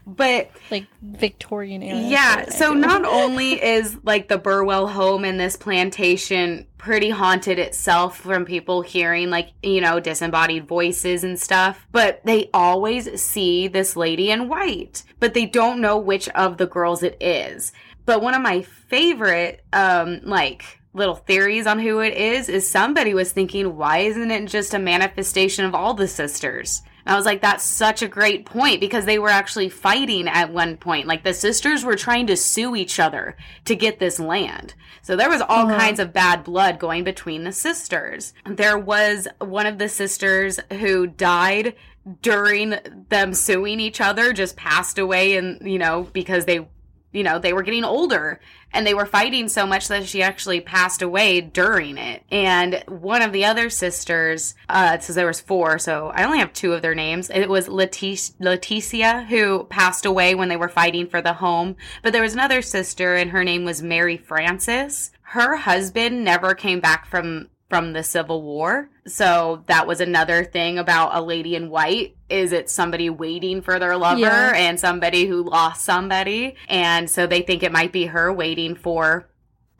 But 0.07 0.51
Like 0.69 0.85
Victorian 1.01 1.81
era. 1.81 1.99
yeah, 1.99 2.49
so 2.51 2.73
not 2.75 3.05
only 3.05 3.53
is 3.53 3.97
like 4.03 4.27
the 4.27 4.37
Burwell 4.37 4.87
home 4.87 5.25
and 5.25 5.39
this 5.39 5.55
plantation 5.57 6.67
pretty 6.77 7.09
haunted 7.09 7.57
itself 7.57 8.17
from 8.19 8.45
people 8.45 8.83
hearing 8.83 9.31
like, 9.31 9.49
you 9.63 9.81
know, 9.81 9.99
disembodied 9.99 10.67
voices 10.67 11.23
and 11.23 11.39
stuff, 11.39 11.87
but 11.91 12.21
they 12.23 12.51
always 12.53 13.19
see 13.19 13.67
this 13.67 13.95
lady 13.95 14.29
in 14.29 14.47
white, 14.47 15.01
but 15.19 15.33
they 15.33 15.47
don't 15.47 15.81
know 15.81 15.97
which 15.97 16.29
of 16.29 16.57
the 16.57 16.67
girls 16.67 17.01
it 17.01 17.17
is. 17.19 17.71
But 18.05 18.21
one 18.21 18.35
of 18.35 18.41
my 18.43 18.61
favorite 18.61 19.63
um 19.73 20.21
like 20.23 20.79
little 20.95 21.15
theories 21.15 21.67
on 21.67 21.77
who 21.79 21.99
it 21.99 22.13
is 22.15 22.49
is 22.49 22.67
somebody 22.67 23.13
was 23.13 23.31
thinking 23.31 23.75
why 23.75 23.99
isn't 23.99 24.31
it 24.31 24.45
just 24.47 24.73
a 24.73 24.79
manifestation 24.79 25.65
of 25.65 25.75
all 25.75 25.93
the 25.93 26.07
sisters 26.07 26.81
and 27.05 27.13
I 27.13 27.17
was 27.17 27.25
like, 27.25 27.41
that's 27.41 27.63
such 27.63 28.01
a 28.01 28.07
great 28.07 28.45
point 28.45 28.79
because 28.79 29.05
they 29.05 29.19
were 29.19 29.29
actually 29.29 29.69
fighting 29.69 30.27
at 30.27 30.51
one 30.51 30.77
point. 30.77 31.05
Like 31.05 31.23
the 31.23 31.35
sisters 31.35 31.83
were 31.83 31.95
trying 31.95 32.25
to 32.27 32.37
sue 32.37 32.75
each 32.75 32.99
other 32.99 33.37
to 33.65 33.75
get 33.75 33.99
this 33.99 34.19
land. 34.19 34.73
So 35.03 35.15
there 35.15 35.29
was 35.29 35.41
all 35.41 35.67
uh-huh. 35.67 35.77
kinds 35.77 35.99
of 35.99 36.13
bad 36.13 36.43
blood 36.43 36.79
going 36.79 37.03
between 37.03 37.43
the 37.43 37.51
sisters. 37.51 38.33
There 38.45 38.77
was 38.77 39.27
one 39.39 39.67
of 39.67 39.77
the 39.77 39.87
sisters 39.87 40.59
who 40.79 41.05
died 41.05 41.75
during 42.23 42.75
them 43.09 43.35
suing 43.35 43.79
each 43.79 44.01
other, 44.01 44.33
just 44.33 44.55
passed 44.55 44.97
away 44.97 45.37
and, 45.37 45.59
you 45.61 45.77
know, 45.77 46.07
because 46.11 46.45
they 46.45 46.67
you 47.15 47.23
know, 47.23 47.39
they 47.39 47.53
were 47.53 47.63
getting 47.63 47.85
older 47.85 48.41
and 48.73 48.85
they 48.85 48.93
were 48.93 49.05
fighting 49.05 49.47
so 49.47 49.65
much 49.65 49.87
that 49.87 50.05
she 50.05 50.21
actually 50.21 50.59
passed 50.59 51.01
away 51.01 51.39
during 51.39 51.97
it. 51.97 52.23
And 52.29 52.83
one 52.89 53.21
of 53.21 53.31
the 53.31 53.45
other 53.45 53.69
sisters, 53.69 54.53
uh, 54.67 54.99
so 54.99 55.13
there 55.13 55.25
was 55.25 55.39
four, 55.39 55.79
so 55.79 56.11
I 56.13 56.25
only 56.25 56.39
have 56.39 56.51
two 56.51 56.73
of 56.73 56.81
their 56.81 56.93
names. 56.93 57.29
It 57.29 57.47
was 57.47 57.69
Leticia, 57.69 58.33
Leticia 58.41 59.25
who 59.27 59.63
passed 59.65 60.05
away 60.05 60.35
when 60.35 60.49
they 60.49 60.57
were 60.57 60.67
fighting 60.67 61.07
for 61.07 61.21
the 61.21 61.33
home. 61.33 61.77
But 62.03 62.11
there 62.11 62.21
was 62.21 62.33
another 62.33 62.61
sister 62.61 63.15
and 63.15 63.31
her 63.31 63.45
name 63.45 63.63
was 63.63 63.81
Mary 63.81 64.17
Frances. 64.17 65.11
Her 65.21 65.55
husband 65.55 66.23
never 66.25 66.53
came 66.53 66.81
back 66.81 67.05
from 67.05 67.47
from 67.75 67.91
the 67.91 68.03
Civil 68.03 68.41
War. 68.41 68.89
So 69.05 69.63
that 69.67 69.85
was 69.85 69.99
another 69.99 70.45
thing 70.45 70.79
about 70.79 71.13
a 71.13 71.21
lady 71.21 71.57
in 71.57 71.69
white 71.69 72.15
is 72.29 72.53
it's 72.53 72.71
somebody 72.71 73.09
waiting 73.09 73.61
for 73.61 73.79
their 73.79 73.97
lover 73.97 74.21
Yeah. 74.21 74.53
and 74.55 74.79
somebody 74.79 75.25
who 75.25 75.43
lost 75.43 75.83
somebody. 75.83 76.55
And 76.69 77.09
so 77.09 77.27
they 77.27 77.41
think 77.41 77.63
it 77.63 77.73
might 77.73 77.91
be 77.91 78.05
her 78.05 78.31
waiting 78.31 78.75
for 78.77 79.29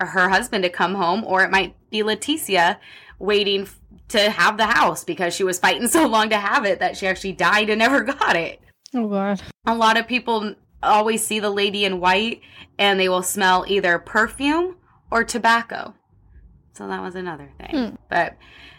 her 0.02 0.28
husband 0.28 0.66
to 0.66 0.70
come 0.70 0.96
home 0.96 1.24
or 1.24 1.42
it 1.46 1.52
might 1.52 1.74
be 1.90 2.04
Leticia 2.04 2.80
waiting 3.18 3.66
to 4.10 4.30
have 4.30 4.58
the 4.58 4.66
house 4.66 5.06
because 5.06 5.34
she 5.34 5.46
was 5.46 5.58
fighting 5.58 5.88
so 5.98 6.06
long 6.06 6.30
to 6.32 6.38
have 6.38 6.66
it 6.66 6.80
that 6.82 6.98
she 6.98 7.08
actually 7.08 7.32
died 7.32 7.70
and 7.70 7.80
never 7.80 8.02
got 8.20 8.36
it 8.36 8.60
Oh 8.94 9.08
god. 9.08 9.42
a 9.66 9.74
lot 9.74 9.98
of 9.98 10.06
people 10.06 10.54
always 10.84 11.26
see 11.26 11.40
the 11.40 11.50
lady 11.50 11.86
in 11.86 12.02
white 12.02 12.42
and 12.78 13.00
they 13.00 13.08
will 13.08 13.24
smell 13.24 13.64
either 13.70 13.98
perfume 14.00 14.76
or 15.10 15.24
tobacco. 15.24 15.94
So 16.78 16.88
that 16.88 17.02
was 17.02 17.16
another 17.16 17.50
thing. 17.60 17.98
But 18.10 18.36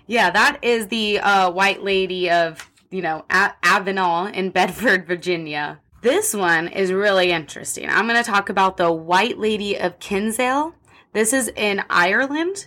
yeah, 0.06 0.30
that 0.30 0.58
is 0.62 0.88
the 0.88 1.18
uh, 1.20 1.50
white 1.50 1.82
lady 1.82 2.30
of, 2.30 2.70
you 2.90 3.02
know, 3.02 3.24
A- 3.30 3.54
Avenel 3.62 4.32
in 4.32 4.50
Bedford, 4.58 5.06
Virginia. 5.06 5.80
This 6.02 6.34
one 6.34 6.68
is 6.68 6.92
really 6.92 7.30
interesting. 7.32 7.88
I'm 7.88 8.06
going 8.06 8.22
to 8.22 8.30
talk 8.30 8.48
about 8.48 8.76
the 8.76 8.92
White 8.92 9.38
Lady 9.38 9.78
of 9.78 9.98
Kinsale. 9.98 10.74
This 11.12 11.32
is 11.32 11.48
in 11.56 11.82
Ireland 11.90 12.66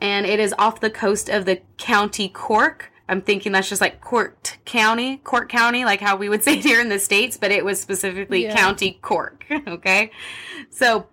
and 0.00 0.24
it 0.26 0.40
is 0.40 0.54
off 0.58 0.80
the 0.80 0.90
coast 0.90 1.28
of 1.28 1.44
the 1.44 1.60
county 1.76 2.28
Cork. 2.28 2.90
I'm 3.06 3.20
thinking 3.20 3.52
that's 3.52 3.68
just 3.68 3.80
like 3.82 4.00
Cork 4.00 4.58
County, 4.64 5.18
Cork 5.18 5.48
County, 5.50 5.84
like 5.84 6.00
how 6.00 6.16
we 6.16 6.28
would 6.30 6.42
say 6.44 6.54
it 6.54 6.64
here 6.64 6.80
in 6.80 6.88
the 6.88 6.98
States, 6.98 7.36
but 7.36 7.50
it 7.52 7.64
was 7.64 7.78
specifically 7.80 8.44
Yeah. 8.44 8.56
County 8.56 8.98
Cork. 9.02 9.44
okay. 9.68 10.10
So 10.70 11.06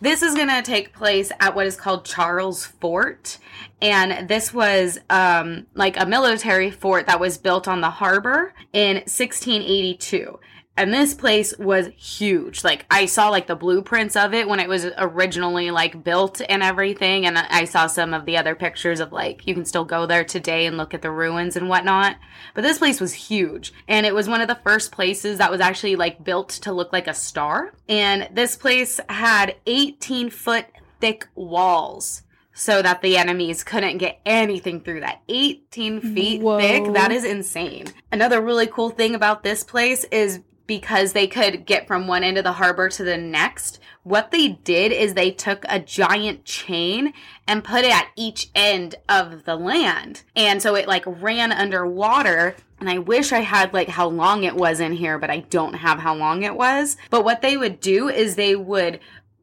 this 0.00 0.22
is 0.22 0.34
going 0.34 0.48
to 0.48 0.62
take 0.62 0.92
place 0.92 1.30
at 1.40 1.54
what 1.54 1.66
is 1.66 1.76
called 1.76 2.04
Charles 2.04 2.64
Fort. 2.64 3.38
And 3.82 4.28
this 4.28 4.52
was 4.52 4.98
um, 5.10 5.66
like 5.74 6.00
a 6.00 6.06
military 6.06 6.70
fort 6.70 7.06
that 7.06 7.20
was 7.20 7.38
built 7.38 7.68
on 7.68 7.80
the 7.80 7.90
harbor 7.90 8.54
in 8.72 8.96
1682. 8.96 10.38
And 10.80 10.94
this 10.94 11.12
place 11.12 11.52
was 11.58 11.90
huge. 11.94 12.64
Like 12.64 12.86
I 12.90 13.04
saw 13.04 13.28
like 13.28 13.46
the 13.46 13.54
blueprints 13.54 14.16
of 14.16 14.32
it 14.32 14.48
when 14.48 14.60
it 14.60 14.68
was 14.68 14.86
originally 14.96 15.70
like 15.70 16.02
built 16.02 16.40
and 16.48 16.62
everything. 16.62 17.26
And 17.26 17.36
I 17.36 17.66
saw 17.66 17.86
some 17.86 18.14
of 18.14 18.24
the 18.24 18.38
other 18.38 18.54
pictures 18.54 18.98
of 18.98 19.12
like 19.12 19.46
you 19.46 19.52
can 19.52 19.66
still 19.66 19.84
go 19.84 20.06
there 20.06 20.24
today 20.24 20.64
and 20.64 20.78
look 20.78 20.94
at 20.94 21.02
the 21.02 21.10
ruins 21.10 21.54
and 21.54 21.68
whatnot. 21.68 22.16
But 22.54 22.62
this 22.62 22.78
place 22.78 22.98
was 22.98 23.12
huge. 23.12 23.74
And 23.88 24.06
it 24.06 24.14
was 24.14 24.26
one 24.26 24.40
of 24.40 24.48
the 24.48 24.54
first 24.54 24.90
places 24.90 25.36
that 25.36 25.50
was 25.50 25.60
actually 25.60 25.96
like 25.96 26.24
built 26.24 26.48
to 26.48 26.72
look 26.72 26.94
like 26.94 27.08
a 27.08 27.14
star. 27.14 27.74
And 27.86 28.30
this 28.32 28.56
place 28.56 29.00
had 29.10 29.56
18 29.66 30.30
foot 30.30 30.64
thick 30.98 31.28
walls 31.34 32.22
so 32.54 32.80
that 32.80 33.02
the 33.02 33.18
enemies 33.18 33.62
couldn't 33.64 33.98
get 33.98 34.18
anything 34.24 34.80
through 34.80 35.00
that 35.00 35.20
18 35.28 36.14
feet 36.14 36.40
Whoa. 36.42 36.58
thick 36.58 36.92
that 36.92 37.12
is 37.12 37.24
insane 37.24 37.86
another 38.12 38.40
really 38.40 38.66
cool 38.66 38.90
thing 38.90 39.14
about 39.14 39.42
this 39.42 39.62
place 39.64 40.04
is 40.10 40.40
because 40.70 41.14
they 41.14 41.26
could 41.26 41.66
get 41.66 41.88
from 41.88 42.06
one 42.06 42.22
end 42.22 42.38
of 42.38 42.44
the 42.44 42.52
harbor 42.52 42.88
to 42.88 43.02
the 43.02 43.16
next 43.16 43.80
what 44.04 44.30
they 44.30 44.46
did 44.46 44.92
is 44.92 45.14
they 45.14 45.32
took 45.32 45.64
a 45.68 45.80
giant 45.80 46.44
chain 46.44 47.12
and 47.48 47.64
put 47.64 47.84
it 47.84 47.92
at 47.92 48.06
each 48.14 48.48
end 48.54 48.94
of 49.08 49.42
the 49.46 49.56
land 49.56 50.22
and 50.36 50.62
so 50.62 50.76
it 50.76 50.86
like 50.86 51.02
ran 51.04 51.50
underwater 51.50 52.54
and 52.78 52.88
I 52.88 52.98
wish 52.98 53.32
I 53.32 53.40
had 53.40 53.74
like 53.74 53.88
how 53.88 54.06
long 54.06 54.44
it 54.44 54.54
was 54.54 54.80
in 54.80 54.92
here, 54.92 55.18
but 55.18 55.28
I 55.28 55.40
don't 55.40 55.74
have 55.74 55.98
how 55.98 56.14
long 56.14 56.44
it 56.44 56.56
was. 56.56 56.96
But 57.10 57.26
what 57.26 57.42
they 57.42 57.58
would 57.58 57.78
do 57.78 58.08
is 58.08 58.36
they 58.36 58.56
would 58.56 59.00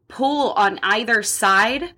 pull 0.07 0.53
on 0.53 0.79
either 0.81 1.21
side 1.21 1.93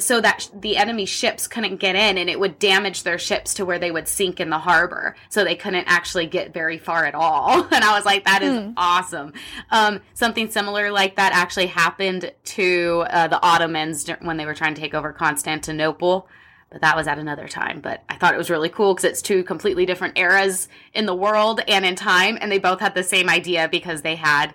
so 0.00 0.20
that 0.20 0.42
sh- 0.42 0.48
the 0.54 0.76
enemy 0.76 1.06
ships 1.06 1.46
couldn't 1.46 1.76
get 1.76 1.94
in 1.94 2.18
and 2.18 2.28
it 2.28 2.38
would 2.38 2.58
damage 2.58 3.02
their 3.02 3.18
ships 3.18 3.54
to 3.54 3.64
where 3.64 3.78
they 3.78 3.90
would 3.90 4.08
sink 4.08 4.40
in 4.40 4.50
the 4.50 4.58
harbor. 4.58 5.16
So 5.28 5.44
they 5.44 5.56
couldn't 5.56 5.84
actually 5.86 6.26
get 6.26 6.52
very 6.52 6.78
far 6.78 7.04
at 7.04 7.14
all. 7.14 7.66
And 7.80 7.84
i 7.84 7.94
was 7.94 8.04
like 8.04 8.24
that 8.24 8.42
is 8.42 8.72
awesome. 8.76 9.32
Um, 9.70 10.00
something 10.14 10.50
similar 10.50 10.90
like 10.90 11.16
that 11.16 11.32
actually 11.32 11.66
happened 11.66 12.32
to 12.44 13.06
uh, 13.08 13.28
the 13.28 13.40
ottomans 13.42 14.08
when 14.20 14.36
they 14.36 14.44
were 14.44 14.54
trying 14.54 14.74
to 14.74 14.80
take 14.80 14.92
over 14.92 15.12
constantinople. 15.12 16.28
But 16.70 16.82
that 16.82 16.96
was 16.96 17.06
at 17.06 17.18
another 17.18 17.48
time. 17.48 17.80
But 17.80 18.02
i 18.08 18.16
thought 18.16 18.34
it 18.34 18.38
was 18.38 18.50
really 18.50 18.68
cool 18.68 18.94
because 18.94 19.04
it's 19.04 19.22
two 19.22 19.42
completely 19.44 19.86
different 19.86 20.18
eras 20.18 20.68
in 20.92 21.06
the 21.06 21.14
world 21.14 21.60
and 21.66 21.84
in 21.84 21.96
time. 21.96 22.36
And 22.40 22.50
they 22.50 22.58
both 22.58 22.80
had 22.80 22.94
the 22.94 23.02
same 23.02 23.30
idea 23.30 23.68
because 23.68 24.02
they 24.02 24.16
had 24.16 24.54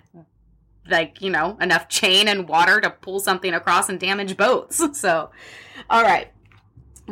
like 0.88 1.20
you 1.20 1.30
know 1.30 1.56
enough 1.60 1.88
chain 1.88 2.28
and 2.28 2.48
water 2.48 2.80
to 2.80 2.90
pull 2.90 3.20
something 3.20 3.54
across 3.54 3.88
and 3.88 4.00
damage 4.00 4.36
boats. 4.36 4.82
So 4.96 5.30
all 5.90 6.02
right. 6.02 6.32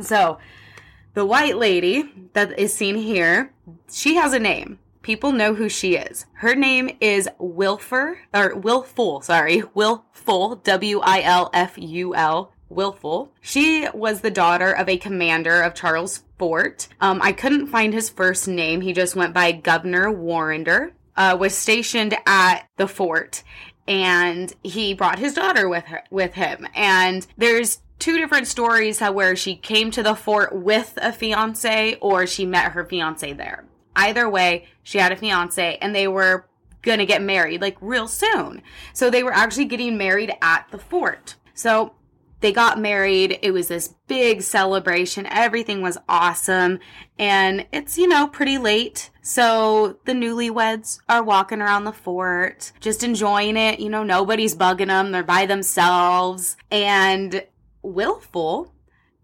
So 0.01 0.39
the 1.15 1.27
white 1.27 1.57
lady 1.57 2.11
that 2.33 2.59
is 2.59 2.73
seen 2.73 2.97
here 2.97 3.53
she 3.91 4.17
has 4.17 4.33
a 4.33 4.39
name. 4.39 4.79
People 5.03 5.33
know 5.33 5.55
who 5.55 5.69
she 5.69 5.97
is. 5.97 6.25
Her 6.35 6.55
name 6.55 6.97
is 7.01 7.29
wilfer 7.39 8.21
or 8.33 8.55
wilful 8.55 9.21
sorry 9.21 9.63
wilful 9.75 10.57
w-i-l-f-u-l. 10.57 12.51
Wilful 12.71 13.33
she 13.41 13.87
was 13.95 14.21
the 14.21 14.31
daughter 14.31 14.73
of 14.73 14.89
a 14.89 14.97
commander 14.97 15.63
of 15.63 15.75
charles 15.75 16.25
fort. 16.39 16.89
Um, 17.01 17.21
i 17.23 17.33
couldn't 17.33 17.69
find 17.69 17.93
his 17.93 18.09
first 18.09 18.49
name. 18.49 18.81
He 18.81 18.93
just 18.93 19.15
went 19.15 19.35
by 19.35 19.53
governor 19.53 20.11
warrender 20.11 20.93
uh, 21.17 21.37
was 21.39 21.57
stationed 21.57 22.17
at 22.27 22.69
the 22.77 22.89
fort 22.89 23.43
and 23.87 24.55
he 24.63 24.95
brought 24.95 25.19
his 25.19 25.35
daughter 25.35 25.69
with 25.69 25.85
her 25.85 26.03
with 26.11 26.35
him. 26.35 26.67
And 26.75 27.27
there's 27.37 27.81
two 27.99 28.17
different 28.17 28.47
stories 28.47 29.01
where 29.01 29.37
she 29.37 29.57
came 29.57 29.91
to 29.91 30.03
the 30.03 30.15
fort 30.15 30.55
with 30.55 30.99
a 31.01 31.13
fiance 31.13 31.97
or 32.01 32.27
she 32.27 32.47
met 32.47 32.73
her 32.73 32.85
fiance 32.85 33.33
there. 33.33 33.65
Either 33.97 34.29
way 34.29 34.67
she 34.83 34.99
had 34.99 35.13
a 35.13 35.17
fiance 35.17 35.79
and 35.81 35.95
they 35.95 36.09
were 36.09 36.47
gonna 36.83 37.07
get 37.07 37.23
married 37.23 37.61
like 37.61 37.77
real 37.81 38.09
soon. 38.09 38.63
So 38.93 39.11
they 39.11 39.23
were 39.23 39.33
actually 39.33 39.67
getting 39.67 39.97
married 39.97 40.35
at 40.43 40.67
the 40.71 40.79
fort. 40.79 41.37
So 41.55 41.95
they 42.41 42.53
got 42.53 42.81
married. 42.81 43.39
It 43.43 43.53
was 43.53 43.69
this 43.69 43.95
big 44.07 44.43
celebration. 44.43 45.27
Everything 45.27 45.81
was 45.81 45.99
awesome. 46.09 46.79
And 47.19 47.67
it's, 47.73 47.97
you 47.97 48.07
know, 48.07 48.27
pretty 48.27 48.59
late. 48.59 49.11
So 49.23 49.99
the 50.05 50.13
newlyweds 50.13 50.99
are 51.09 51.23
walking 51.23 51.63
around 51.63 51.85
the 51.85 51.93
fort, 51.93 52.73
just 52.81 53.03
enjoying 53.03 53.57
it. 53.57 53.81
You 53.81 53.89
know, 53.89 54.03
nobody's 54.03 54.55
bugging 54.55 54.89
them. 54.89 55.13
They're 55.13 55.23
by 55.23 55.47
themselves. 55.47 56.57
And 56.71 57.47
Wilful 57.83 58.75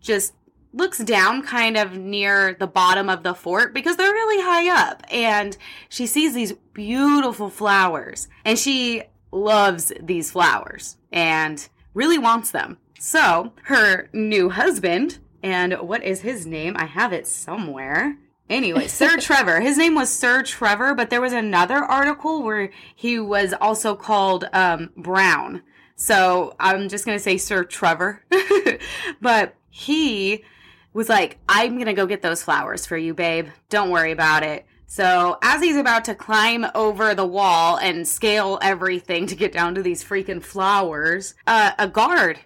just 0.01 0.35
looks 0.73 0.99
down 0.99 1.43
kind 1.43 1.77
of 1.77 1.97
near 1.97 2.55
the 2.55 2.67
bottom 2.67 3.09
of 3.09 3.23
the 3.23 3.35
fort 3.35 3.75
because 3.75 3.97
they're 3.97 4.13
really 4.13 4.43
high 4.43 4.91
up. 4.91 5.03
And 5.11 5.57
she 5.89 6.07
sees 6.07 6.33
these 6.33 6.53
beautiful 6.73 7.51
flowers. 7.51 8.29
And 8.45 8.59
she 8.59 9.03
loves 9.33 9.93
these 10.01 10.31
flowers 10.31 10.97
and 11.13 11.69
really 11.95 12.19
wants 12.19 12.51
them. 12.51 12.79
So 13.03 13.55
her 13.63 14.11
new 14.13 14.51
husband, 14.51 15.21
and 15.43 15.73
what 15.73 16.05
is 16.05 16.21
his 16.21 16.45
name? 16.45 16.77
I 16.77 16.85
have 16.85 17.15
it 17.15 17.27
somewhere. 17.27 18.19
Anyway, 18.51 18.89
Sir 18.89 19.17
Trevor. 19.21 19.59
His 19.61 19.79
name 19.79 19.95
was 19.95 20.11
Sir 20.11 20.43
Trevor, 20.43 20.95
but 20.95 21.09
there 21.09 21.23
was 21.23 21.33
another 21.33 21.79
article 21.79 22.43
where 22.43 22.71
he 22.95 23.19
was 23.19 23.55
also 23.59 23.97
called 23.97 24.45
um, 24.53 24.91
Brown. 24.99 25.63
So 25.97 26.55
I'm 26.61 26.91
just 26.91 27.07
going 27.07 27.17
to 27.17 27.25
say 27.25 27.39
Sir 27.39 27.65
Trevor. 27.65 28.23
but 29.23 29.55
he 29.71 30.45
was 30.93 31.09
like, 31.09 31.39
I'm 31.49 31.77
going 31.77 31.87
to 31.87 31.95
go 31.95 32.05
get 32.05 32.21
those 32.21 32.43
flowers 32.43 32.85
for 32.85 32.99
you, 32.99 33.15
babe. 33.15 33.49
Don't 33.71 33.89
worry 33.89 34.13
about 34.13 34.43
it. 34.43 34.67
So 34.87 35.39
as 35.41 35.63
he's 35.63 35.77
about 35.77 36.05
to 36.05 36.15
climb 36.15 36.67
over 36.75 37.15
the 37.15 37.27
wall 37.27 37.79
and 37.79 38.07
scale 38.07 38.59
everything 38.61 39.27
to 39.29 39.37
get 39.37 39.53
down 39.53 39.75
to 39.77 39.83
these 39.83 40.05
freaking 40.05 40.43
flowers, 40.43 41.35
uh, 41.47 41.71
a 41.79 41.89
guard 41.89 42.41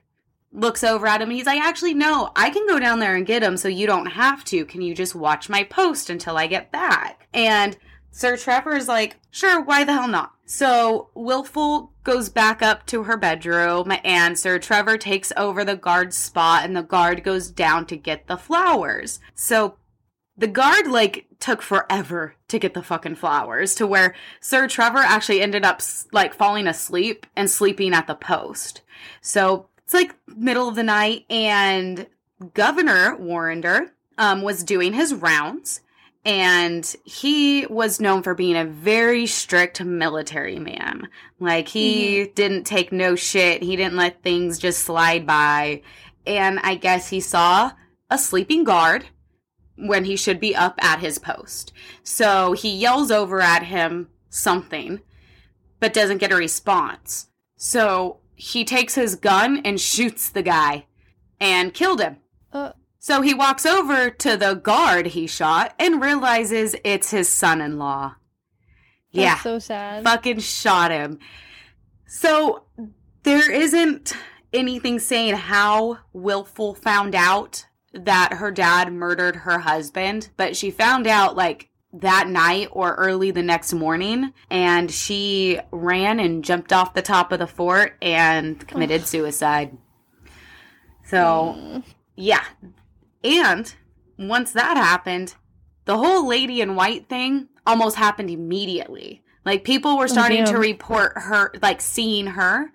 looks 0.54 0.84
over 0.84 1.06
at 1.06 1.20
him 1.20 1.28
and 1.28 1.36
he's 1.36 1.46
like, 1.46 1.60
actually, 1.60 1.94
no, 1.94 2.30
I 2.36 2.48
can 2.48 2.66
go 2.66 2.78
down 2.78 3.00
there 3.00 3.16
and 3.16 3.26
get 3.26 3.42
him 3.42 3.56
so 3.56 3.68
you 3.68 3.86
don't 3.86 4.06
have 4.06 4.44
to. 4.46 4.64
Can 4.64 4.80
you 4.80 4.94
just 4.94 5.14
watch 5.14 5.48
my 5.48 5.64
post 5.64 6.08
until 6.08 6.38
I 6.38 6.46
get 6.46 6.72
back? 6.72 7.28
And 7.34 7.76
Sir 8.10 8.36
Trevor 8.36 8.76
is 8.76 8.88
like, 8.88 9.16
sure, 9.30 9.60
why 9.60 9.82
the 9.84 9.92
hell 9.92 10.08
not? 10.08 10.32
So 10.46 11.10
Wilful 11.14 11.92
goes 12.04 12.28
back 12.28 12.62
up 12.62 12.86
to 12.86 13.02
her 13.02 13.16
bedroom 13.16 13.92
and 14.04 14.38
Sir 14.38 14.58
Trevor 14.58 14.96
takes 14.96 15.32
over 15.36 15.64
the 15.64 15.76
guard's 15.76 16.16
spot 16.16 16.64
and 16.64 16.76
the 16.76 16.82
guard 16.82 17.24
goes 17.24 17.50
down 17.50 17.86
to 17.86 17.96
get 17.96 18.28
the 18.28 18.36
flowers. 18.36 19.18
So 19.34 19.76
the 20.36 20.46
guard 20.46 20.86
like 20.86 21.26
took 21.40 21.62
forever 21.62 22.36
to 22.48 22.58
get 22.58 22.74
the 22.74 22.82
fucking 22.82 23.16
flowers 23.16 23.74
to 23.76 23.86
where 23.86 24.14
Sir 24.40 24.68
Trevor 24.68 24.98
actually 24.98 25.40
ended 25.40 25.64
up 25.64 25.80
like 26.12 26.34
falling 26.34 26.66
asleep 26.66 27.26
and 27.34 27.50
sleeping 27.50 27.92
at 27.92 28.06
the 28.06 28.14
post. 28.14 28.82
So 29.20 29.68
it's 29.84 29.94
like 29.94 30.14
middle 30.26 30.68
of 30.68 30.74
the 30.74 30.82
night 30.82 31.24
and 31.30 32.06
Governor 32.54 33.16
Warrender 33.18 33.90
um, 34.18 34.42
was 34.42 34.64
doing 34.64 34.92
his 34.92 35.14
rounds 35.14 35.80
and 36.24 36.94
he 37.04 37.66
was 37.66 38.00
known 38.00 38.22
for 38.22 38.34
being 38.34 38.56
a 38.56 38.64
very 38.64 39.26
strict 39.26 39.82
military 39.84 40.58
man. 40.58 41.08
Like 41.38 41.68
he 41.68 42.20
mm-hmm. 42.20 42.34
didn't 42.34 42.64
take 42.64 42.92
no 42.92 43.14
shit. 43.14 43.62
He 43.62 43.76
didn't 43.76 43.96
let 43.96 44.22
things 44.22 44.58
just 44.58 44.84
slide 44.84 45.26
by. 45.26 45.82
And 46.26 46.58
I 46.60 46.76
guess 46.76 47.10
he 47.10 47.20
saw 47.20 47.72
a 48.10 48.16
sleeping 48.16 48.64
guard 48.64 49.06
when 49.76 50.04
he 50.04 50.16
should 50.16 50.40
be 50.40 50.56
up 50.56 50.82
at 50.82 51.00
his 51.00 51.18
post. 51.18 51.72
So 52.02 52.52
he 52.52 52.70
yells 52.70 53.10
over 53.10 53.40
at 53.40 53.64
him 53.64 54.08
something, 54.30 55.00
but 55.78 55.92
doesn't 55.92 56.18
get 56.18 56.32
a 56.32 56.36
response. 56.36 57.28
So 57.56 58.20
he 58.34 58.64
takes 58.64 58.94
his 58.94 59.14
gun 59.14 59.60
and 59.64 59.80
shoots 59.80 60.28
the 60.28 60.42
guy 60.42 60.86
and 61.40 61.74
killed 61.74 62.00
him. 62.00 62.18
Uh, 62.52 62.72
so 62.98 63.20
he 63.20 63.34
walks 63.34 63.66
over 63.66 64.10
to 64.10 64.36
the 64.36 64.54
guard 64.54 65.08
he 65.08 65.26
shot 65.26 65.74
and 65.78 66.00
realizes 66.00 66.74
it's 66.84 67.10
his 67.10 67.28
son 67.28 67.60
in 67.60 67.78
law. 67.78 68.16
Yeah. 69.10 69.38
so 69.38 69.58
sad. 69.58 70.02
Fucking 70.04 70.40
shot 70.40 70.90
him. 70.90 71.18
So 72.06 72.64
there 73.22 73.50
isn't 73.50 74.14
anything 74.52 74.98
saying 74.98 75.34
how 75.34 75.98
Wilful 76.12 76.74
found 76.74 77.14
out 77.14 77.66
that 77.92 78.34
her 78.34 78.50
dad 78.50 78.92
murdered 78.92 79.36
her 79.36 79.60
husband, 79.60 80.30
but 80.36 80.56
she 80.56 80.70
found 80.70 81.06
out 81.06 81.36
like 81.36 81.70
that 82.00 82.28
night 82.28 82.68
or 82.72 82.94
early 82.94 83.30
the 83.30 83.42
next 83.42 83.72
morning 83.72 84.32
and 84.50 84.90
she 84.90 85.60
ran 85.70 86.18
and 86.18 86.44
jumped 86.44 86.72
off 86.72 86.94
the 86.94 87.02
top 87.02 87.30
of 87.32 87.38
the 87.38 87.46
fort 87.46 87.96
and 88.02 88.66
committed 88.66 89.06
suicide. 89.06 89.76
So, 91.04 91.54
mm. 91.56 91.84
yeah. 92.16 92.44
And 93.22 93.72
once 94.18 94.52
that 94.52 94.76
happened, 94.76 95.34
the 95.84 95.98
whole 95.98 96.26
lady 96.26 96.60
in 96.60 96.74
white 96.74 97.08
thing 97.08 97.48
almost 97.66 97.96
happened 97.96 98.30
immediately. 98.30 99.22
Like 99.44 99.64
people 99.64 99.96
were 99.96 100.04
oh, 100.04 100.08
starting 100.08 100.42
oh, 100.42 100.52
to 100.52 100.58
report 100.58 101.12
her 101.16 101.52
like 101.62 101.80
seeing 101.80 102.28
her 102.28 102.72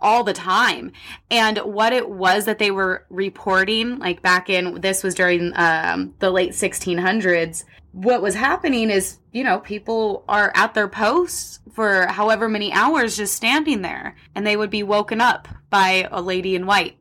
all 0.00 0.24
the 0.24 0.32
time. 0.32 0.92
And 1.30 1.58
what 1.58 1.92
it 1.92 2.08
was 2.08 2.44
that 2.44 2.58
they 2.58 2.70
were 2.70 3.06
reporting, 3.10 3.98
like 3.98 4.22
back 4.22 4.50
in 4.50 4.80
this 4.80 5.02
was 5.02 5.14
during 5.14 5.52
um, 5.54 6.14
the 6.18 6.30
late 6.30 6.52
1600s, 6.52 7.64
what 7.92 8.22
was 8.22 8.34
happening 8.34 8.90
is, 8.90 9.18
you 9.32 9.42
know, 9.42 9.58
people 9.58 10.24
are 10.28 10.52
at 10.54 10.74
their 10.74 10.88
posts 10.88 11.60
for 11.72 12.06
however 12.06 12.48
many 12.48 12.72
hours 12.72 13.16
just 13.16 13.34
standing 13.34 13.82
there, 13.82 14.16
and 14.34 14.46
they 14.46 14.56
would 14.56 14.70
be 14.70 14.82
woken 14.82 15.20
up 15.20 15.48
by 15.70 16.08
a 16.10 16.20
lady 16.20 16.54
in 16.54 16.66
white, 16.66 16.96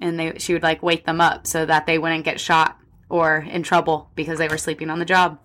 and 0.00 0.18
they 0.18 0.38
she 0.38 0.52
would 0.52 0.62
like 0.62 0.82
wake 0.82 1.06
them 1.06 1.20
up 1.20 1.46
so 1.46 1.64
that 1.64 1.86
they 1.86 1.98
wouldn't 1.98 2.24
get 2.24 2.40
shot 2.40 2.78
or 3.08 3.38
in 3.38 3.62
trouble 3.62 4.10
because 4.14 4.38
they 4.38 4.48
were 4.48 4.58
sleeping 4.58 4.90
on 4.90 4.98
the 4.98 5.04
job. 5.04 5.38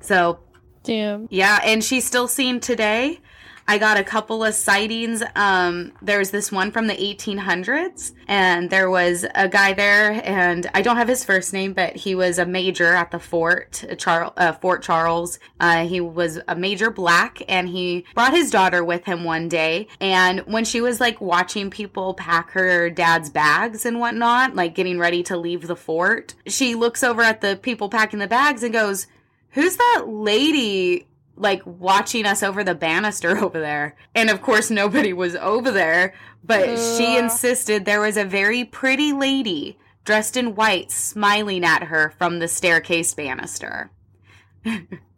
So, 0.00 0.40
damn. 0.82 1.28
Yeah, 1.30 1.60
and 1.62 1.82
she's 1.82 2.04
still 2.04 2.28
seen 2.28 2.60
today. 2.60 3.20
I 3.66 3.78
got 3.78 3.96
a 3.96 4.04
couple 4.04 4.44
of 4.44 4.54
sightings. 4.54 5.22
Um, 5.34 5.92
there's 6.02 6.30
this 6.30 6.52
one 6.52 6.70
from 6.70 6.86
the 6.86 6.94
1800s, 6.94 8.12
and 8.28 8.68
there 8.68 8.90
was 8.90 9.24
a 9.34 9.48
guy 9.48 9.72
there, 9.72 10.20
and 10.24 10.68
I 10.74 10.82
don't 10.82 10.96
have 10.96 11.08
his 11.08 11.24
first 11.24 11.52
name, 11.52 11.72
but 11.72 11.96
he 11.96 12.14
was 12.14 12.38
a 12.38 12.44
major 12.44 12.94
at 12.94 13.10
the 13.10 13.18
fort, 13.18 13.84
Char- 13.96 14.34
uh, 14.36 14.52
Fort 14.52 14.82
Charles. 14.82 15.38
Uh, 15.60 15.86
he 15.86 16.00
was 16.00 16.40
a 16.46 16.54
major 16.54 16.90
black, 16.90 17.42
and 17.48 17.68
he 17.68 18.04
brought 18.14 18.34
his 18.34 18.50
daughter 18.50 18.84
with 18.84 19.04
him 19.06 19.24
one 19.24 19.48
day. 19.48 19.88
And 19.98 20.40
when 20.40 20.66
she 20.66 20.82
was 20.82 21.00
like 21.00 21.20
watching 21.20 21.70
people 21.70 22.12
pack 22.12 22.50
her 22.50 22.90
dad's 22.90 23.30
bags 23.30 23.86
and 23.86 23.98
whatnot, 23.98 24.54
like 24.54 24.74
getting 24.74 24.98
ready 24.98 25.22
to 25.24 25.36
leave 25.38 25.66
the 25.66 25.76
fort, 25.76 26.34
she 26.46 26.74
looks 26.74 27.02
over 27.02 27.22
at 27.22 27.40
the 27.40 27.56
people 27.56 27.88
packing 27.88 28.18
the 28.18 28.26
bags 28.26 28.62
and 28.62 28.74
goes, 28.74 29.06
Who's 29.50 29.76
that 29.76 30.04
lady 30.08 31.06
like 31.36 31.62
watching 31.64 32.26
us 32.26 32.42
over 32.42 32.62
the 32.62 32.74
banister 32.74 33.38
over 33.44 33.60
there. 33.60 33.96
And 34.14 34.30
of 34.30 34.42
course, 34.42 34.70
nobody 34.70 35.12
was 35.12 35.36
over 35.36 35.70
there, 35.70 36.14
but 36.42 36.78
she 36.78 37.16
insisted 37.16 37.84
there 37.84 38.00
was 38.00 38.16
a 38.16 38.24
very 38.24 38.64
pretty 38.64 39.12
lady 39.12 39.78
dressed 40.04 40.36
in 40.36 40.54
white 40.54 40.90
smiling 40.90 41.64
at 41.64 41.84
her 41.84 42.14
from 42.18 42.38
the 42.38 42.48
staircase 42.48 43.14
banister. 43.14 43.90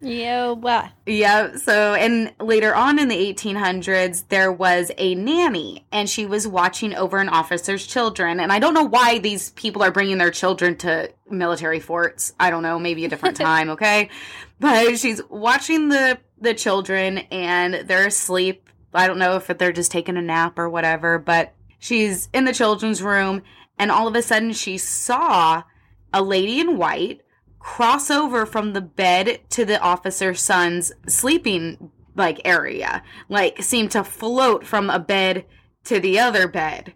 Yeah, 0.01 0.51
what? 0.51 0.91
Yeah, 1.05 1.55
so 1.55 1.93
and 1.93 2.33
later 2.39 2.75
on 2.75 2.99
in 2.99 3.07
the 3.07 3.33
1800s 3.33 4.27
there 4.29 4.51
was 4.51 4.91
a 4.97 5.15
nanny 5.15 5.85
and 5.91 6.09
she 6.09 6.25
was 6.25 6.47
watching 6.47 6.93
over 6.95 7.17
an 7.17 7.29
officer's 7.29 7.85
children 7.85 8.39
and 8.39 8.51
I 8.51 8.59
don't 8.59 8.73
know 8.73 8.83
why 8.83 9.19
these 9.19 9.51
people 9.51 9.83
are 9.83 9.91
bringing 9.91 10.17
their 10.17 10.31
children 10.31 10.75
to 10.77 11.11
military 11.29 11.79
forts. 11.79 12.33
I 12.39 12.49
don't 12.49 12.63
know, 12.63 12.79
maybe 12.79 13.05
a 13.05 13.09
different 13.09 13.37
time, 13.37 13.69
okay? 13.71 14.09
But 14.59 14.99
she's 14.99 15.21
watching 15.29 15.89
the 15.89 16.19
the 16.39 16.53
children 16.53 17.19
and 17.31 17.87
they're 17.87 18.07
asleep. 18.07 18.69
I 18.93 19.07
don't 19.07 19.19
know 19.19 19.35
if 19.35 19.47
they're 19.47 19.71
just 19.71 19.91
taking 19.91 20.17
a 20.17 20.21
nap 20.21 20.57
or 20.59 20.69
whatever, 20.69 21.19
but 21.19 21.53
she's 21.79 22.29
in 22.33 22.45
the 22.45 22.53
children's 22.53 23.01
room 23.01 23.43
and 23.77 23.91
all 23.91 24.07
of 24.07 24.15
a 24.15 24.21
sudden 24.21 24.53
she 24.53 24.77
saw 24.77 25.63
a 26.13 26.21
lady 26.21 26.59
in 26.59 26.77
white 26.77 27.21
cross 27.67 28.09
over 28.09 28.45
from 28.45 28.71
the 28.71 28.81
bed 28.81 29.41
to 29.49 29.65
the 29.65 29.79
officer's 29.81 30.41
son's 30.41 30.93
sleeping 31.05 31.91
like 32.15 32.39
area 32.45 33.03
like 33.27 33.61
seemed 33.61 33.91
to 33.91 34.05
float 34.05 34.65
from 34.65 34.89
a 34.89 34.97
bed 34.97 35.45
to 35.83 35.99
the 35.99 36.17
other 36.17 36.47
bed. 36.47 36.93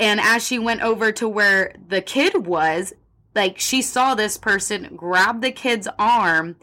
And 0.00 0.18
as 0.18 0.44
she 0.44 0.58
went 0.58 0.80
over 0.80 1.12
to 1.12 1.28
where 1.28 1.74
the 1.88 2.00
kid 2.00 2.46
was 2.46 2.94
like 3.34 3.58
she 3.58 3.82
saw 3.82 4.14
this 4.14 4.38
person 4.38 4.96
grab 4.96 5.42
the 5.42 5.52
kid's 5.52 5.86
arm 5.98 6.56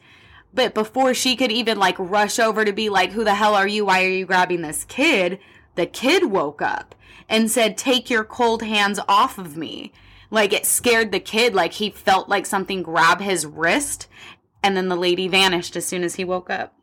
but 0.52 0.74
before 0.74 1.14
she 1.14 1.36
could 1.36 1.52
even 1.52 1.78
like 1.78 1.96
rush 2.00 2.40
over 2.40 2.66
to 2.66 2.74
be 2.74 2.90
like 2.90 3.12
who 3.12 3.24
the 3.24 3.36
hell 3.36 3.54
are 3.54 3.68
you? 3.68 3.86
Why 3.86 4.04
are 4.04 4.10
you 4.10 4.26
grabbing 4.26 4.64
this 4.64 4.84
kid? 4.84 5.40
the 5.76 5.86
kid 5.86 6.32
woke 6.32 6.62
up 6.62 6.96
and 7.30 7.52
said 7.52 7.78
take 7.78 8.10
your 8.10 8.24
cold 8.24 8.64
hands 8.64 9.00
off 9.08 9.38
of 9.38 9.56
me 9.56 9.94
like 10.34 10.52
it 10.52 10.66
scared 10.66 11.12
the 11.12 11.20
kid, 11.20 11.54
like 11.54 11.74
he 11.74 11.92
felt 11.92 12.28
like 12.28 12.48
something 12.48 12.82
grab 12.82 13.22
his 13.22 13.46
wrist, 13.46 14.08
and 14.64 14.76
then 14.76 14.88
the 14.88 14.96
lady 14.96 15.28
vanished 15.28 15.76
as 15.76 15.86
soon 15.86 16.04
as 16.04 16.16
he 16.16 16.26
woke 16.26 16.50
up. 16.50 16.74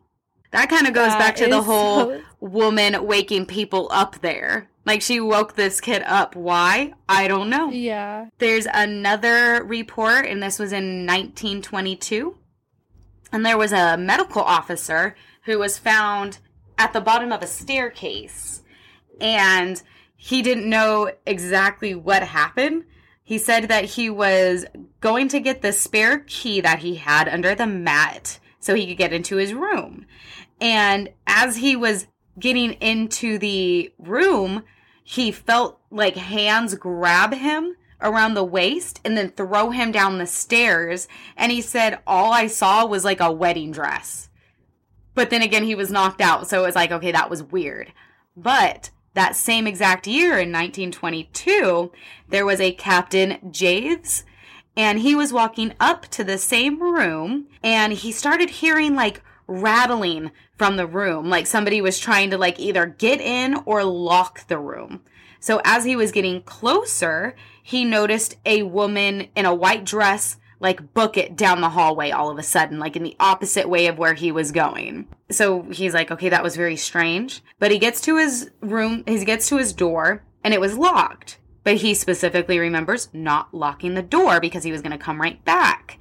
That 0.51 0.69
kind 0.69 0.87
of 0.87 0.93
goes 0.93 1.09
that 1.09 1.19
back 1.19 1.35
to 1.35 1.47
the 1.47 1.61
whole 1.61 2.05
so... 2.05 2.21
woman 2.39 3.05
waking 3.05 3.47
people 3.47 3.89
up 3.91 4.21
there. 4.21 4.69
Like 4.85 5.01
she 5.01 5.19
woke 5.19 5.55
this 5.55 5.81
kid 5.81 6.01
up. 6.03 6.33
Why? 6.33 6.93
I 7.09 7.27
don't 7.27 7.49
know. 7.49 7.69
Yeah. 7.69 8.27
There's 8.37 8.67
another 8.73 9.63
report, 9.65 10.25
and 10.25 10.41
this 10.41 10.57
was 10.57 10.71
in 10.71 11.05
1922. 11.05 12.37
And 13.33 13.45
there 13.45 13.57
was 13.57 13.73
a 13.73 13.97
medical 13.97 14.43
officer 14.43 15.13
who 15.43 15.59
was 15.59 15.77
found 15.77 16.39
at 16.77 16.93
the 16.93 17.01
bottom 17.01 17.33
of 17.33 17.43
a 17.43 17.47
staircase. 17.47 18.63
And 19.19 19.81
he 20.15 20.41
didn't 20.41 20.69
know 20.69 21.11
exactly 21.25 21.93
what 21.95 22.23
happened, 22.23 22.85
he 23.31 23.37
said 23.37 23.69
that 23.69 23.85
he 23.85 24.09
was 24.09 24.65
going 24.99 25.29
to 25.29 25.39
get 25.39 25.61
the 25.61 25.71
spare 25.71 26.19
key 26.19 26.59
that 26.59 26.79
he 26.79 26.95
had 26.95 27.29
under 27.29 27.55
the 27.55 27.65
mat 27.65 28.39
so 28.59 28.75
he 28.75 28.85
could 28.85 28.97
get 28.97 29.13
into 29.13 29.37
his 29.37 29.53
room. 29.53 30.05
And 30.59 31.07
as 31.25 31.55
he 31.55 31.77
was 31.77 32.07
getting 32.37 32.73
into 32.73 33.37
the 33.37 33.93
room, 33.97 34.63
he 35.01 35.31
felt 35.31 35.79
like 35.89 36.17
hands 36.17 36.75
grab 36.75 37.33
him 37.33 37.77
around 38.01 38.33
the 38.33 38.43
waist 38.43 38.99
and 39.05 39.15
then 39.15 39.29
throw 39.29 39.69
him 39.69 39.93
down 39.93 40.17
the 40.17 40.27
stairs. 40.27 41.07
And 41.37 41.53
he 41.53 41.61
said, 41.61 41.99
All 42.05 42.33
I 42.33 42.47
saw 42.47 42.85
was 42.85 43.05
like 43.05 43.21
a 43.21 43.31
wedding 43.31 43.71
dress. 43.71 44.29
But 45.15 45.29
then 45.29 45.41
again, 45.41 45.63
he 45.63 45.75
was 45.75 45.89
knocked 45.89 46.19
out. 46.19 46.49
So 46.49 46.61
it 46.61 46.65
was 46.65 46.75
like, 46.75 46.91
okay, 46.91 47.13
that 47.13 47.29
was 47.29 47.43
weird. 47.43 47.93
But 48.35 48.89
that 49.13 49.35
same 49.35 49.67
exact 49.67 50.07
year 50.07 50.33
in 50.33 50.51
1922, 50.51 51.91
there 52.29 52.45
was 52.45 52.59
a 52.59 52.71
Captain 52.71 53.37
Javes 53.51 54.23
and 54.75 54.99
he 54.99 55.15
was 55.15 55.33
walking 55.33 55.73
up 55.79 56.07
to 56.07 56.23
the 56.23 56.37
same 56.37 56.81
room 56.81 57.47
and 57.61 57.93
he 57.93 58.11
started 58.11 58.49
hearing 58.49 58.95
like 58.95 59.21
rattling 59.47 60.31
from 60.55 60.77
the 60.77 60.87
room 60.87 61.29
like 61.29 61.45
somebody 61.45 61.81
was 61.81 61.99
trying 61.99 62.29
to 62.29 62.37
like 62.37 62.59
either 62.59 62.85
get 62.85 63.19
in 63.19 63.55
or 63.65 63.83
lock 63.83 64.47
the 64.47 64.57
room. 64.57 65.01
So 65.39 65.59
as 65.65 65.83
he 65.83 65.95
was 65.95 66.11
getting 66.11 66.41
closer 66.43 67.35
he 67.63 67.83
noticed 67.83 68.37
a 68.45 68.63
woman 68.63 69.27
in 69.35 69.45
a 69.45 69.53
white 69.53 69.83
dress 69.85 70.37
like 70.61 70.93
book 70.93 71.17
it 71.17 71.35
down 71.35 71.59
the 71.59 71.69
hallway 71.69 72.11
all 72.11 72.29
of 72.29 72.37
a 72.37 72.43
sudden 72.43 72.79
like 72.79 72.95
in 72.95 73.03
the 73.03 73.15
opposite 73.19 73.67
way 73.67 73.87
of 73.87 73.97
where 73.97 74.13
he 74.13 74.31
was 74.31 74.51
going 74.51 75.07
so 75.29 75.63
he's 75.63 75.93
like 75.93 76.11
okay 76.11 76.29
that 76.29 76.43
was 76.43 76.55
very 76.55 76.77
strange 76.77 77.41
but 77.59 77.71
he 77.71 77.77
gets 77.77 77.99
to 77.99 78.17
his 78.17 78.49
room 78.61 79.03
he 79.05 79.25
gets 79.25 79.49
to 79.49 79.57
his 79.57 79.73
door 79.73 80.23
and 80.43 80.53
it 80.53 80.61
was 80.61 80.77
locked 80.77 81.37
but 81.63 81.77
he 81.77 81.93
specifically 81.93 82.59
remembers 82.59 83.09
not 83.13 83.53
locking 83.53 83.93
the 83.93 84.01
door 84.01 84.39
because 84.39 84.63
he 84.63 84.71
was 84.71 84.81
going 84.81 84.97
to 84.97 85.03
come 85.03 85.21
right 85.21 85.43
back. 85.45 85.99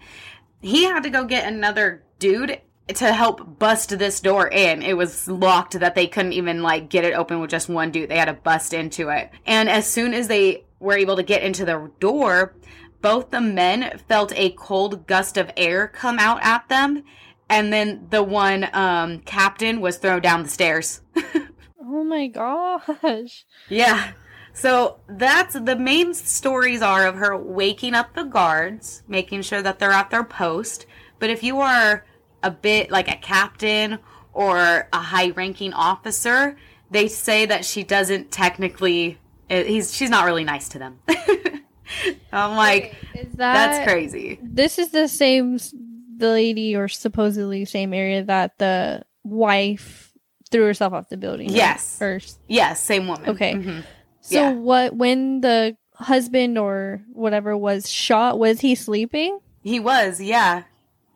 He 0.61 0.85
had 0.85 1.03
to 1.03 1.11
go 1.11 1.25
get 1.25 1.51
another 1.51 2.03
dude 2.19 2.61
to 2.89 3.13
help 3.13 3.59
bust 3.59 3.99
this 3.99 4.21
door 4.21 4.49
in. 4.49 4.83
It 4.83 4.97
was 4.97 5.29
locked 5.29 5.79
that 5.79 5.95
they 5.95 6.07
couldn't 6.07 6.33
even 6.33 6.63
like 6.63 6.89
get 6.89 7.05
it 7.05 7.15
open 7.15 7.41
with 7.41 7.51
just 7.51 7.69
one 7.69 7.91
dude. 7.91 8.09
They 8.09 8.19
had 8.19 8.27
to 8.27 8.33
bust 8.33 8.73
into 8.73 9.11
it. 9.11 9.31
And 9.47 9.69
as 9.69 9.87
soon 9.87 10.15
as 10.15 10.29
they 10.29 10.65
were 10.81 10.97
able 10.97 11.17
to 11.17 11.23
get 11.23 11.43
into 11.43 11.65
the 11.65 11.91
door, 12.01 12.55
both 13.01 13.31
the 13.31 13.41
men 13.41 13.99
felt 14.09 14.33
a 14.37 14.51
cold 14.51 15.07
gust 15.07 15.37
of 15.37 15.51
air 15.57 15.89
come 15.89 16.19
out 16.19 16.43
at 16.43 16.69
them. 16.69 17.05
And 17.49 17.73
then 17.73 18.07
the 18.11 18.23
one 18.23 18.69
um, 18.73 19.21
captain 19.21 19.81
was 19.81 19.97
thrown 19.99 20.23
down 20.23 20.43
the 20.43 20.49
stairs. 20.49 21.01
Oh 21.93 22.05
my 22.05 22.29
gosh. 22.29 23.45
yeah. 23.69 24.13
So 24.53 25.01
that's 25.09 25.55
the 25.59 25.75
main 25.75 26.15
stories 26.15 26.83
are 26.83 27.07
of 27.07 27.17
her 27.17 27.37
waking 27.37 27.95
up 27.95 28.15
the 28.15 28.23
guards, 28.23 29.03
making 29.09 29.43
sure 29.43 29.61
that 29.61 29.81
they're 29.81 29.91
at 29.91 30.11
their 30.11 30.23
post. 30.23 30.87
But 31.19 31.31
if 31.31 31.43
you 31.43 31.61
are 31.61 32.05
a 32.45 32.51
bit 32.51 32.91
like 32.93 33.09
a 33.09 33.17
captain 33.17 33.99
or 34.33 34.89
a 34.93 34.99
high 34.99 35.31
ranking 35.31 35.73
officer, 35.73 36.57
they 36.91 37.09
say 37.09 37.47
that 37.47 37.65
she 37.65 37.83
doesn't 37.83 38.31
technically 38.31 39.19
eh, 39.49 39.65
he's 39.65 39.95
she's 39.95 40.11
not 40.11 40.27
really 40.27 40.45
nice 40.45 40.69
to 40.71 40.79
them. 40.79 40.99
I'm 42.33 42.57
like 42.57 42.95
Is 43.15 43.33
that 43.35 43.53
that's 43.71 43.91
crazy. 43.91 44.39
This 44.43 44.79
is 44.79 44.91
the 44.91 45.09
same 45.09 45.59
the 46.17 46.29
lady 46.29 46.77
or 46.77 46.89
supposedly 46.89 47.65
same 47.65 47.95
area 47.95 48.23
that 48.25 48.59
the 48.59 49.03
wife 49.25 50.13
threw 50.51 50.65
herself 50.65 50.93
off 50.93 51.09
the 51.09 51.17
building. 51.17 51.49
Yes. 51.51 52.01
S- 52.03 52.39
Yes, 52.49 52.83
same 52.83 53.07
woman. 53.09 53.31
Okay. 53.31 53.55
Mhm. 53.55 53.85
so 54.21 54.35
Yeah. 54.35 54.53
what 54.53 54.95
when 54.97 55.41
the 55.41 55.77
husband 55.95 56.59
or 56.59 57.03
whatever 57.13 57.57
was 57.57 57.89
shot, 57.89 58.39
was 58.39 58.61
he 58.61 58.75
sleeping? 58.75 59.39
He 59.63 59.79
was, 59.81 60.21
yeah. 60.21 60.63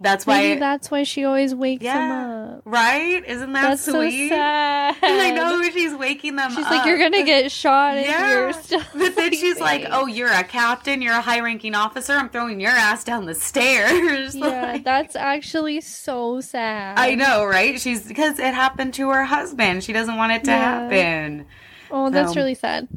That's 0.00 0.26
why 0.26 0.38
Maybe 0.38 0.60
that's 0.60 0.90
why 0.90 1.04
she 1.04 1.24
always 1.24 1.54
wakes 1.54 1.82
Yeah. 1.84 2.56
up. 2.56 2.62
Right? 2.64 3.24
Isn't 3.26 3.52
that 3.52 3.62
That's 3.62 3.84
sweet? 3.84 4.28
so 4.28 4.34
sad. 4.34 4.96
I 5.02 5.30
know 5.30 5.62
she's 5.70 5.94
waking 5.94 6.36
them 6.36 6.50
up. 6.50 6.56
She's 6.58 6.64
up. 6.66 6.70
like, 6.70 6.84
you're 6.86 6.98
gonna 6.98 7.22
get 7.22 7.50
shot 7.50 7.96
if 7.96 8.06
Yeah. 8.06 8.52
But 8.94 9.14
then 9.16 9.32
she's 9.40 9.60
like, 9.60 9.86
"Oh, 9.90 10.06
you're 10.06 10.30
a 10.32 10.42
captain. 10.44 11.00
You're 11.00 11.14
a 11.14 11.20
high-ranking 11.22 11.74
officer. 11.74 12.12
I'm 12.14 12.28
throwing 12.28 12.60
your 12.60 12.72
ass 12.72 13.04
down 13.04 13.24
the 13.26 13.34
stairs." 13.34 14.34
yeah, 14.34 14.72
Like, 14.72 14.84
that's 14.84 15.16
actually 15.16 15.80
so 15.80 16.40
sad. 16.40 16.98
I 16.98 17.14
know, 17.14 17.44
right? 17.46 17.80
She's 17.80 18.06
because 18.06 18.38
it 18.38 18.52
happened 18.52 18.94
to 18.94 19.08
her 19.10 19.24
husband. 19.24 19.84
She 19.84 19.92
doesn't 19.92 20.16
want 20.16 20.32
it 20.32 20.44
to 20.44 20.50
Yeah. 20.50 20.80
happen. 20.90 21.46
Oh, 21.90 22.10
that's 22.10 22.34
really 22.36 22.54
sad. 22.56 22.88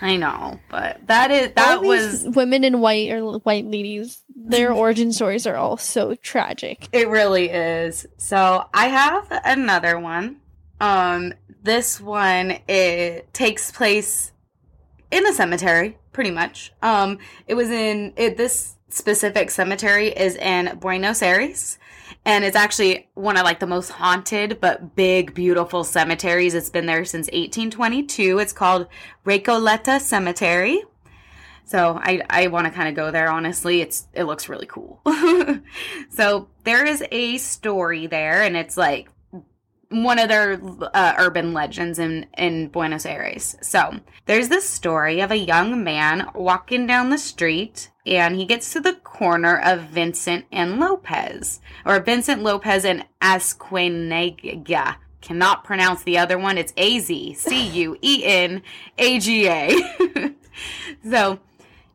I 0.00 0.16
know, 0.16 0.58
but 0.68 1.06
that 1.06 1.30
is 1.30 1.52
that 1.54 1.80
was 1.82 2.24
women 2.26 2.64
in 2.64 2.80
white 2.80 3.10
or 3.12 3.38
white 3.38 3.64
ladies. 3.66 4.20
Their 4.34 4.72
origin 4.72 5.12
stories 5.12 5.46
are 5.46 5.56
all 5.56 5.76
so 5.76 6.14
tragic. 6.16 6.88
it. 6.92 7.08
Really 7.08 7.50
is. 7.50 8.06
So 8.16 8.66
I 8.72 8.88
have 8.88 9.26
another 9.44 9.98
one. 9.98 10.40
Um, 10.80 11.34
this 11.62 12.00
one 12.00 12.58
it 12.66 13.32
takes 13.32 13.70
place 13.70 14.32
in 15.10 15.26
a 15.26 15.32
cemetery, 15.32 15.98
pretty 16.12 16.30
much. 16.30 16.72
Um, 16.82 17.18
it 17.46 17.54
was 17.54 17.70
in 17.70 18.12
it. 18.16 18.36
This 18.36 18.76
specific 18.88 19.50
cemetery 19.50 20.08
is 20.08 20.36
in 20.36 20.78
Buenos 20.80 21.22
Aires, 21.22 21.78
and 22.24 22.44
it's 22.44 22.56
actually 22.56 23.08
one 23.14 23.36
of 23.36 23.44
like 23.44 23.60
the 23.60 23.66
most 23.66 23.90
haunted 23.90 24.60
but 24.60 24.96
big, 24.96 25.34
beautiful 25.34 25.84
cemeteries. 25.84 26.54
It's 26.54 26.70
been 26.70 26.86
there 26.86 27.04
since 27.04 27.26
1822. 27.26 28.38
It's 28.38 28.52
called 28.52 28.86
Recoleta 29.24 30.00
Cemetery. 30.00 30.82
So 31.64 31.98
I 32.02 32.22
I 32.28 32.46
want 32.48 32.66
to 32.66 32.72
kind 32.72 32.88
of 32.88 32.94
go 32.94 33.10
there. 33.10 33.30
Honestly, 33.30 33.80
it's 33.80 34.06
it 34.12 34.24
looks 34.24 34.48
really 34.48 34.66
cool. 34.66 35.00
so 36.10 36.48
there 36.64 36.84
is 36.84 37.04
a 37.10 37.38
story 37.38 38.06
there, 38.06 38.42
and 38.42 38.56
it's 38.56 38.76
like 38.76 39.08
one 39.88 40.18
of 40.18 40.28
their 40.28 40.60
uh, 40.94 41.14
urban 41.18 41.52
legends 41.52 41.98
in 41.98 42.26
in 42.36 42.68
Buenos 42.68 43.06
Aires. 43.06 43.56
So 43.62 44.00
there's 44.26 44.48
this 44.48 44.68
story 44.68 45.20
of 45.20 45.30
a 45.30 45.36
young 45.36 45.84
man 45.84 46.28
walking 46.34 46.86
down 46.86 47.10
the 47.10 47.18
street, 47.18 47.90
and 48.06 48.36
he 48.36 48.44
gets 48.44 48.72
to 48.72 48.80
the 48.80 48.94
corner 48.94 49.58
of 49.58 49.82
Vincent 49.82 50.46
and 50.50 50.80
Lopez, 50.80 51.60
or 51.84 52.00
Vincent 52.00 52.42
Lopez 52.42 52.84
and 52.84 53.06
Asquenega. 53.20 54.96
Cannot 55.20 55.62
pronounce 55.62 56.02
the 56.02 56.18
other 56.18 56.36
one. 56.36 56.58
It's 56.58 56.72
A 56.76 56.98
Z 56.98 57.34
C 57.34 57.68
U 57.68 57.96
E 58.02 58.22
N 58.24 58.62
A 58.98 59.20
G 59.20 59.46
A. 59.46 60.34
So 61.08 61.40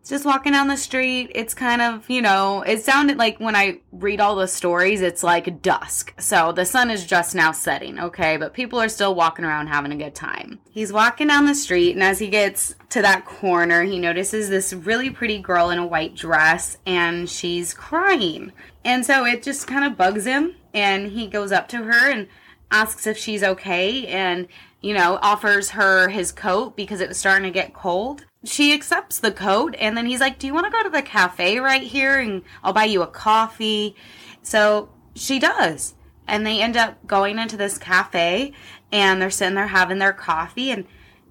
just 0.08 0.26
walking 0.26 0.54
down 0.54 0.68
the 0.68 0.78
street. 0.78 1.32
It's 1.36 1.54
kind 1.54 1.82
of, 1.82 2.10
you 2.10 2.22
know, 2.22 2.62
it 2.62 2.84
sounded 2.84 3.18
like 3.18 3.40
when 3.40 3.56
I 3.56 3.80
read 3.92 4.22
all 4.22 4.36
the 4.36 4.48
stories, 4.48 5.02
it's 5.02 5.24
like 5.24 5.62
dusk. 5.62 6.14
So 6.20 6.52
the 6.52 6.66
sun 6.66 6.90
is 6.90 7.06
just 7.06 7.36
now 7.36 7.52
setting, 7.52 8.00
okay? 8.00 8.38
But 8.38 8.54
people 8.54 8.80
are 8.80 8.90
still 8.90 9.16
walking 9.16 9.46
around 9.46 9.68
having 9.68 9.92
a 9.92 9.98
good 9.98 10.16
time. 10.16 10.60
He's 10.70 10.94
walking 10.94 11.28
down 11.28 11.46
the 11.46 11.56
street, 11.56 11.94
and 11.94 12.04
as 12.04 12.20
he 12.20 12.28
gets 12.28 12.76
to 12.90 13.02
that 13.02 13.26
corner, 13.26 13.84
he 13.84 14.00
notices 14.00 14.50
this 14.50 14.74
really 14.74 15.10
pretty 15.10 15.40
girl 15.40 15.70
in 15.70 15.80
a 15.80 15.86
white 15.86 16.16
dress, 16.16 16.78
and 16.86 17.30
she's 17.30 17.74
crying. 17.74 18.54
And 18.86 19.06
so 19.06 19.26
it 19.26 19.44
just 19.44 19.68
kind 19.68 19.86
of 19.86 19.98
bugs 19.98 20.26
him, 20.26 20.56
and 20.74 21.12
he 21.12 21.28
goes 21.28 21.52
up 21.52 21.68
to 21.70 21.78
her 21.78 22.10
and 22.10 22.28
asks 22.72 23.08
if 23.08 23.18
she's 23.18 23.44
okay, 23.44 24.08
and, 24.08 24.48
you 24.82 24.94
know, 24.94 25.20
offers 25.22 25.72
her 25.72 26.10
his 26.10 26.32
coat 26.32 26.76
because 26.76 27.02
it 27.02 27.08
was 27.10 27.18
starting 27.18 27.44
to 27.44 27.52
get 27.52 27.74
cold 27.74 28.26
she 28.48 28.74
accepts 28.74 29.20
the 29.20 29.32
coat 29.32 29.76
and 29.78 29.98
then 29.98 30.06
he's 30.06 30.22
like 30.22 30.40
do 30.40 30.48
you 30.48 30.54
want 30.54 30.66
to 30.66 30.72
go 30.72 30.84
to 30.84 30.90
the 30.90 31.02
cafe 31.02 31.60
right 31.60 31.82
here 31.82 32.20
and 32.20 32.42
i'll 32.64 32.74
buy 32.74 32.86
you 32.86 33.02
a 33.02 33.08
coffee? 33.08 33.96
So 34.42 34.90
she 35.14 35.40
does. 35.40 35.96
And 36.28 36.46
they 36.46 36.62
end 36.62 36.78
up 36.78 37.06
going 37.06 37.40
into 37.40 37.58
this 37.58 37.78
cafe 37.78 38.54
and 38.92 39.22
they're 39.22 39.30
sitting 39.30 39.56
there 39.56 39.68
having 39.68 39.98
their 40.00 40.14
coffee 40.14 40.72
and 40.72 40.86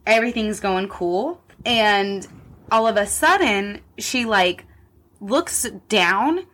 everything's 0.06 0.60
going 0.60 0.88
cool. 0.88 1.42
And 1.64 2.26
all 2.70 2.86
of 2.86 2.96
a 2.96 3.06
sudden 3.06 3.80
she 3.98 4.24
like 4.24 4.64
looks 5.20 5.66
down 5.88 6.46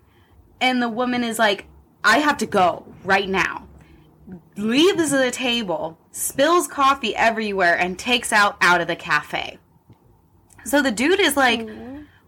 and 0.61 0.81
the 0.81 0.89
woman 0.89 1.25
is 1.25 1.39
like 1.39 1.67
i 2.05 2.19
have 2.19 2.39
to 2.39 2.47
go 2.47 2.87
right 3.05 3.29
now. 3.29 3.69
Leaves 4.57 5.11
the 5.11 5.31
table 5.31 5.99
spills 6.13 6.69
coffee 6.69 7.17
everywhere 7.17 7.77
and 7.77 7.99
takes 7.99 8.33
out 8.33 8.57
out 8.61 8.81
of 8.81 8.87
the 8.87 8.97
cafe 8.97 9.59
so 10.65 10.83
the 10.83 10.91
dude 10.91 11.21
is 11.21 11.37
like, 11.37 11.69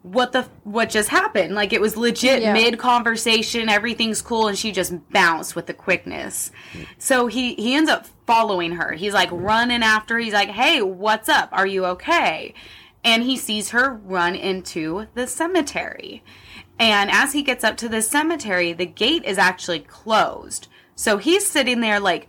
"What 0.02 0.32
the? 0.32 0.42
What 0.64 0.90
just 0.90 1.08
happened? 1.08 1.54
Like 1.54 1.72
it 1.72 1.80
was 1.80 1.96
legit 1.96 2.42
Yeah. 2.42 2.52
mid 2.52 2.78
conversation. 2.78 3.68
Everything's 3.68 4.22
cool, 4.22 4.48
and 4.48 4.58
she 4.58 4.72
just 4.72 4.92
bounced 5.10 5.56
with 5.56 5.66
the 5.66 5.74
quickness. 5.74 6.50
So 6.98 7.26
he 7.26 7.54
he 7.54 7.74
ends 7.74 7.90
up 7.90 8.06
following 8.26 8.72
her. 8.72 8.92
He's 8.92 9.14
like 9.14 9.28
running 9.32 9.82
after. 9.82 10.18
He's 10.18 10.32
like, 10.32 10.50
"Hey, 10.50 10.82
what's 10.82 11.28
up? 11.28 11.48
Are 11.52 11.66
you 11.66 11.84
okay?" 11.86 12.54
And 13.02 13.22
he 13.22 13.36
sees 13.36 13.70
her 13.70 13.94
run 14.04 14.34
into 14.34 15.06
the 15.14 15.26
cemetery. 15.26 16.22
And 16.78 17.10
as 17.10 17.32
he 17.34 17.42
gets 17.42 17.62
up 17.62 17.76
to 17.78 17.88
the 17.88 18.02
cemetery, 18.02 18.72
the 18.72 18.86
gate 18.86 19.24
is 19.24 19.38
actually 19.38 19.80
closed. 19.80 20.68
So 20.96 21.18
he's 21.18 21.46
sitting 21.46 21.80
there 21.80 22.00
like, 22.00 22.28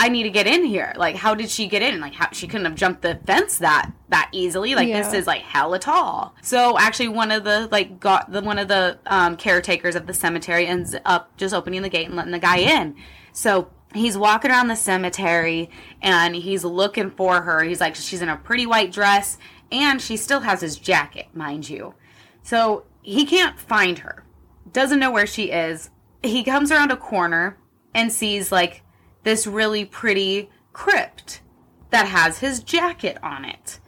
I 0.00 0.08
need 0.08 0.22
to 0.22 0.30
get 0.30 0.46
in 0.46 0.64
here. 0.64 0.92
Like, 0.96 1.16
how 1.16 1.34
did 1.34 1.50
she 1.50 1.66
get 1.66 1.82
in? 1.82 2.00
Like, 2.00 2.14
how 2.14 2.30
she 2.30 2.46
couldn't 2.46 2.66
have 2.66 2.76
jumped 2.76 3.02
the 3.02 3.18
fence 3.26 3.58
that 3.58 3.92
that 4.10 4.28
easily. 4.32 4.74
Like, 4.74 4.88
this 4.88 5.12
is 5.12 5.26
like 5.26 5.42
hella 5.42 5.80
tall. 5.80 6.36
So 6.40 6.78
actually, 6.78 7.08
one 7.08 7.32
of 7.32 7.44
the 7.44 7.68
like 7.72 7.98
got 7.98 8.30
the 8.30 8.40
one 8.40 8.58
of 8.58 8.68
the 8.68 8.98
um, 9.06 9.36
caretakers 9.36 9.96
of 9.96 10.06
the 10.06 10.14
cemetery 10.14 10.66
ends 10.66 10.94
up 11.04 11.36
just 11.36 11.52
opening 11.52 11.82
the 11.82 11.88
gate 11.88 12.06
and 12.06 12.16
letting 12.16 12.32
the 12.32 12.38
guy 12.38 12.58
in. 12.58 12.94
So 13.32 13.70
he's 13.94 14.16
walking 14.16 14.50
around 14.50 14.68
the 14.68 14.76
cemetery 14.76 15.70
and 16.02 16.36
he's 16.36 16.64
looking 16.64 17.10
for 17.10 17.42
her. 17.42 17.62
He's 17.64 17.80
like, 17.80 17.96
she's 17.96 18.22
in 18.22 18.28
a 18.28 18.36
pretty 18.36 18.66
white 18.66 18.92
dress 18.92 19.38
and 19.72 20.00
she 20.00 20.16
still 20.16 20.40
has 20.40 20.60
his 20.60 20.76
jacket, 20.76 21.26
mind 21.34 21.68
you. 21.68 21.94
So 22.42 22.84
he 23.02 23.26
can't 23.26 23.58
find 23.58 23.98
her, 24.00 24.24
doesn't 24.72 24.98
know 24.98 25.10
where 25.10 25.26
she 25.26 25.50
is. 25.50 25.90
He 26.22 26.42
comes 26.44 26.70
around 26.70 26.90
a 26.90 26.96
corner 26.96 27.58
and 27.94 28.12
sees 28.12 28.52
like 28.52 28.82
this 29.22 29.46
really 29.46 29.84
pretty 29.84 30.50
crypt 30.72 31.42
that 31.90 32.06
has 32.06 32.38
his 32.38 32.62
jacket 32.62 33.18
on 33.22 33.44
it 33.44 33.78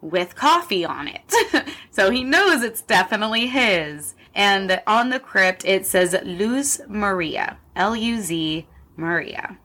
with 0.00 0.34
coffee 0.34 0.84
on 0.84 1.08
it. 1.08 1.34
so 1.90 2.10
he 2.10 2.24
knows 2.24 2.62
it's 2.62 2.82
definitely 2.82 3.46
his. 3.46 4.14
And 4.34 4.80
on 4.86 5.10
the 5.10 5.20
crypt, 5.20 5.64
it 5.64 5.86
says 5.86 6.16
Luz 6.24 6.80
Maria. 6.88 7.58
L 7.76 7.96
U 7.96 8.20
Z 8.20 8.66
Maria. 8.96 9.58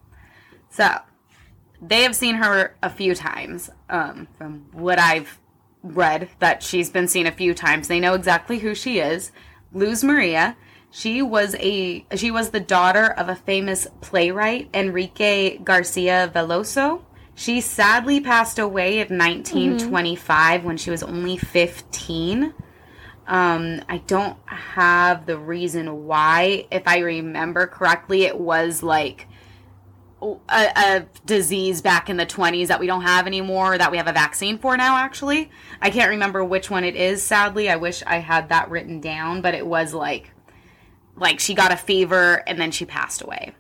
So 0.70 0.90
they 1.82 2.04
have 2.04 2.16
seen 2.16 2.36
her 2.36 2.76
a 2.82 2.90
few 2.90 3.16
times, 3.16 3.70
um, 3.90 4.28
from 4.38 4.66
what 4.72 5.00
I've 5.00 5.40
read, 5.84 6.30
that 6.40 6.64
she's 6.64 6.90
been 6.90 7.08
seen 7.08 7.28
a 7.28 7.32
few 7.32 7.54
times. 7.54 7.88
They 7.88 8.00
know 8.00 8.14
exactly 8.14 8.60
who 8.60 8.74
she 8.74 9.00
is. 9.00 9.32
Luz 9.72 10.04
Maria. 10.04 10.56
She 10.96 11.22
was 11.22 11.58
a 11.60 12.06
she 12.16 12.32
was 12.32 12.52
the 12.52 12.62
daughter 12.62 13.04
of 13.06 13.28
a 13.28 13.36
famous 13.36 13.86
playwright, 14.00 14.70
Enrique 14.74 15.58
Garcia 15.58 16.32
Velloso. 16.34 17.02
She 17.34 17.60
sadly 17.60 18.22
passed 18.22 18.60
away 18.60 19.00
in 19.00 19.18
1925 19.18 20.64
when 20.64 20.78
she 20.78 20.92
was 20.92 21.04
only 21.04 21.36
15. 21.36 22.54
Um, 23.28 23.82
I 23.90 23.98
don't 24.08 24.38
have 24.46 25.26
the 25.26 25.38
reason 25.38 26.06
why. 26.06 26.66
If 26.72 26.88
I 26.88 27.00
remember 27.00 27.68
correctly, 27.68 28.24
it 28.24 28.40
was 28.40 28.82
like 28.82 29.28
a, 30.22 30.38
a 30.50 31.06
disease 31.26 31.82
back 31.82 32.10
in 32.10 32.16
the 32.16 32.26
20s 32.26 32.68
that 32.68 32.80
we 32.80 32.88
don't 32.88 33.02
have 33.02 33.28
anymore, 33.28 33.78
that 33.78 33.92
we 33.92 33.98
have 33.98 34.08
a 34.08 34.14
vaccine 34.14 34.58
for 34.58 34.78
now, 34.78 34.96
actually. 34.96 35.52
I 35.82 35.90
can't 35.90 36.12
remember 36.12 36.42
which 36.42 36.70
one 36.70 36.86
it 36.86 36.96
is, 36.96 37.22
sadly. 37.22 37.70
I 37.70 37.76
wish 37.76 38.02
I 38.08 38.20
had 38.20 38.48
that 38.48 38.70
written 38.70 39.02
down, 39.02 39.42
but 39.42 39.56
it 39.56 39.68
was 39.68 39.94
like, 39.94 40.32
like 41.16 41.40
she 41.40 41.54
got 41.54 41.72
a 41.72 41.78
fever 41.78 42.44
and 42.48 42.60
then 42.60 42.72
she 42.72 42.86
passed 42.86 43.22
away. 43.22 43.54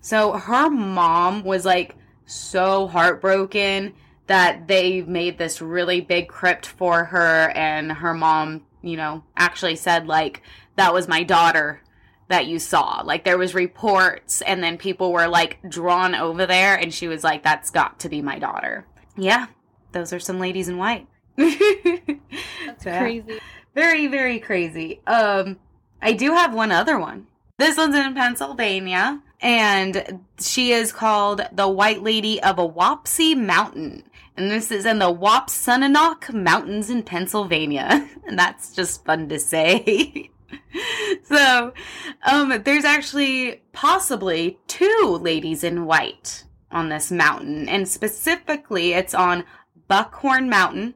So 0.00 0.32
her 0.32 0.68
mom 0.70 1.44
was 1.44 1.64
like 1.64 1.96
so 2.26 2.88
heartbroken 2.88 3.94
that 4.26 4.66
they 4.68 5.02
made 5.02 5.38
this 5.38 5.60
really 5.60 6.00
big 6.00 6.28
crypt 6.28 6.66
for 6.66 7.04
her 7.04 7.50
and 7.54 7.92
her 7.92 8.14
mom 8.14 8.62
you 8.82 8.96
know, 8.96 9.22
actually 9.36 9.76
said 9.76 10.06
like 10.08 10.42
that 10.76 10.92
was 10.92 11.06
my 11.06 11.22
daughter 11.22 11.80
that 12.28 12.46
you 12.46 12.58
saw. 12.58 13.02
Like 13.04 13.24
there 13.24 13.38
was 13.38 13.54
reports 13.54 14.42
and 14.42 14.62
then 14.62 14.76
people 14.76 15.12
were 15.12 15.28
like 15.28 15.58
drawn 15.68 16.14
over 16.14 16.46
there 16.46 16.74
and 16.74 16.92
she 16.92 17.06
was 17.06 17.22
like 17.22 17.42
that's 17.44 17.70
got 17.70 18.00
to 18.00 18.08
be 18.08 18.20
my 18.22 18.38
daughter. 18.38 18.86
Yeah. 19.16 19.46
Those 19.92 20.12
are 20.12 20.18
some 20.18 20.40
ladies 20.40 20.68
in 20.68 20.78
white. 20.78 21.06
That's 21.36 22.84
Yeah. 22.84 22.98
crazy. 23.00 23.40
Very 23.74 24.06
very 24.08 24.38
crazy. 24.40 25.00
Um 25.06 25.58
I 26.02 26.12
do 26.12 26.32
have 26.32 26.52
one 26.52 26.72
other 26.72 26.98
one. 26.98 27.28
This 27.58 27.76
one's 27.76 27.94
in 27.94 28.14
Pennsylvania 28.14 29.22
and 29.40 30.24
she 30.40 30.72
is 30.72 30.92
called 30.92 31.42
the 31.52 31.68
White 31.68 32.02
Lady 32.02 32.42
of 32.42 32.58
a 32.58 32.68
Wapsie 32.68 33.36
Mountain. 33.36 34.02
And 34.36 34.50
this 34.50 34.70
is 34.72 34.84
in 34.84 34.98
the 34.98 35.12
Wopsononock 35.12 36.32
Mountains 36.34 36.90
in 36.90 37.02
Pennsylvania. 37.02 38.08
And 38.24 38.38
that's 38.38 38.72
just 38.72 39.04
fun 39.04 39.28
to 39.30 39.38
say. 39.38 40.30
so, 41.24 41.74
um, 42.22 42.62
there's 42.64 42.84
actually 42.84 43.62
possibly 43.72 44.58
two 44.68 45.18
ladies 45.20 45.64
in 45.64 45.86
white 45.86 46.44
on 46.70 46.88
this 46.88 47.10
mountain. 47.10 47.68
And 47.68 47.88
specifically, 47.88 48.92
it's 48.92 49.12
on 49.12 49.44
Buckhorn 49.88 50.48
Mountain 50.48 50.94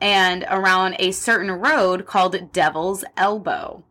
and 0.00 0.44
around 0.50 0.96
a 0.98 1.12
certain 1.12 1.52
road 1.52 2.06
called 2.06 2.52
Devil's 2.52 3.04
Elbow. 3.16 3.84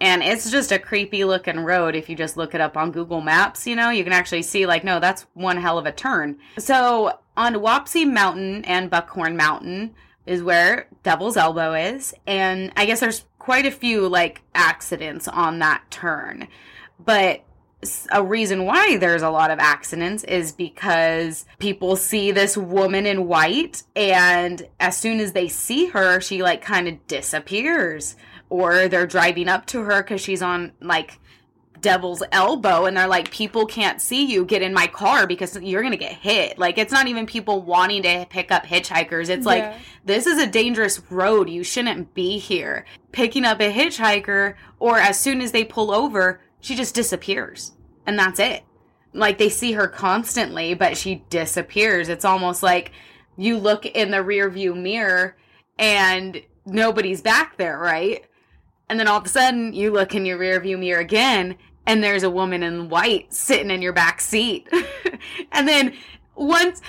And 0.00 0.22
it's 0.22 0.50
just 0.50 0.72
a 0.72 0.78
creepy 0.78 1.24
looking 1.24 1.60
road 1.60 1.94
if 1.94 2.08
you 2.08 2.16
just 2.16 2.36
look 2.36 2.54
it 2.54 2.60
up 2.60 2.76
on 2.76 2.92
Google 2.92 3.20
Maps, 3.20 3.66
you 3.66 3.74
know, 3.74 3.90
you 3.90 4.04
can 4.04 4.12
actually 4.12 4.42
see 4.42 4.66
like 4.66 4.84
no, 4.84 5.00
that's 5.00 5.26
one 5.34 5.56
hell 5.56 5.78
of 5.78 5.86
a 5.86 5.92
turn. 5.92 6.38
So, 6.58 7.18
on 7.36 7.54
Wapsie 7.54 8.10
Mountain 8.10 8.64
and 8.64 8.90
Buckhorn 8.90 9.36
Mountain 9.36 9.94
is 10.26 10.42
where 10.42 10.88
Devil's 11.02 11.36
Elbow 11.36 11.74
is, 11.74 12.14
and 12.26 12.72
I 12.76 12.86
guess 12.86 13.00
there's 13.00 13.24
quite 13.38 13.66
a 13.66 13.70
few 13.70 14.08
like 14.08 14.42
accidents 14.54 15.28
on 15.28 15.60
that 15.60 15.90
turn. 15.90 16.48
But 16.98 17.44
a 18.10 18.24
reason 18.24 18.64
why 18.64 18.96
there's 18.96 19.22
a 19.22 19.30
lot 19.30 19.50
of 19.50 19.58
accidents 19.58 20.24
is 20.24 20.50
because 20.52 21.44
people 21.58 21.94
see 21.94 22.32
this 22.32 22.56
woman 22.56 23.06
in 23.06 23.28
white 23.28 23.82
and 23.94 24.66
as 24.80 24.96
soon 24.96 25.20
as 25.20 25.32
they 25.32 25.46
see 25.46 25.86
her 25.86 26.20
she 26.20 26.42
like 26.42 26.62
kind 26.62 26.88
of 26.88 27.06
disappears 27.06 28.16
or 28.48 28.88
they're 28.88 29.06
driving 29.06 29.48
up 29.48 29.66
to 29.66 29.82
her 29.82 30.02
cuz 30.02 30.20
she's 30.20 30.42
on 30.42 30.72
like 30.80 31.18
devil's 31.80 32.22
elbow 32.32 32.86
and 32.86 32.96
they're 32.96 33.06
like 33.06 33.30
people 33.30 33.66
can't 33.66 34.00
see 34.00 34.24
you. 34.24 34.44
Get 34.44 34.62
in 34.62 34.74
my 34.74 34.86
car 34.86 35.26
because 35.26 35.56
you're 35.60 35.82
to 35.82 35.96
get 35.96 36.14
hit. 36.14 36.58
Like 36.58 36.78
it's 36.78 36.92
not 36.92 37.06
even 37.06 37.26
people 37.26 37.62
wanting 37.62 38.02
to 38.02 38.26
pick 38.28 38.50
up 38.50 38.64
hitchhikers. 38.64 39.28
It's 39.28 39.46
like 39.46 39.74
this 40.04 40.26
is 40.26 40.38
a 40.38 40.46
dangerous 40.46 41.00
road. 41.10 41.48
You 41.48 41.62
shouldn't 41.62 42.14
be 42.14 42.38
here. 42.38 42.86
Picking 43.12 43.44
up 43.44 43.60
a 43.60 43.72
hitchhiker 43.72 44.54
or 44.78 44.98
as 44.98 45.18
soon 45.18 45.40
as 45.40 45.52
they 45.52 45.64
pull 45.64 45.92
over 45.92 46.40
she 46.60 46.74
just 46.74 46.94
disappears. 46.94 47.72
And 48.06 48.18
that's 48.18 48.40
it. 48.40 48.64
Like 49.12 49.38
they 49.38 49.48
see 49.48 49.72
her 49.72 49.88
constantly 49.88 50.74
but 50.74 50.96
she 50.96 51.24
disappears. 51.30 52.08
It's 52.08 52.24
almost 52.24 52.62
like 52.62 52.92
you 53.36 53.58
look 53.58 53.86
in 53.86 54.10
the 54.10 54.22
rear 54.22 54.48
view 54.50 54.74
mirror 54.74 55.36
and 55.78 56.40
nobody's 56.64 57.20
back 57.20 57.56
there 57.58 57.78
right 57.78 58.24
and 58.88 58.98
then 59.00 59.08
all 59.08 59.18
of 59.18 59.24
a 59.26 59.28
sudden 59.28 59.72
you 59.72 59.90
look 59.92 60.14
in 60.14 60.24
your 60.26 60.38
rear 60.38 60.60
view 60.60 60.78
mirror 60.78 61.00
again 61.00 61.56
and 61.86 62.02
there's 62.02 62.22
a 62.22 62.30
woman 62.30 62.62
in 62.62 62.88
white 62.88 63.32
sitting 63.32 63.70
in 63.70 63.80
your 63.82 63.92
back 63.92 64.20
seat. 64.20 64.68
And 65.52 65.66
then 65.66 65.94
once 66.34 66.80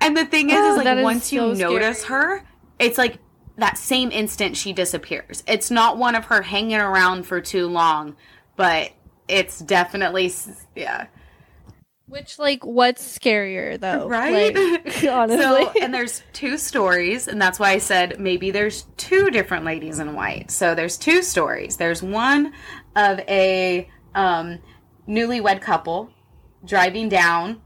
and 0.00 0.16
the 0.16 0.24
thing 0.24 0.50
is 0.50 0.56
Oh, 0.58 0.78
is 0.78 0.84
like 0.84 1.02
once 1.02 1.32
you 1.32 1.40
so 1.40 1.52
notice 1.54 2.00
scary. 2.00 2.20
her 2.22 2.44
it's 2.78 2.96
like 2.98 3.18
that 3.56 3.76
same 3.76 4.10
instant 4.12 4.56
she 4.56 4.72
disappears. 4.72 5.42
It's 5.46 5.70
not 5.70 5.98
one 5.98 6.14
of 6.14 6.26
her 6.26 6.42
hanging 6.42 6.76
around 6.80 7.24
for 7.24 7.40
too 7.40 7.66
long 7.66 8.16
but 8.56 8.92
it's 9.28 9.58
definitely 9.60 10.32
yeah 10.74 11.06
Which, 12.08 12.38
like, 12.38 12.64
what's 12.64 13.18
scarier 13.18 13.78
though? 13.78 14.08
Right? 14.08 14.54
Like, 14.54 15.04
honestly. 15.10 15.42
So, 15.42 15.72
and 15.80 15.92
there's 15.92 16.22
two 16.32 16.56
stories, 16.56 17.28
and 17.28 17.40
that's 17.40 17.58
why 17.58 17.72
I 17.72 17.78
said 17.78 18.18
maybe 18.18 18.50
there's 18.50 18.86
two 18.96 19.30
different 19.30 19.66
ladies 19.66 19.98
in 19.98 20.14
white. 20.14 20.50
So 20.50 20.74
there's 20.74 20.96
two 20.96 21.22
stories. 21.22 21.76
There's 21.76 22.02
one 22.02 22.54
of 22.96 23.20
a 23.28 23.90
um, 24.14 24.58
newlywed 25.06 25.60
couple 25.60 26.10
driving 26.64 27.10
down 27.10 27.60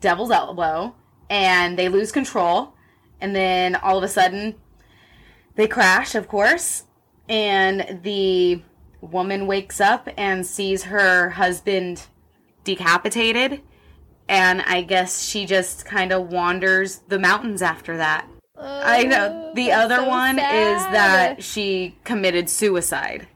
Devil's 0.00 0.30
Elbow, 0.30 0.94
and 1.28 1.78
they 1.78 1.90
lose 1.90 2.10
control, 2.10 2.74
and 3.20 3.36
then 3.36 3.74
all 3.76 3.98
of 3.98 4.04
a 4.04 4.08
sudden 4.08 4.54
they 5.56 5.68
crash, 5.68 6.14
of 6.14 6.26
course, 6.26 6.84
and 7.28 8.00
the 8.02 8.62
woman 9.02 9.46
wakes 9.46 9.78
up 9.78 10.08
and 10.16 10.46
sees 10.46 10.84
her 10.84 11.30
husband 11.30 12.06
decapitated 12.64 13.60
and 14.28 14.62
I 14.62 14.82
guess 14.82 15.22
she 15.24 15.46
just 15.46 15.84
kind 15.84 16.12
of 16.12 16.28
wanders 16.28 17.00
the 17.08 17.18
mountains 17.18 17.62
after 17.62 17.96
that. 17.98 18.28
I 18.56 19.04
know. 19.04 19.32
The 19.52 19.72
Oh, 19.72 19.72
other 19.72 19.96
so 19.96 20.04
one 20.04 20.38
is 20.38 20.88
that 20.88 21.42
she 21.42 21.98
committed 22.04 22.48
suicide 22.50 23.28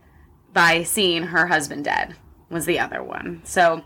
by 0.53 0.83
seeing 0.85 1.25
her 1.25 1.47
husband 1.49 1.85
dead. 1.85 2.17
Was 2.51 2.67
the 2.67 2.79
other 2.79 3.03
one. 3.03 3.43
So 3.45 3.85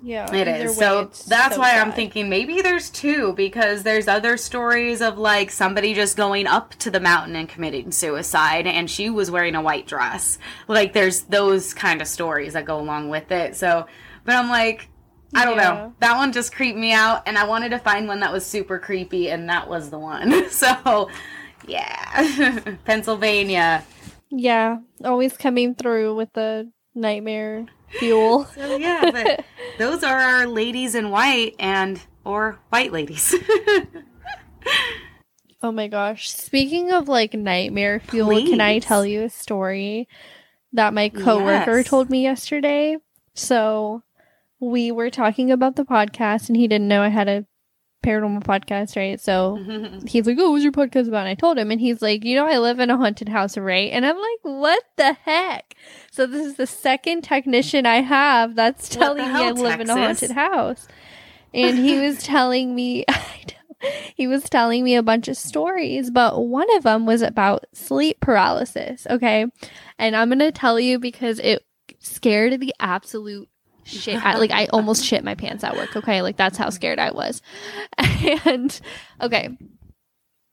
yeah, 0.00 0.34
it 0.34 0.48
is. 0.48 0.76
way, 0.76 0.76
So 0.76 1.12
that's 1.26 1.56
so 1.56 1.58
why 1.58 1.78
I'm 1.78 1.92
thinking 1.92 2.28
maybe 2.28 2.60
there's 2.60 2.90
two 2.90 3.32
because 3.34 3.82
there's 3.84 4.08
other 4.08 4.36
stories 4.36 5.00
of 5.00 5.18
like 5.18 5.50
somebody 5.50 5.94
just 5.94 6.16
going 6.16 6.46
up 6.46 6.74
to 6.80 6.90
the 6.90 7.00
mountain 7.00 7.36
and 7.36 7.48
committing 7.48 7.92
suicide 7.92 8.66
and 8.66 8.90
she 8.90 9.08
was 9.08 9.30
wearing 9.30 9.54
a 9.54 9.62
white 9.62 9.86
dress. 9.86 10.38
Like 10.68 10.92
there's 10.92 11.22
those 11.22 11.72
kind 11.74 12.02
of 12.02 12.08
stories 12.08 12.52
that 12.54 12.64
go 12.66 12.78
along 12.80 13.08
with 13.08 13.30
it. 13.32 13.56
So, 13.56 13.86
but 14.24 14.34
I'm 14.36 14.48
like, 14.50 14.88
I 15.34 15.44
don't 15.44 15.56
Yeah. 15.56 15.62
know. 15.74 15.94
That 16.00 16.16
one 16.16 16.32
just 16.32 16.54
creeped 16.54 16.78
me 16.78 16.92
out 16.92 17.22
and 17.26 17.36
I 17.38 17.44
wanted 17.46 17.70
to 17.70 17.78
find 17.78 18.06
one 18.08 18.20
that 18.20 18.32
was 18.32 18.44
super 18.46 18.78
creepy 18.78 19.30
and 19.30 19.48
that 19.48 19.68
was 19.68 19.90
the 19.90 19.98
one. 19.98 20.48
So, 20.50 21.08
yeah. 21.66 22.74
Pennsylvania. 22.84 23.84
Yeah, 24.30 24.78
always 25.04 25.36
coming 25.36 25.74
through 25.74 26.14
with 26.16 26.32
the 26.32 26.70
nightmare 26.94 27.66
fuel. 27.98 28.44
So 28.54 28.76
yeah, 28.76 29.10
but 29.10 29.44
those 29.78 30.02
are 30.04 30.16
our 30.18 30.46
ladies 30.46 30.94
in 30.94 31.10
white 31.10 31.54
and 31.58 32.00
or 32.24 32.58
white 32.70 32.92
ladies. 32.92 33.34
Oh 35.62 35.72
my 35.72 35.88
gosh. 35.88 36.30
Speaking 36.30 36.92
of 36.92 37.08
like 37.08 37.32
nightmare 37.34 37.98
fuel, 38.00 38.28
can 38.46 38.60
I 38.60 38.78
tell 38.80 39.06
you 39.06 39.22
a 39.22 39.30
story 39.30 40.08
that 40.74 40.92
my 40.92 41.08
coworker 41.08 41.78
Yes. 41.78 41.86
told 41.86 42.10
me 42.10 42.22
yesterday? 42.22 42.98
So 43.34 44.02
we 44.60 44.90
were 44.92 45.10
talking 45.10 45.50
about 45.50 45.76
the 45.76 45.84
podcast 45.84 46.48
and 46.48 46.56
he 46.56 46.68
didn't 46.68 46.88
know 46.88 47.02
I 47.02 47.08
had 47.08 47.28
a 47.28 47.46
paranormal 48.04 48.44
podcast, 48.44 48.96
right? 48.96 49.18
So 49.20 49.56
he's 50.06 50.26
like, 50.26 50.36
"Oh, 50.38 50.50
what's 50.50 50.62
your 50.62 50.72
podcast 50.72 51.08
about?" 51.08 51.20
And 51.20 51.28
I 51.28 51.34
told 51.34 51.58
him, 51.58 51.70
and 51.70 51.80
he's 51.80 52.02
like, 52.02 52.24
"You 52.24 52.36
know, 52.36 52.46
I 52.46 52.58
live 52.58 52.78
in 52.78 52.90
a 52.90 52.96
haunted 52.96 53.28
house, 53.28 53.56
right?" 53.56 53.90
And 53.90 54.04
I'm 54.04 54.16
like, 54.16 54.38
"What 54.42 54.82
the 54.96 55.14
heck?" 55.14 55.74
So 56.10 56.26
this 56.26 56.46
is 56.46 56.56
the 56.56 56.66
second 56.66 57.22
technician 57.22 57.86
I 57.86 58.02
have 58.02 58.54
that's 58.54 58.88
telling 58.88 59.18
the 59.18 59.24
me 59.24 59.30
I 59.30 59.42
hell, 59.44 59.54
live 59.54 59.80
in 59.80 59.90
a 59.90 59.96
haunted 59.96 60.32
house, 60.32 60.86
and 61.52 61.78
he 61.78 61.98
was 61.98 62.22
telling 62.22 62.74
me. 62.74 63.04
He 64.14 64.26
was 64.26 64.44
telling 64.44 64.82
me 64.82 64.94
a 64.96 65.02
bunch 65.02 65.28
of 65.28 65.36
stories, 65.36 66.10
but 66.10 66.40
one 66.42 66.74
of 66.74 66.84
them 66.84 67.04
was 67.04 67.20
about 67.20 67.66
sleep 67.74 68.18
paralysis. 68.18 69.06
Okay. 69.10 69.44
And 69.98 70.16
I'm 70.16 70.30
going 70.30 70.38
to 70.38 70.52
tell 70.52 70.80
you 70.80 70.98
because 70.98 71.38
it 71.38 71.62
scared 71.98 72.58
the 72.60 72.72
absolute 72.80 73.50
shit. 73.84 74.24
I, 74.24 74.36
like, 74.38 74.50
I 74.50 74.66
almost 74.66 75.04
shit 75.04 75.22
my 75.24 75.34
pants 75.34 75.62
at 75.64 75.76
work. 75.76 75.94
Okay. 75.96 76.22
Like, 76.22 76.36
that's 76.36 76.58
how 76.58 76.70
scared 76.70 76.98
I 76.98 77.10
was. 77.12 77.40
And, 78.46 78.80
okay. 79.20 79.50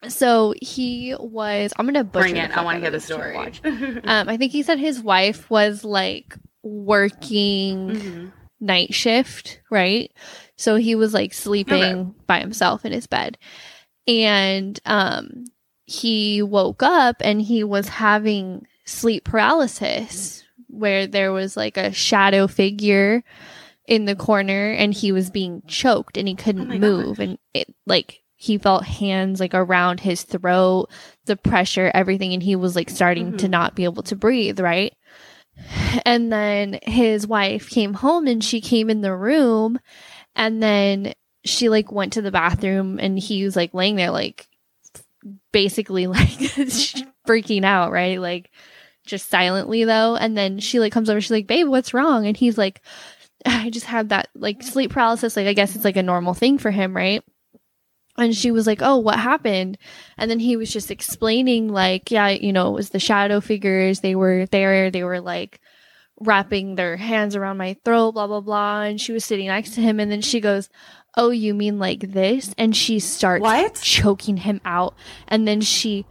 So 0.08 0.54
he 0.62 1.16
was, 1.20 1.74
I'm 1.78 1.86
butcher 1.86 2.04
Bring 2.04 2.36
it. 2.38 2.58
I 2.58 2.64
want 2.64 2.78
to 2.78 2.82
hear 2.82 2.90
the 2.92 3.00
story. 3.00 3.36
watch. 3.36 3.62
Um, 3.66 4.30
I 4.30 4.38
think 4.38 4.52
he 4.52 4.64
said 4.64 4.80
his 4.80 5.02
wife 5.02 5.50
was 5.50 5.84
like 5.84 6.38
working 6.64 7.78
Mhm. 7.90 8.32
night 8.60 8.94
shift, 8.94 9.62
right? 9.70 10.12
So 10.58 10.76
he 10.76 10.96
was 10.96 11.14
like 11.14 11.34
sleeping 11.34 11.84
Okay. 11.84 12.10
by 12.28 12.40
himself 12.40 12.84
in 12.86 12.92
his 12.92 13.08
bed. 13.08 13.38
And 14.08 14.80
um 14.86 15.46
he 15.86 16.42
woke 16.42 16.82
up 16.84 17.18
and 17.22 17.42
he 17.42 17.64
was 17.64 17.88
having 17.90 18.66
sleep 18.86 19.24
paralysis 19.26 20.44
where 20.72 21.08
there 21.08 21.32
was 21.32 21.56
like 21.58 21.78
a 21.78 21.92
shadow 21.92 22.48
figure 22.48 23.24
in 23.88 24.06
the 24.06 24.16
corner 24.16 24.72
and 24.72 24.94
he 24.94 25.12
was 25.12 25.30
being 25.30 25.62
choked 25.68 26.18
and 26.18 26.28
he 26.28 26.36
couldn't 26.36 26.72
Oh 26.72 26.78
move 26.78 27.20
and 27.20 27.38
it 27.54 27.68
like 27.86 28.20
he 28.36 28.58
felt 28.58 28.84
hands 28.86 29.40
like 29.40 29.54
around 29.54 30.00
his 30.00 30.24
throat, 30.24 30.88
the 31.26 31.36
pressure, 31.36 31.92
everything 31.94 32.34
and 32.34 32.42
he 32.42 32.56
was 32.56 32.76
like 32.76 32.90
starting 32.90 33.38
to 33.38 33.48
Mhm. 33.48 33.52
not 33.52 33.76
be 33.76 33.84
able 33.84 34.04
to 34.04 34.16
breathe, 34.16 34.60
right? 34.60 34.94
And 36.06 36.32
then 36.32 36.80
his 36.84 37.28
wife 37.28 37.70
came 37.70 37.94
home 37.96 38.26
and 38.28 38.44
she 38.44 38.62
came 38.62 38.90
in 38.90 39.02
the 39.02 39.16
room 39.16 39.80
and 40.36 40.62
then 40.64 41.14
she 41.44 41.70
like 41.70 41.92
went 41.92 42.14
to 42.14 42.22
the 42.22 42.32
bathroom 42.32 43.00
and 43.00 43.20
he 43.20 43.44
was 43.44 43.56
like 43.56 43.74
laying 43.74 43.96
there 43.96 44.12
like 44.12 44.48
basically 45.52 46.08
like 46.08 46.30
freaking 47.28 47.64
out, 47.64 47.92
right? 47.92 48.20
Like 48.20 48.50
just 49.06 49.30
silently 49.30 49.84
though. 49.84 50.16
And 50.16 50.38
then 50.38 50.60
she 50.60 50.80
like 50.80 50.92
comes 50.92 51.10
over, 51.10 51.22
she's 51.22 51.32
like, 51.32 51.48
Babe, 51.48 51.68
what's 51.68 51.94
wrong? 51.94 52.26
And 52.28 52.36
he's 52.38 52.58
like, 52.58 52.82
I 53.46 53.70
just 53.70 53.86
had 53.86 54.10
that 54.10 54.30
like 54.36 54.64
sleep 54.64 54.92
paralysis. 54.92 55.36
Like 55.36 55.48
I 55.48 55.54
guess 55.54 55.76
it's 55.76 55.86
like 55.86 55.98
a 55.98 56.04
normal 56.04 56.34
thing 56.34 56.58
for 56.58 56.72
him, 56.72 56.96
right? 56.96 57.24
And 58.18 58.36
she 58.36 58.52
was 58.52 58.68
like, 58.68 58.82
Oh, 58.82 58.98
what 58.98 59.20
happened? 59.20 59.78
And 60.18 60.30
then 60.30 60.40
he 60.40 60.58
was 60.58 60.72
just 60.72 60.92
explaining, 60.92 61.70
like, 61.70 62.12
yeah, 62.12 62.30
you 62.30 62.54
know, 62.54 62.70
it 62.70 62.76
was 62.76 62.90
the 62.90 63.00
shadow 63.00 63.40
figures. 63.42 64.02
They 64.02 64.16
were 64.16 64.46
there. 64.48 64.92
They 64.92 65.04
were 65.04 65.22
like 65.22 65.60
wrapping 66.20 66.76
their 66.76 66.98
hands 66.98 67.36
around 67.36 67.58
my 67.58 67.76
throat, 67.84 68.12
blah, 68.12 68.28
blah, 68.28 68.42
blah. 68.42 68.82
And 68.84 69.02
she 69.02 69.12
was 69.12 69.26
sitting 69.26 69.48
next 69.48 69.72
to 69.76 69.82
him. 69.82 70.00
And 70.00 70.12
then 70.12 70.22
she 70.22 70.40
goes, 70.40 70.70
Oh, 71.16 71.30
you 71.30 71.54
mean 71.54 71.80
like 71.80 72.12
this? 72.12 72.54
And 72.58 72.76
she 72.76 73.00
starts 73.00 73.42
What? 73.42 73.76
choking 73.76 74.38
him 74.38 74.62
out. 74.64 74.94
And 75.28 75.48
then 75.48 75.62
she 75.62 76.06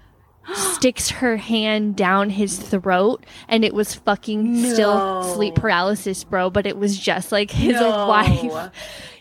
sticks 0.54 1.10
her 1.10 1.36
hand 1.36 1.96
down 1.96 2.30
his 2.30 2.58
throat. 2.58 3.24
And 3.48 3.64
it 3.64 3.74
was 3.74 3.94
fucking 3.94 4.64
still 4.72 5.22
sleep 5.34 5.54
paralysis, 5.54 6.24
bro. 6.24 6.50
But 6.50 6.66
it 6.66 6.76
was 6.76 6.98
just 6.98 7.32
like 7.32 7.50
his 7.50 7.74
No. 7.74 8.06
wife 8.06 8.70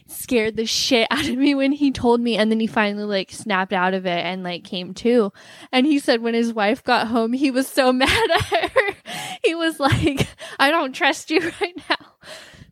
scared 0.08 0.56
the 0.56 0.66
shit 0.66 1.08
out 1.12 1.28
of 1.28 1.38
me 1.38 1.54
when 1.54 1.72
he 1.72 1.92
told 1.92 2.20
me 2.20 2.36
and 2.36 2.52
then 2.52 2.60
he 2.60 2.66
finally 2.66 3.04
like 3.04 3.32
snapped 3.32 3.72
out 3.72 3.94
of 3.94 4.08
it 4.08 4.26
and 4.26 4.44
like 4.44 4.64
came 4.64 4.92
to 4.92 5.32
and 5.72 5.86
he 5.86 6.00
said 6.00 6.20
when 6.22 6.34
his 6.34 6.52
wife 6.52 6.84
got 6.84 7.08
home 7.08 7.32
he 7.32 7.52
was 7.52 7.68
so 7.68 7.94
mad 7.94 8.32
at 8.32 8.42
her 8.42 8.96
he 9.44 9.54
was 9.54 9.80
like 9.80 10.28
i 10.60 10.72
don't 10.72 10.94
trust 10.94 11.30
you 11.30 11.40
right 11.62 11.76
now 11.90 11.99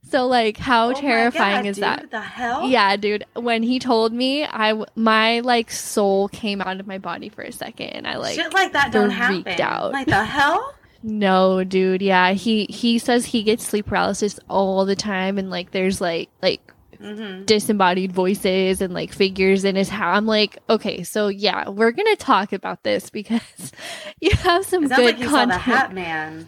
so 0.09 0.27
like 0.27 0.57
how 0.57 0.89
Oh 0.89 0.93
terrifying 0.93 1.63
God, 1.63 1.65
is 1.69 1.75
dude, 1.77 1.83
that 1.83 2.11
The 2.11 2.21
hell? 2.21 2.67
yeah 2.67 2.95
dude 2.97 3.25
when 3.35 3.63
he 3.63 3.79
told 3.79 4.13
me 4.13 4.43
I 4.45 4.73
my 4.95 5.39
like 5.41 5.71
soul 5.71 6.27
came 6.29 6.61
out 6.61 6.79
of 6.79 6.87
my 6.87 6.97
body 6.97 7.29
for 7.29 7.41
a 7.43 7.51
second 7.51 7.87
and 7.89 8.07
i 8.07 8.17
like 8.17 8.35
Shit 8.35 8.53
like 8.53 8.73
that 8.73 8.91
don't 8.91 9.09
happen. 9.09 9.59
out. 9.61 9.91
Like 9.91 10.07
the 10.07 10.23
hell? 10.23 10.73
no, 11.03 11.63
dude. 11.63 12.01
Yeah, 12.01 12.31
he 12.33 12.65
he 12.69 12.97
says 12.99 13.25
he 13.25 13.43
gets 13.43 13.63
sleep 13.65 13.85
paralysis 13.85 14.39
all 14.49 14.83
the 14.85 14.95
time, 14.95 15.37
and 15.37 15.49
like 15.49 15.71
there's 15.71 16.01
like 16.01 16.29
like 16.41 16.61
Mm-hmm. 16.99 17.45
disembodied 17.45 18.11
voices 18.11 18.81
and 18.81 18.91
like 18.91 19.13
figures 19.13 19.63
in 19.63 19.75
his 19.75 19.87
house. 19.87 20.17
I'm 20.17 20.25
like, 20.25 20.57
okay, 20.67 21.03
so 21.03 21.27
yeah, 21.27 21.69
we're 21.69 21.91
gonna 21.91 22.15
talk 22.15 22.53
about 22.53 22.81
this 22.81 23.11
because 23.11 23.71
you 24.19 24.31
have 24.31 24.65
some 24.65 24.87
good 24.87 24.97
like 25.05 25.19
you 25.19 25.25
saw 25.25 25.45
the 25.45 25.51
content. 25.53 25.61
Hat 25.61 25.93
Man. 25.93 26.47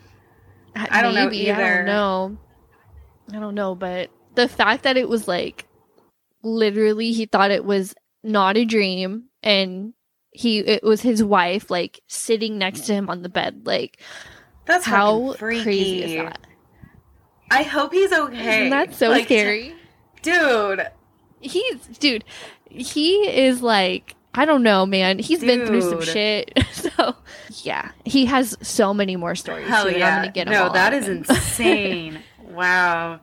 I 0.76 1.04
don't 1.04 1.14
know 1.14 1.26
maybe, 1.26 1.52
I 1.52 1.58
don't 1.78 1.86
know. 1.86 2.38
I 3.34 3.40
don't 3.40 3.56
know, 3.56 3.76
but 3.76 4.10
the 4.36 4.48
fact 4.48 4.84
that 4.84 4.98
it 4.98 5.08
was 5.10 5.28
like 5.28 5.66
literally 6.44 7.12
he 7.12 7.26
thought 7.26 7.52
it 7.52 7.66
was 7.66 7.94
not 8.24 8.58
a 8.58 8.66
dream 8.66 9.26
and 9.44 9.94
he 10.32 10.60
it 10.60 10.84
was 10.84 11.02
his 11.02 11.24
wife 11.24 11.70
like 11.70 12.00
sitting 12.08 12.58
next 12.58 12.82
to 12.82 12.94
him 12.94 13.10
on 13.10 13.22
the 13.24 13.30
bed 13.30 13.62
like 13.66 14.00
That's 14.66 14.86
how 14.86 15.34
freaky. 15.34 15.64
crazy 15.64 16.04
is 16.04 16.16
that 16.24 16.40
I 17.52 17.64
hope 17.64 17.92
he's 17.94 18.12
okay. 18.14 18.58
isn't 18.60 18.70
that 18.70 18.94
so 18.96 19.10
Like, 19.10 19.26
scary 19.26 19.74
dude. 20.22 20.88
he's 21.42 21.76
dude 22.00 22.24
he 22.70 23.28
is 23.28 23.62
like 23.62 24.16
i 24.36 24.46
don't 24.46 24.64
know 24.64 24.86
man 24.86 25.18
He's 25.20 25.40
been 25.42 25.66
through 25.66 25.82
some 25.82 26.02
shit 26.04 26.52
so 26.72 27.16
yeah 27.64 27.92
he 28.06 28.26
has 28.28 28.56
so 28.62 28.94
many 28.94 29.16
more 29.16 29.36
stories 29.36 29.68
Hell 29.68 29.90
yeah! 29.92 30.08
i'm 30.10 30.22
gonna 30.22 30.32
get 30.32 30.48
no, 30.48 30.72
that 30.72 30.94
is 30.94 31.08
insane. 31.10 32.20
wow. 32.50 33.20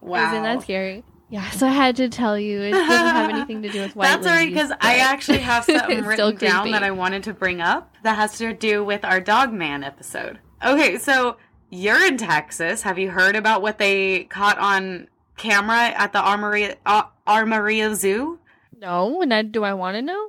Wow. 0.00 0.30
isn't 0.30 0.42
that 0.42 0.62
scary 0.62 1.04
yeah 1.28 1.50
so 1.50 1.66
i 1.66 1.70
had 1.70 1.96
to 1.96 2.08
tell 2.08 2.38
you 2.38 2.60
it 2.62 2.70
doesn't 2.72 2.88
have 2.88 3.30
anything 3.30 3.62
to 3.62 3.68
do 3.68 3.80
with 3.80 3.96
white 3.96 4.06
That's 4.06 4.26
alright 4.26 4.48
because 4.48 4.70
I 4.80 4.98
actually 4.98 5.38
have 5.38 5.64
something 5.66 6.04
written 6.04 6.36
down 6.36 6.70
that 6.70 6.82
I 6.84 6.90
wanted 6.92 7.22
to 7.24 7.34
bring 7.34 7.60
up 7.60 7.96
that 8.04 8.16
has 8.16 8.38
to 8.38 8.52
do 8.52 8.84
with 8.84 9.04
our 9.04 9.20
Dog 9.20 9.52
Man 9.52 9.82
episode. 9.82 10.38
Okay, 10.64 10.98
so 10.98 11.36
you're 11.70 12.06
in 12.06 12.16
Texas. 12.16 12.82
Have 12.82 12.98
you 12.98 13.10
heard 13.10 13.34
about 13.34 13.60
what 13.62 13.78
they 13.78 14.24
caught 14.24 14.58
on 14.58 15.08
camera 15.36 15.88
at 15.88 16.12
the 16.12 16.20
Armory 16.20 16.74
uh, 16.86 17.04
Amarillo 17.26 17.94
Zoo? 17.94 18.38
no 18.78 19.22
and 19.22 19.32
I, 19.32 19.42
do 19.42 19.64
i 19.64 19.72
want 19.74 19.96
to 19.96 20.02
know 20.02 20.28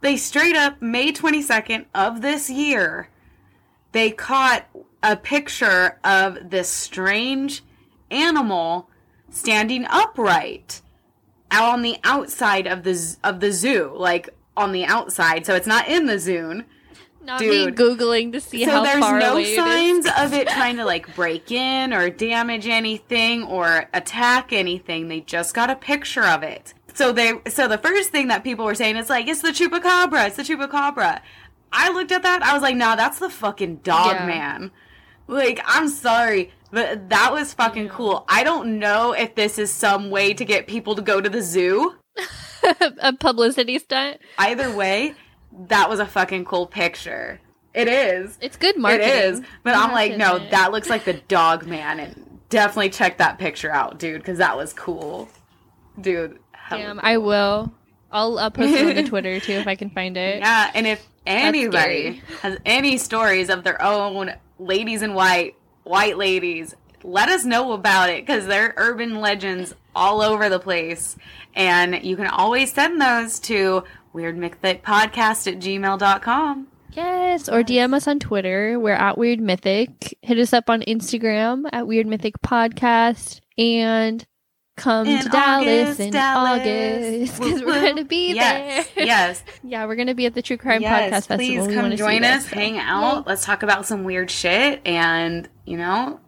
They 0.00 0.16
straight 0.16 0.56
up 0.56 0.82
May 0.82 1.12
22nd 1.12 1.86
of 1.94 2.20
this 2.20 2.50
year, 2.50 3.08
they 3.92 4.10
caught 4.10 4.66
a 5.06 5.16
picture 5.16 5.98
of 6.04 6.50
this 6.50 6.68
strange 6.68 7.62
animal 8.10 8.90
standing 9.30 9.84
upright 9.88 10.82
out 11.50 11.72
on 11.74 11.82
the 11.82 11.96
outside 12.04 12.66
of 12.66 12.82
the 12.82 13.16
of 13.22 13.40
the 13.40 13.52
zoo, 13.52 13.92
like 13.94 14.28
on 14.56 14.72
the 14.72 14.84
outside. 14.84 15.46
So 15.46 15.54
it's 15.54 15.66
not 15.66 15.88
in 15.88 16.06
the 16.06 16.18
zoo. 16.18 16.64
not 17.22 17.38
Dude. 17.38 17.66
me 17.66 17.72
googling 17.72 18.32
to 18.32 18.40
see 18.40 18.64
so 18.64 18.70
how 18.70 18.82
there's 18.84 19.00
far 19.00 19.18
no 19.18 19.32
away 19.34 19.42
it 19.44 19.48
is. 19.50 19.56
signs 19.56 20.06
of 20.18 20.32
it 20.32 20.48
trying 20.48 20.76
to 20.76 20.84
like 20.84 21.14
break 21.14 21.50
in 21.52 21.92
or 21.92 22.10
damage 22.10 22.66
anything 22.66 23.44
or 23.44 23.88
attack 23.94 24.52
anything. 24.52 25.08
They 25.08 25.20
just 25.20 25.54
got 25.54 25.70
a 25.70 25.76
picture 25.76 26.24
of 26.24 26.42
it. 26.42 26.74
So 26.94 27.12
they 27.12 27.34
so 27.48 27.68
the 27.68 27.78
first 27.78 28.10
thing 28.10 28.28
that 28.28 28.42
people 28.42 28.64
were 28.64 28.74
saying 28.74 28.96
is 28.96 29.08
like 29.10 29.28
it's 29.28 29.42
the 29.42 29.50
chupacabra, 29.50 30.26
it's 30.28 30.36
the 30.36 30.42
chupacabra. 30.42 31.20
I 31.72 31.92
looked 31.92 32.12
at 32.12 32.22
that, 32.22 32.42
I 32.42 32.54
was 32.54 32.62
like, 32.62 32.76
nah, 32.76 32.96
that's 32.96 33.18
the 33.18 33.28
fucking 33.28 33.76
dog 33.76 34.14
Yeah. 34.14 34.26
man. 34.26 34.70
Like, 35.28 35.60
I'm 35.66 35.88
sorry, 35.88 36.52
but 36.70 37.08
that 37.08 37.32
was 37.32 37.52
fucking 37.54 37.88
cool. 37.88 38.24
I 38.28 38.44
don't 38.44 38.78
know 38.78 39.12
if 39.12 39.34
this 39.34 39.58
is 39.58 39.72
some 39.72 40.10
way 40.10 40.34
to 40.34 40.44
get 40.44 40.66
people 40.66 40.94
to 40.94 41.02
go 41.02 41.20
to 41.20 41.28
the 41.28 41.42
zoo. 41.42 41.94
a 43.00 43.12
publicity 43.12 43.78
stunt 43.78 44.18
Either 44.38 44.74
way, 44.74 45.14
that 45.68 45.88
was 45.88 46.00
a 46.00 46.06
fucking 46.06 46.44
cool 46.44 46.66
picture. 46.66 47.40
It 47.74 47.88
is. 47.88 48.38
it's 48.40 48.56
good 48.56 48.78
marketing 48.78 49.08
It 49.08 49.14
is, 49.16 49.42
but 49.62 49.76
I'm 49.76 49.92
like, 49.92 50.16
no, 50.16 50.36
admit. 50.36 50.50
that 50.52 50.72
looks 50.72 50.88
like 50.88 51.04
the 51.04 51.12
dog 51.14 51.66
man, 51.66 52.00
and 52.00 52.40
definitely 52.48 52.88
check 52.90 53.18
that 53.18 53.38
picture 53.38 53.70
out, 53.70 53.98
dude, 53.98 54.20
because 54.22 54.38
that 54.38 54.56
was 54.56 54.72
cool, 54.72 55.28
dude. 56.00 56.38
damn 56.70 56.96
cool. 56.96 57.06
i 57.06 57.16
will 57.18 57.72
i'll 58.10 58.38
uh, 58.38 58.48
post 58.50 58.72
it 58.74 58.86
on 58.88 58.94
the 58.94 59.02
twitter 59.08 59.38
too 59.40 59.52
if 59.52 59.66
i 59.66 59.74
can 59.74 59.90
find 59.90 60.16
it 60.16 60.38
Yeah, 60.38 60.70
and 60.74 60.86
if 60.86 61.06
anybody 61.26 62.22
has 62.42 62.58
any 62.64 62.98
stories 62.98 63.50
of 63.50 63.64
their 63.64 63.80
own 63.82 64.32
ladies 64.58 65.02
in 65.02 65.14
white, 65.14 65.56
white 65.84 66.16
ladies, 66.16 66.74
let 67.02 67.28
us 67.28 67.44
know 67.44 67.72
about 67.72 68.10
it 68.10 68.26
because 68.26 68.46
they're 68.46 68.74
urban 68.76 69.20
legends 69.20 69.74
all 69.94 70.20
over 70.22 70.48
the 70.48 70.58
place. 70.58 71.16
And 71.54 72.04
you 72.04 72.16
can 72.16 72.26
always 72.26 72.72
send 72.72 73.00
those 73.00 73.38
to 73.40 73.84
weirdmythicpodcast 74.14 75.52
at 75.52 75.58
gmail.com. 75.58 76.68
Yes, 76.92 77.48
or 77.48 77.62
DM 77.62 77.94
us 77.94 78.08
on 78.08 78.18
Twitter. 78.18 78.80
We're 78.80 78.94
at 78.94 79.18
Weird 79.18 79.40
Mythic. 79.40 80.16
Hit 80.22 80.38
us 80.38 80.54
up 80.54 80.70
on 80.70 80.80
Instagram 80.82 81.64
at 81.70 81.86
Weird 81.86 82.06
Mythic 82.06 82.40
Podcast. 82.40 83.40
And 83.58 84.26
come 84.76 85.06
In 85.06 85.22
to 85.22 85.28
Dallas 85.28 85.66
August, 85.66 86.00
in 86.00 86.10
Dallas. 86.12 86.60
August 86.60 87.40
because 87.40 87.62
we're 87.62 87.80
going 87.80 87.96
to 87.96 88.04
be 88.04 88.34
yes, 88.34 88.88
there. 88.94 89.04
yes, 89.04 89.42
yeah, 89.64 89.86
we're 89.86 89.96
going 89.96 90.08
to 90.08 90.14
be 90.14 90.26
at 90.26 90.34
the 90.34 90.42
True 90.42 90.56
Crime 90.56 90.82
yes. 90.82 91.10
Podcast 91.10 91.26
Festival. 91.26 91.66
Please 91.66 91.74
come 91.74 91.96
join 91.96 92.24
us, 92.24 92.48
so- 92.48 92.56
hang 92.56 92.78
out. 92.78 93.16
Yay. 93.18 93.22
Let's 93.26 93.44
talk 93.44 93.62
about 93.62 93.86
some 93.86 94.04
weird 94.04 94.30
shit. 94.30 94.80
And 94.86 95.48
you 95.64 95.76
know, 95.76 96.20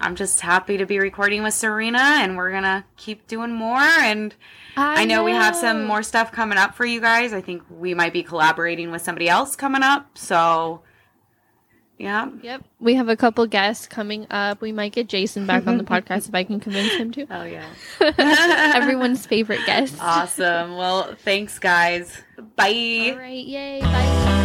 I'm 0.00 0.16
just 0.16 0.40
happy 0.40 0.78
to 0.78 0.86
be 0.86 0.98
recording 0.98 1.42
with 1.42 1.54
Serena, 1.54 1.98
and 1.98 2.36
we're 2.36 2.50
gonna 2.50 2.86
keep 2.96 3.26
doing 3.26 3.52
more. 3.52 3.78
And 3.78 4.34
I, 4.76 5.04
know, 5.04 5.24
we 5.24 5.32
have 5.32 5.54
some 5.54 5.84
more 5.84 6.02
stuff 6.02 6.32
coming 6.32 6.56
up 6.56 6.74
for 6.74 6.86
you 6.86 7.00
guys. 7.00 7.32
I 7.34 7.42
think 7.42 7.62
we 7.68 7.92
might 7.92 8.12
be 8.12 8.22
collaborating 8.22 8.90
with 8.90 9.02
somebody 9.02 9.28
else 9.28 9.56
coming 9.56 9.82
up. 9.82 10.16
So, 10.16 10.82
yeah. 12.00 12.30
Yep, 12.42 12.64
we 12.80 12.94
have 12.94 13.08
a 13.08 13.16
couple 13.16 13.46
guests 13.46 13.86
coming 13.86 14.26
up. 14.30 14.60
We 14.60 14.72
might 14.72 14.92
get 14.92 15.06
Jason 15.06 15.46
back 15.46 15.66
on 15.66 15.76
the 15.76 15.84
podcast 15.92 16.28
if 16.28 16.34
I 16.34 16.44
can 16.44 16.58
convince 16.58 16.94
him 16.94 17.12
to. 17.12 17.26
Oh 17.30 17.44
yeah. 17.44 17.68
Everyone's 18.74 19.26
favorite 19.26 19.64
guest. 19.66 19.96
Awesome. 20.00 20.76
Well, 20.76 21.14
thanks, 21.16 21.58
guys. 21.58 22.22
Bye. 22.56 23.10
All 23.12 23.18
right, 23.18 23.44
yay! 23.44 23.80
Bye. 23.82 24.39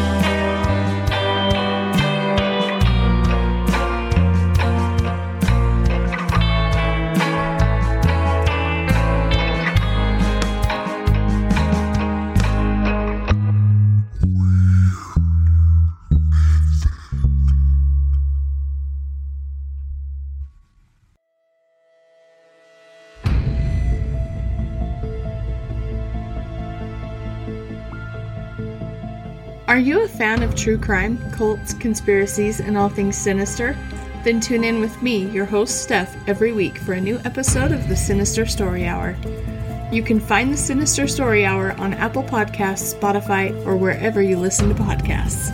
Are 29.75 29.87
you 29.87 30.03
a 30.03 30.07
fan 30.07 30.41
of 30.41 30.55
true 30.55 30.77
crime, 30.77 31.17
cults, 31.31 31.73
conspiracies, 31.73 32.61
and 32.61 32.77
all 32.77 32.87
things 32.87 33.17
sinister? 33.17 33.77
Then 34.23 34.39
tune 34.39 34.63
in 34.63 34.79
with 34.79 35.01
me, 35.01 35.29
your 35.31 35.43
host 35.43 35.83
Steph, 35.83 36.15
every 36.29 36.53
week 36.53 36.77
for 36.77 36.93
a 36.93 37.01
new 37.01 37.19
episode 37.25 37.73
of 37.73 37.89
the 37.89 37.95
Sinister 37.97 38.45
Story 38.45 38.87
Hour. 38.87 39.17
You 39.91 40.01
can 40.01 40.21
find 40.21 40.53
the 40.53 40.55
Sinister 40.55 41.09
Story 41.09 41.45
Hour 41.45 41.73
on 41.73 41.93
Apple 41.93 42.23
Podcasts, 42.23 42.97
Spotify, 42.97 43.53
or 43.65 43.75
wherever 43.75 44.21
you 44.21 44.39
listen 44.39 44.69
to 44.69 44.75
podcasts. 44.75 45.51